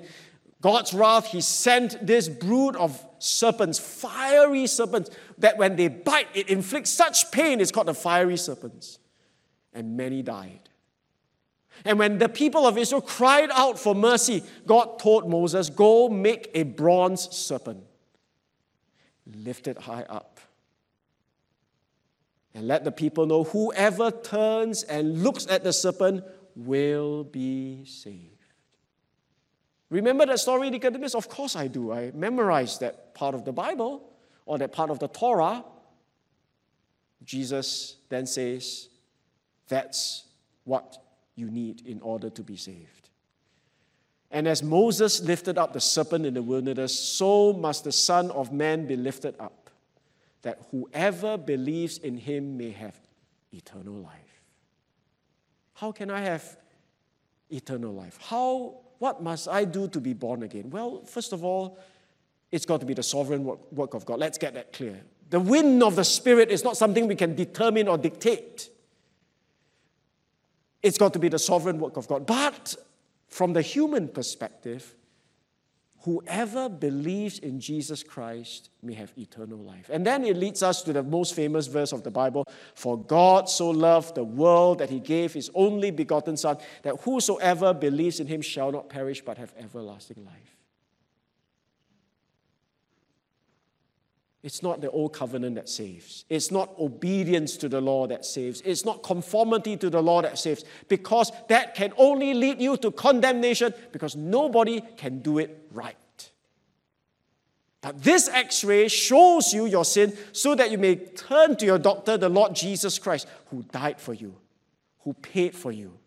God's 0.62 0.94
wrath, 0.94 1.28
He 1.28 1.42
sent 1.42 2.06
this 2.06 2.28
brood 2.28 2.76
of 2.76 3.06
serpents, 3.20 3.80
fiery 3.80 4.68
serpents, 4.68 5.10
that 5.38 5.58
when 5.58 5.76
they 5.76 5.88
bite, 5.88 6.28
it 6.34 6.50
inflicts 6.50 6.90
such 6.90 7.32
pain, 7.32 7.62
it's 7.62 7.72
called 7.72 7.88
the 7.88 7.94
fiery 7.94 8.38
serpents. 8.38 9.00
And 9.74 9.96
many 9.96 10.22
died. 10.22 10.70
And 11.86 11.98
when 11.98 12.18
the 12.18 12.28
people 12.28 12.66
of 12.66 12.78
Israel 12.78 13.02
cried 13.02 13.50
out 13.54 13.80
for 13.80 13.96
mercy, 13.96 14.44
God 14.66 15.00
told 15.00 15.30
Moses, 15.30 15.70
Go 15.70 16.10
make 16.10 16.50
a 16.54 16.64
bronze 16.64 17.34
serpent, 17.34 17.84
lift 19.26 19.68
it 19.68 19.78
high 19.78 20.04
up, 20.04 20.40
and 22.54 22.68
let 22.68 22.84
the 22.84 22.92
people 22.92 23.26
know 23.26 23.46
whoever 23.46 24.12
turns 24.12 24.84
and 24.84 25.24
looks 25.24 25.48
at 25.48 25.64
the 25.64 25.72
serpent 25.72 26.24
will 26.56 27.24
be 27.24 27.86
saved. 27.86 28.39
Remember 29.90 30.26
that 30.26 30.40
story, 30.40 30.70
Nicodemus? 30.70 31.16
Of 31.16 31.30
course 31.30 31.56
I 31.56 31.68
do. 31.68 31.92
I 31.92 32.12
memorized 32.14 32.80
that 32.82 33.14
part 33.16 33.34
of 33.34 33.46
the 33.46 33.52
Bible 33.52 34.04
or 34.46 34.58
that 34.60 34.72
part 34.72 34.90
of 34.90 35.00
the 35.00 35.08
Torah. 35.08 35.64
Jesus 37.24 37.98
then 38.10 38.26
says, 38.26 38.90
That's 39.68 40.26
what 40.64 41.02
you 41.36 41.50
need 41.50 41.86
in 41.86 42.02
order 42.02 42.30
to 42.30 42.44
be 42.44 42.56
saved. 42.56 43.10
And 44.32 44.48
as 44.48 44.62
Moses 44.62 45.22
lifted 45.22 45.58
up 45.58 45.74
the 45.74 45.82
serpent 45.82 46.26
in 46.26 46.36
the 46.36 46.44
wilderness, 46.44 46.98
so 46.98 47.52
must 47.54 47.84
the 47.84 47.92
Son 47.92 48.30
of 48.32 48.54
Man 48.54 48.86
be 48.86 48.96
lifted 48.96 49.36
up, 49.40 49.72
that 50.44 50.60
whoever 50.70 51.36
believes 51.38 51.98
in 51.98 52.18
him 52.18 52.58
may 52.58 52.70
have 52.70 52.96
eternal 53.52 53.96
life. 53.96 54.42
How 55.74 55.92
can 55.92 56.12
I 56.12 56.20
have 56.22 56.58
eternal 57.50 57.94
life? 57.94 58.20
How, 58.22 58.82
what 59.00 59.24
must 59.24 59.48
I 59.48 59.66
do 59.66 59.88
to 59.88 60.00
be 60.00 60.14
born 60.14 60.44
again? 60.44 60.70
Well, 60.70 61.04
first 61.06 61.34
of 61.34 61.44
all, 61.44 61.80
it's 62.52 62.66
got 62.66 62.80
to 62.82 62.86
be 62.86 62.94
the 62.94 63.04
sovereign 63.04 63.44
work 63.72 63.94
of 63.94 64.06
God. 64.06 64.20
Let's 64.20 64.38
get 64.38 64.54
that 64.54 64.74
clear. 64.74 65.02
The 65.30 65.40
wind 65.40 65.84
of 65.84 65.96
the 65.96 66.04
Spirit 66.04 66.50
is 66.52 66.64
not 66.64 66.78
something 66.78 67.08
we 67.08 67.16
can 67.16 67.36
determine 67.36 67.88
or 67.88 67.98
dictate. 67.98 68.70
It's 70.82 70.98
got 70.98 71.14
to 71.14 71.20
be 71.20 71.30
the 71.30 71.40
sovereign 71.40 71.80
work 71.80 71.98
of 71.98 72.08
God. 72.08 72.26
But 72.26 72.76
from 73.28 73.54
the 73.54 73.62
human 73.62 74.08
perspective, 74.08 74.96
whoever 76.04 76.70
believes 76.70 77.40
in 77.40 77.60
Jesus 77.60 78.04
Christ 78.04 78.70
may 78.82 78.94
have 78.94 79.12
eternal 79.18 79.58
life. 79.58 79.90
And 79.92 80.06
then 80.06 80.24
it 80.24 80.38
leads 80.38 80.64
us 80.64 80.82
to 80.84 80.94
the 80.94 81.04
most 81.04 81.36
famous 81.36 81.68
verse 81.68 81.92
of 81.92 82.04
the 82.04 82.12
Bible 82.12 82.46
For 82.74 82.98
God 82.98 83.50
so 83.50 83.70
loved 83.70 84.16
the 84.16 84.24
world 84.24 84.80
that 84.80 84.90
he 84.90 85.00
gave 85.00 85.34
his 85.34 85.50
only 85.54 85.92
begotten 85.92 86.38
Son, 86.38 86.58
that 86.84 87.02
whosoever 87.02 87.74
believes 87.74 88.20
in 88.20 88.28
him 88.28 88.42
shall 88.42 88.72
not 88.72 88.90
perish 88.90 89.22
but 89.22 89.38
have 89.38 89.54
everlasting 89.58 90.26
life. 90.26 90.59
It's 94.42 94.64
not 94.64 94.80
the 94.80 94.90
old 94.90 95.12
covenant 95.12 95.56
that 95.56 95.68
saves. 95.68 96.24
It's 96.30 96.50
not 96.50 96.74
obedience 96.80 97.58
to 97.58 97.68
the 97.68 97.82
law 97.82 98.08
that 98.08 98.26
saves. 98.26 98.62
It's 98.62 98.86
not 98.86 99.04
conformity 99.04 99.76
to 99.78 99.90
the 99.90 100.02
law 100.02 100.22
that 100.22 100.40
saves, 100.40 100.64
because 100.88 101.32
that 101.50 101.76
can 101.76 101.92
only 101.98 102.34
lead 102.34 102.62
you 102.62 102.78
to 102.78 102.92
condemnation 102.92 103.74
because 103.92 104.16
nobody 104.16 104.82
can 104.96 105.20
do 105.20 105.40
it 105.40 105.68
right. 105.74 105.98
But 107.82 108.02
this 108.02 108.30
x 108.30 108.64
ray 108.64 108.88
shows 108.88 109.54
you 109.54 109.66
your 109.66 109.86
sin 109.86 110.18
so 110.32 110.56
that 110.56 110.72
you 110.72 110.78
may 110.78 110.96
turn 110.96 111.56
to 111.58 111.66
your 111.66 111.80
doctor, 111.80 112.18
the 112.18 112.30
Lord 112.30 112.56
Jesus 112.56 113.00
Christ, 113.00 113.28
who 113.48 113.64
died 113.64 114.00
for 114.00 114.14
you, 114.14 114.36
who 115.02 115.14
paid 115.14 115.54
for 115.56 115.72
you. 115.72 115.98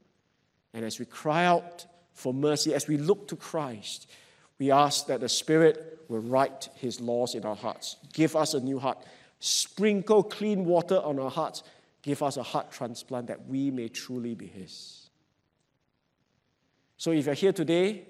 And 0.74 0.84
as 0.84 0.98
we 0.98 1.04
cry 1.04 1.44
out 1.44 1.86
for 2.12 2.32
mercy, 2.32 2.74
as 2.74 2.88
we 2.88 2.96
look 2.96 3.28
to 3.28 3.36
Christ, 3.36 4.10
we 4.58 4.70
ask 4.70 5.06
that 5.06 5.20
the 5.20 5.28
Spirit 5.28 5.91
will 6.12 6.20
write 6.20 6.68
His 6.74 7.00
laws 7.00 7.34
in 7.34 7.44
our 7.44 7.56
hearts. 7.56 7.96
Give 8.12 8.36
us 8.36 8.52
a 8.54 8.60
new 8.60 8.78
heart. 8.78 8.98
Sprinkle 9.40 10.22
clean 10.22 10.64
water 10.66 10.96
on 10.96 11.18
our 11.18 11.30
hearts. 11.30 11.62
Give 12.02 12.22
us 12.22 12.36
a 12.36 12.42
heart 12.42 12.70
transplant 12.70 13.28
that 13.28 13.46
we 13.46 13.70
may 13.70 13.88
truly 13.88 14.34
be 14.34 14.46
His. 14.46 15.08
So 16.98 17.10
if 17.10 17.26
you're 17.26 17.34
here 17.34 17.52
today 17.52 18.04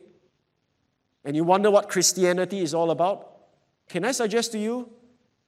and 1.24 1.36
you 1.36 1.44
wonder 1.44 1.70
what 1.70 1.88
Christianity 1.88 2.58
is 2.58 2.74
all 2.74 2.90
about, 2.90 3.28
can 3.88 4.04
I 4.04 4.12
suggest 4.12 4.52
to 4.52 4.58
you? 4.58 4.90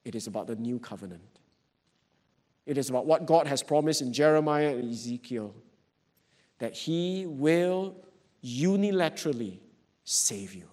It 0.05 0.15
is 0.15 0.27
about 0.27 0.47
the 0.47 0.55
new 0.55 0.79
covenant. 0.79 1.21
It 2.65 2.77
is 2.77 2.89
about 2.89 3.05
what 3.05 3.25
God 3.25 3.47
has 3.47 3.61
promised 3.61 4.01
in 4.01 4.13
Jeremiah 4.13 4.69
and 4.69 4.91
Ezekiel 4.91 5.53
that 6.59 6.73
He 6.73 7.25
will 7.27 7.97
unilaterally 8.43 9.59
save 10.05 10.53
you. 10.53 10.69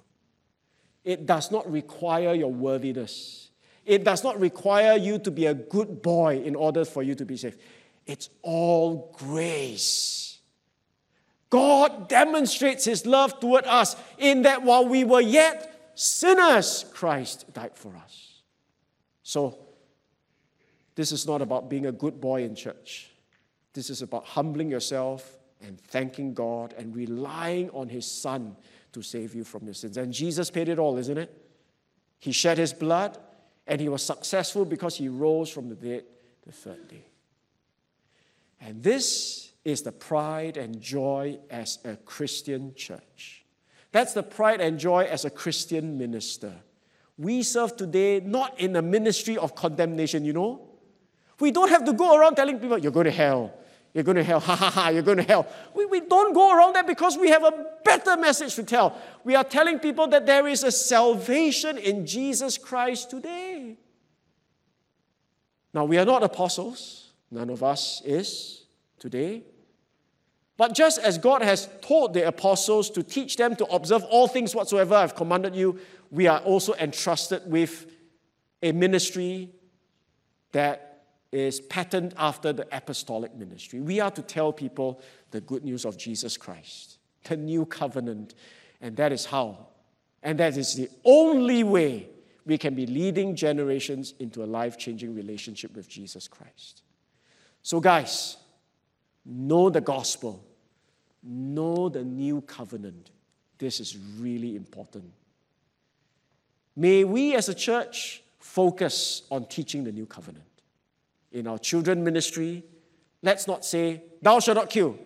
It 1.05 1.27
does 1.27 1.51
not 1.51 1.71
require 1.71 2.35
your 2.35 2.53
worthiness. 2.53 3.51
It 3.85 4.05
does 4.05 4.23
not 4.23 4.39
require 4.39 4.97
you 4.97 5.19
to 5.19 5.31
be 5.31 5.47
a 5.47 5.55
good 5.55 6.03
boy 6.03 6.43
in 6.45 6.55
order 6.55 6.85
for 6.85 7.03
you 7.03 7.15
to 7.17 7.25
be 7.25 7.37
saved. 7.37 7.59
It's 8.07 8.29
all 8.43 9.15
grace. 9.19 10.39
God 11.51 12.09
demonstrates 12.09 12.85
His 12.85 13.05
love 13.05 13.39
toward 13.41 13.67
us 13.67 13.97
in 14.19 14.43
that 14.43 14.63
while 14.63 14.89
we 14.89 15.05
were 15.05 15.21
yet 15.21 15.93
sinners, 15.95 16.85
Christ 16.93 17.53
died 17.53 17.77
for 17.77 17.95
us. 17.97 18.43
So, 19.23 19.59
this 20.95 21.13
is 21.13 21.27
not 21.27 21.43
about 21.43 21.69
being 21.69 21.87
a 21.87 21.93
good 21.93 22.21
boy 22.21 22.45
in 22.45 22.55
church. 22.55 23.11
This 23.73 23.91
is 23.91 24.03
about 24.03 24.25
humbling 24.25 24.71
yourself 24.71 25.39
and 25.61 25.81
thanking 25.81 26.35
God 26.35 26.75
and 26.77 26.95
relying 26.95 27.71
on 27.71 27.89
His 27.89 28.11
Son 28.11 28.57
to 28.93 29.03
save 29.03 29.35
you 29.35 29.45
from 29.45 29.65
your 29.65 29.75
sins. 29.75 29.97
And 29.97 30.13
Jesus 30.13 30.51
paid 30.51 30.69
it 30.69 30.79
all, 30.79 30.97
isn't 30.99 31.19
it? 31.19 31.33
He 32.19 32.33
shed 32.33 32.59
his 32.59 32.73
blood 32.73 33.19
and 33.67 33.81
he 33.81 33.89
was 33.89 34.03
successful 34.03 34.65
because 34.65 34.97
he 34.97 35.09
rose 35.09 35.51
from 35.51 35.69
the 35.69 35.75
dead 35.75 36.05
the 36.47 36.53
third 36.53 36.89
day. 36.89 37.05
And 38.61 38.83
this 38.83 39.53
is 39.65 39.83
the 39.83 39.93
pride 39.93 40.57
and 40.57 40.81
joy 40.81 41.39
as 41.51 41.79
a 41.85 41.97
Christian 41.97 42.75
church. 42.75 43.45
That's 43.91 44.15
the 44.15 44.23
pride 44.23 44.61
and 44.61 44.79
joy 44.79 45.05
as 45.05 45.25
a 45.25 45.31
Christian 45.31 45.99
minister. 45.99 46.55
We 47.19 47.43
serve 47.43 47.77
today 47.77 48.21
not 48.21 48.59
in 48.59 48.75
a 48.77 48.83
ministry 48.83 49.37
of 49.37 49.55
condemnation, 49.55 50.25
you 50.25 50.33
know. 50.33 50.69
We 51.39 51.51
don't 51.51 51.69
have 51.69 51.85
to 51.85 51.93
go 51.93 52.17
around 52.17 52.37
telling 52.37 52.59
people, 52.59 52.79
you're 52.79 52.93
going 52.93 53.05
to 53.05 53.11
hell. 53.11 53.53
You're 53.95 54.05
going 54.05 54.17
to 54.17 54.25
hell. 54.25 54.41
Ha 54.53 54.57
ha 54.57 54.71
ha. 54.71 54.89
You're 54.89 55.03
going 55.03 55.19
to 55.19 55.23
hell. 55.23 55.47
We, 55.75 55.87
we 55.87 56.01
don't 56.01 56.33
go 56.33 56.57
around 56.57 56.75
that 56.75 56.87
because 56.87 57.17
we 57.17 57.29
have 57.29 57.45
a 57.45 57.67
better 57.85 58.17
message 58.17 58.55
to 58.57 58.63
tell. 58.63 58.97
We 59.25 59.35
are 59.35 59.45
telling 59.45 59.79
people 59.79 60.09
that 60.09 60.27
there 60.27 60.47
is 60.47 60.63
a 60.63 60.73
salvation 60.73 61.79
in 61.79 62.07
Jesus 62.07 62.59
Christ 62.59 63.11
today. 63.11 63.77
Now, 65.75 65.85
we 65.85 65.99
are 65.99 66.05
not 66.05 66.23
apostles. 66.23 67.13
None 67.31 67.51
of 67.51 67.63
us 67.63 68.03
is 68.05 68.65
today. 68.99 69.43
But 70.57 70.75
just 70.75 70.99
as 70.99 71.19
God 71.19 71.43
has 71.43 71.69
taught 71.81 72.13
the 72.13 72.27
apostles 72.27 72.91
to 72.91 73.03
teach 73.03 73.37
them 73.37 73.57
to 73.57 73.65
observe 73.67 74.05
all 74.05 74.29
things 74.29 74.55
whatsoever 74.55 74.95
I've 74.95 75.17
commanded 75.17 75.57
you, 75.57 75.79
we 76.11 76.27
are 76.27 76.41
also 76.41 76.75
entrusted 76.75 77.43
with 77.47 77.87
a 78.63 78.73
ministry 78.73 79.51
that 80.53 80.92
is 81.33 81.61
patterned 81.61 82.13
after 82.19 82.53
the 82.53 82.69
apostolic 82.77 83.35
ministry. 83.35 83.81
We 83.81 84.01
are 84.01 84.11
to 84.11 84.23
tell 84.23 84.53
people 84.53 85.01
the 85.31 85.41
good 85.41 85.65
news 85.65 85.87
of 85.87 85.97
Jesus 85.97 86.37
Christ, 86.37 86.99
the 87.25 87.39
new 87.39 87.65
covenant, 87.65 88.35
and 88.83 88.97
that 88.99 89.13
is 89.13 89.25
how. 89.25 89.69
And 90.23 90.39
that 90.39 90.57
is 90.57 90.77
the 90.77 90.91
only 91.05 91.65
way 91.65 92.09
we 92.45 92.59
can 92.59 92.75
be 92.75 92.87
leading 92.87 93.35
generations 93.35 94.15
into 94.19 94.45
a 94.45 94.47
life 94.47 94.77
changing 94.77 95.15
relationship 95.15 95.75
with 95.75 95.89
Jesus 95.89 96.29
Christ. 96.29 96.83
So, 97.63 97.81
guys, 97.81 98.37
know 99.25 99.71
the 99.71 99.81
gospel, 99.81 100.45
know 101.23 101.89
the 101.89 102.05
new 102.05 102.43
covenant. 102.43 103.11
This 103.59 103.81
is 103.81 103.97
really 104.19 104.55
important. 104.55 105.13
May 106.77 107.05
we 107.05 107.35
as 107.35 107.49
a 107.49 107.55
church 107.55 108.23
focus 108.39 109.23
on 109.31 109.47
teaching 109.47 109.85
the 109.85 109.93
new 109.93 110.07
covenant 110.07 110.45
in 111.33 111.47
our 111.47 111.59
children 111.59 112.05
ministry, 112.05 112.65
let's 113.23 113.47
not 113.47 113.65
say, 113.65 114.03
Thou 114.21 114.39
shalt 114.39 114.57
not 114.57 114.71
kill. 114.71 114.97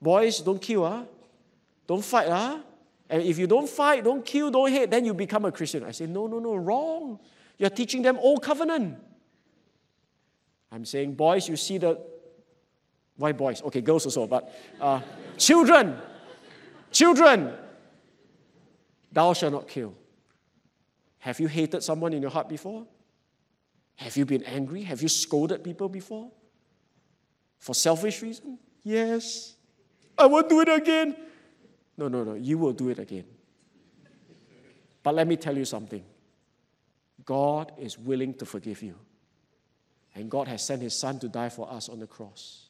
Boys, 0.00 0.40
don't 0.40 0.60
kill, 0.60 0.84
ah. 0.84 1.04
Don't 1.86 2.04
fight, 2.04 2.28
ah. 2.30 2.60
And 3.10 3.22
if 3.22 3.38
you 3.38 3.46
don't 3.46 3.68
fight, 3.68 4.04
don't 4.04 4.24
kill, 4.24 4.50
don't 4.50 4.70
hate, 4.70 4.90
then 4.90 5.04
you 5.04 5.12
become 5.12 5.44
a 5.44 5.52
Christian. 5.52 5.84
I 5.84 5.90
say, 5.90 6.06
No, 6.06 6.26
no, 6.26 6.38
no, 6.38 6.54
wrong. 6.54 7.18
You're 7.58 7.70
teaching 7.70 8.02
them 8.02 8.18
old 8.18 8.42
covenant. 8.42 8.98
I'm 10.72 10.86
saying, 10.86 11.14
boys, 11.14 11.48
you 11.48 11.56
see 11.56 11.78
the. 11.78 12.00
Why 13.16 13.32
boys? 13.32 13.62
Okay, 13.62 13.82
girls 13.82 14.06
also, 14.06 14.26
but 14.26 14.50
uh, 14.80 15.00
children, 15.36 15.98
children, 16.90 17.52
thou 19.12 19.34
shalt 19.34 19.52
not 19.52 19.68
kill. 19.68 19.94
Have 21.18 21.38
you 21.38 21.46
hated 21.46 21.82
someone 21.82 22.14
in 22.14 22.22
your 22.22 22.30
heart 22.30 22.48
before? 22.48 22.86
Have 23.96 24.16
you 24.16 24.24
been 24.24 24.42
angry? 24.44 24.82
Have 24.82 25.02
you 25.02 25.08
scolded 25.08 25.62
people 25.62 25.88
before? 25.88 26.30
For 27.58 27.74
selfish 27.74 28.22
reason? 28.22 28.58
Yes. 28.82 29.54
I 30.18 30.26
won't 30.26 30.48
do 30.48 30.60
it 30.60 30.68
again. 30.68 31.16
No, 31.96 32.08
no, 32.08 32.24
no. 32.24 32.34
You 32.34 32.58
will 32.58 32.72
do 32.72 32.88
it 32.88 32.98
again. 32.98 33.24
But 35.02 35.14
let 35.14 35.26
me 35.26 35.36
tell 35.36 35.56
you 35.56 35.64
something 35.64 36.04
God 37.24 37.72
is 37.78 37.98
willing 37.98 38.34
to 38.34 38.46
forgive 38.46 38.82
you. 38.82 38.96
And 40.14 40.30
God 40.30 40.48
has 40.48 40.62
sent 40.62 40.82
His 40.82 40.98
Son 40.98 41.18
to 41.20 41.28
die 41.28 41.48
for 41.48 41.70
us 41.70 41.88
on 41.88 41.98
the 41.98 42.06
cross. 42.06 42.68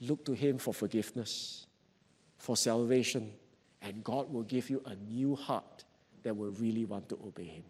Look 0.00 0.24
to 0.26 0.32
Him 0.32 0.58
for 0.58 0.74
forgiveness, 0.74 1.66
for 2.38 2.56
salvation, 2.56 3.32
and 3.80 4.04
God 4.04 4.32
will 4.32 4.42
give 4.42 4.70
you 4.70 4.82
a 4.86 4.94
new 4.94 5.34
heart 5.34 5.84
that 6.22 6.36
will 6.36 6.50
really 6.52 6.84
want 6.84 7.08
to 7.10 7.18
obey 7.24 7.44
Him. 7.44 7.64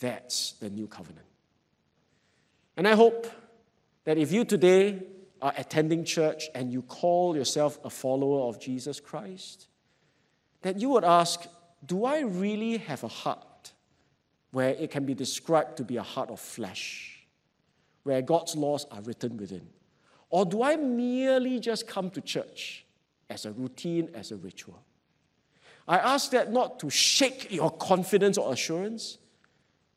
That's 0.00 0.52
the 0.52 0.70
new 0.70 0.86
covenant. 0.86 1.26
And 2.76 2.88
I 2.88 2.94
hope 2.94 3.26
that 4.04 4.18
if 4.18 4.32
you 4.32 4.44
today 4.44 5.02
are 5.42 5.52
attending 5.56 6.04
church 6.04 6.48
and 6.54 6.72
you 6.72 6.82
call 6.82 7.36
yourself 7.36 7.78
a 7.84 7.90
follower 7.90 8.48
of 8.48 8.58
Jesus 8.60 9.00
Christ, 9.00 9.68
that 10.62 10.80
you 10.80 10.88
would 10.90 11.04
ask, 11.04 11.46
Do 11.84 12.04
I 12.04 12.20
really 12.20 12.78
have 12.78 13.04
a 13.04 13.08
heart 13.08 13.72
where 14.50 14.70
it 14.70 14.90
can 14.90 15.04
be 15.04 15.14
described 15.14 15.76
to 15.76 15.84
be 15.84 15.96
a 15.96 16.02
heart 16.02 16.30
of 16.30 16.40
flesh, 16.40 17.26
where 18.02 18.22
God's 18.22 18.56
laws 18.56 18.86
are 18.90 19.02
written 19.02 19.36
within? 19.36 19.68
Or 20.30 20.44
do 20.44 20.62
I 20.62 20.76
merely 20.76 21.60
just 21.60 21.86
come 21.86 22.10
to 22.10 22.20
church 22.20 22.86
as 23.28 23.44
a 23.44 23.52
routine, 23.52 24.10
as 24.14 24.30
a 24.32 24.36
ritual? 24.36 24.82
I 25.86 25.98
ask 25.98 26.30
that 26.30 26.52
not 26.52 26.78
to 26.80 26.90
shake 26.90 27.50
your 27.50 27.70
confidence 27.70 28.38
or 28.38 28.52
assurance, 28.52 29.18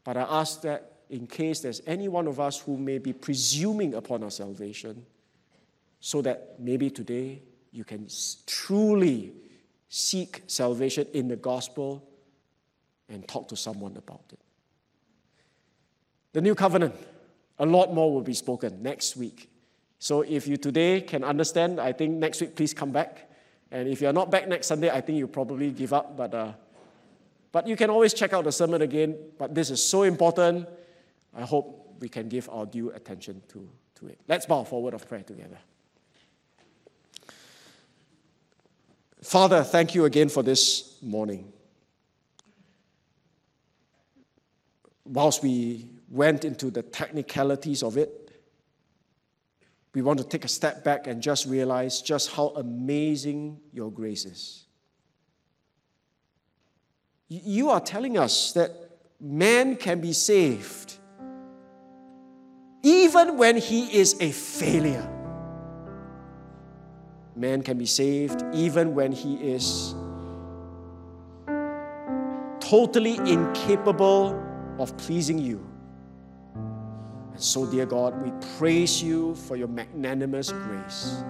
but 0.04 0.18
I 0.18 0.22
ask 0.22 0.62
that 0.62 0.92
in 1.10 1.28
case 1.28 1.60
there's 1.60 1.82
any 1.86 2.08
one 2.08 2.28
of 2.28 2.40
us 2.40 2.60
who 2.60 2.78
may 2.78 2.98
be 2.98 3.14
presuming 3.14 3.94
upon 3.94 4.24
our 4.24 4.32
salvation, 4.32 5.06
so 6.00 6.22
that 6.22 6.56
maybe 6.60 6.90
today 6.90 7.42
you 7.72 7.84
can 7.84 8.08
truly 8.46 9.32
seek 9.88 10.44
salvation 10.48 11.08
in 11.14 11.28
the 11.28 11.36
gospel 11.36 12.04
and 13.08 13.28
talk 13.28 13.48
to 13.48 13.56
someone 13.56 13.96
about 13.96 14.24
it. 14.32 14.40
The 16.34 16.42
new 16.42 16.56
covenant, 16.56 16.96
a 17.60 17.66
lot 17.66 17.94
more 17.94 18.12
will 18.12 18.22
be 18.22 18.34
spoken 18.34 18.82
next 18.82 19.16
week. 19.16 19.50
So 20.00 20.22
if 20.22 20.48
you 20.48 20.58
today 20.58 21.02
can 21.02 21.24
understand, 21.24 21.80
I 21.80 21.94
think 21.94 22.16
next 22.16 22.42
week 22.42 22.56
please 22.56 22.74
come 22.74 22.92
back. 22.92 23.30
And 23.72 23.88
if 23.88 24.02
you're 24.02 24.14
not 24.14 24.30
back 24.30 24.48
next 24.48 24.68
Sunday, 24.68 24.90
I 24.90 25.00
think 25.00 25.18
you 25.18 25.28
probably 25.28 25.72
give 25.72 25.94
up. 25.94 26.18
But, 26.18 26.34
uh, 26.34 26.54
but 27.54 27.68
you 27.68 27.76
can 27.76 27.92
always 27.92 28.14
check 28.16 28.34
out 28.34 28.44
the 28.44 28.52
sermon 28.52 28.82
again. 28.82 29.16
But 29.38 29.56
this 29.56 29.70
is 29.70 29.82
so 29.82 30.04
important. 30.04 30.68
I 31.34 31.44
hope 31.44 31.98
we 32.00 32.10
can 32.10 32.28
give 32.28 32.50
our 32.50 32.66
due 32.66 32.90
attention 32.90 33.44
to, 33.50 33.70
to 33.96 34.08
it. 34.08 34.20
Let's 34.28 34.48
bow 34.48 34.64
for 34.64 34.78
a 34.78 34.82
word 34.82 34.96
of 34.96 35.08
prayer 35.08 35.22
together. 35.22 35.60
Father, 39.22 39.64
thank 39.64 39.94
you 39.94 40.04
again 40.06 40.30
for 40.30 40.42
this 40.42 40.98
morning. 41.02 41.54
Whilst 45.06 45.44
we 45.44 45.90
went 46.10 46.46
into 46.46 46.72
the 46.72 46.82
technicalities 46.82 47.84
of 47.84 47.98
it, 47.98 48.32
we 49.94 50.02
want 50.02 50.18
to 50.20 50.26
take 50.26 50.44
a 50.44 50.48
step 50.50 50.84
back 50.84 51.06
and 51.06 51.22
just 51.22 51.46
realize 51.46 52.02
just 52.02 52.32
how 52.32 52.48
amazing 52.56 53.60
your 53.72 53.92
grace 53.92 54.26
is. 54.26 54.63
You 57.42 57.72
are 57.72 57.82
telling 57.82 58.16
us 58.16 58.52
that 58.52 58.70
man 59.20 59.76
can 59.76 60.00
be 60.02 60.14
saved 60.14 60.98
even 62.84 63.38
when 63.38 63.58
he 63.58 63.98
is 63.98 64.16
a 64.20 64.32
failure. 64.32 65.10
Man 67.36 67.64
can 67.64 67.80
be 67.80 67.88
saved 67.88 68.44
even 68.54 68.94
when 68.94 69.12
he 69.12 69.34
is 69.36 69.96
totally 72.60 73.16
incapable 73.18 74.40
of 74.78 74.96
pleasing 74.98 75.40
you. 75.40 75.66
And 76.54 77.42
so, 77.42 77.66
dear 77.66 77.88
God, 77.88 78.22
we 78.22 78.32
praise 78.60 79.02
you 79.02 79.34
for 79.34 79.56
your 79.56 79.70
magnanimous 79.70 80.52
grace. 80.52 81.24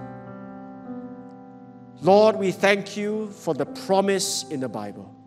Lord, 2.01 2.35
we 2.35 2.51
thank 2.51 2.97
you 2.97 3.29
for 3.29 3.53
the 3.53 3.65
promise 3.65 4.43
in 4.49 4.59
the 4.59 4.67
Bible. 4.67 5.22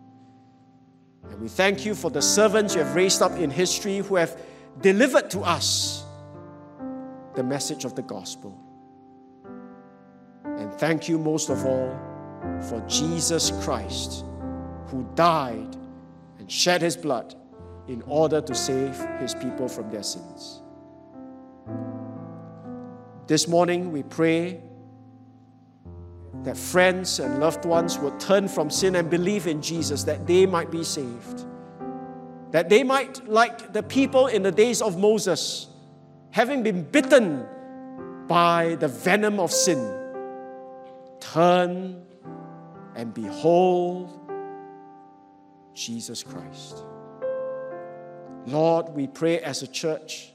And 1.29 1.41
we 1.41 1.47
thank 1.47 1.85
you 1.85 1.93
for 1.95 2.09
the 2.09 2.21
servants 2.21 2.75
you 2.75 2.81
have 2.83 2.95
raised 2.95 3.21
up 3.21 3.33
in 3.33 3.49
history 3.49 3.99
who 3.99 4.15
have 4.15 4.39
delivered 4.81 5.29
to 5.31 5.41
us 5.41 6.03
the 7.35 7.43
message 7.43 7.85
of 7.85 7.95
the 7.95 8.01
gospel. 8.01 8.59
And 10.43 10.73
thank 10.73 11.07
you 11.07 11.17
most 11.19 11.49
of 11.49 11.65
all 11.65 11.97
for 12.69 12.83
Jesus 12.87 13.51
Christ, 13.63 14.23
who 14.87 15.07
died 15.15 15.75
and 16.39 16.51
shed 16.51 16.81
his 16.81 16.97
blood 16.97 17.35
in 17.87 18.01
order 18.07 18.41
to 18.41 18.55
save 18.55 18.95
his 19.19 19.33
people 19.35 19.67
from 19.67 19.89
their 19.89 20.03
sins. 20.03 20.61
This 23.27 23.47
morning, 23.47 23.91
we 23.91 24.03
pray 24.03 24.61
that 26.43 26.57
friends 26.57 27.19
and 27.19 27.39
loved 27.39 27.65
ones 27.65 27.97
would 27.99 28.19
turn 28.19 28.47
from 28.47 28.69
sin 28.69 28.95
and 28.95 29.09
believe 29.09 29.47
in 29.47 29.61
Jesus 29.61 30.03
that 30.03 30.25
they 30.27 30.45
might 30.45 30.71
be 30.71 30.83
saved. 30.83 31.45
That 32.51 32.69
they 32.69 32.83
might, 32.83 33.27
like 33.27 33.73
the 33.73 33.83
people 33.83 34.27
in 34.27 34.43
the 34.43 34.51
days 34.51 34.81
of 34.81 34.97
Moses, 34.97 35.67
having 36.31 36.63
been 36.63 36.83
bitten 36.83 37.45
by 38.27 38.75
the 38.75 38.87
venom 38.87 39.39
of 39.39 39.51
sin, 39.51 39.93
turn 41.19 42.01
and 42.95 43.13
behold 43.13 44.13
Jesus 45.73 46.23
Christ. 46.23 46.83
Lord, 48.45 48.89
we 48.89 49.07
pray 49.07 49.39
as 49.39 49.61
a 49.61 49.67
church, 49.67 50.31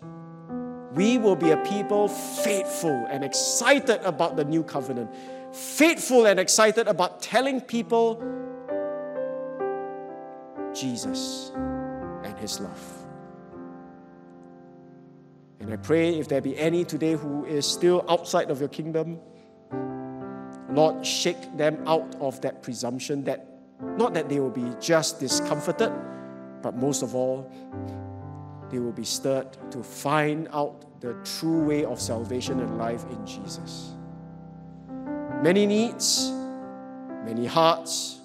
we 0.94 1.16
will 1.16 1.36
be 1.36 1.50
a 1.50 1.56
people 1.56 2.08
faithful 2.08 3.06
and 3.10 3.24
excited 3.24 4.00
about 4.02 4.36
the 4.36 4.44
new 4.44 4.62
covenant, 4.62 5.10
faithful 5.52 6.26
and 6.26 6.40
excited 6.40 6.88
about 6.88 7.20
telling 7.20 7.60
people 7.60 8.22
Jesus 10.74 11.52
and 12.24 12.36
His 12.38 12.60
love. 12.60 13.02
And 15.60 15.72
I 15.72 15.76
pray 15.76 16.18
if 16.18 16.28
there 16.28 16.40
be 16.40 16.58
any 16.58 16.84
today 16.84 17.12
who 17.12 17.44
is 17.44 17.66
still 17.66 18.04
outside 18.08 18.50
of 18.50 18.58
your 18.58 18.68
kingdom, 18.68 19.20
Lord, 20.70 21.06
shake 21.06 21.56
them 21.56 21.82
out 21.86 22.16
of 22.20 22.40
that 22.40 22.62
presumption 22.62 23.24
that 23.24 23.46
not 23.80 24.14
that 24.14 24.28
they 24.28 24.40
will 24.40 24.50
be 24.50 24.72
just 24.80 25.20
discomforted, 25.20 25.92
but 26.62 26.76
most 26.76 27.02
of 27.02 27.14
all, 27.14 27.50
they 28.70 28.78
will 28.78 28.92
be 28.92 29.04
stirred 29.04 29.56
to 29.70 29.82
find 29.82 30.48
out 30.52 31.00
the 31.00 31.14
true 31.24 31.62
way 31.62 31.84
of 31.84 32.00
salvation 32.00 32.60
and 32.60 32.78
life 32.78 33.04
in 33.10 33.26
Jesus. 33.26 33.92
Many 35.42 35.66
needs, 35.66 36.30
many 37.24 37.46
hearts. 37.46 38.20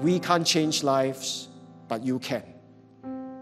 We 0.00 0.18
can't 0.18 0.44
change 0.44 0.82
lives, 0.82 1.48
but 1.86 2.02
you 2.02 2.18
can. 2.18 2.42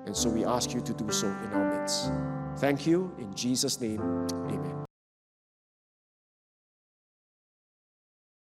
And 0.05 0.15
so 0.15 0.29
we 0.29 0.45
ask 0.45 0.75
you 0.75 0.83
to 0.83 0.93
do 0.93 1.11
so 1.11 1.27
in 1.27 1.53
our 1.55 1.81
midst. 1.81 2.13
Thank 2.59 2.87
you. 2.87 3.15
In 3.19 3.35
Jesus' 3.35 3.81
name, 3.81 4.03
amen. 4.31 4.66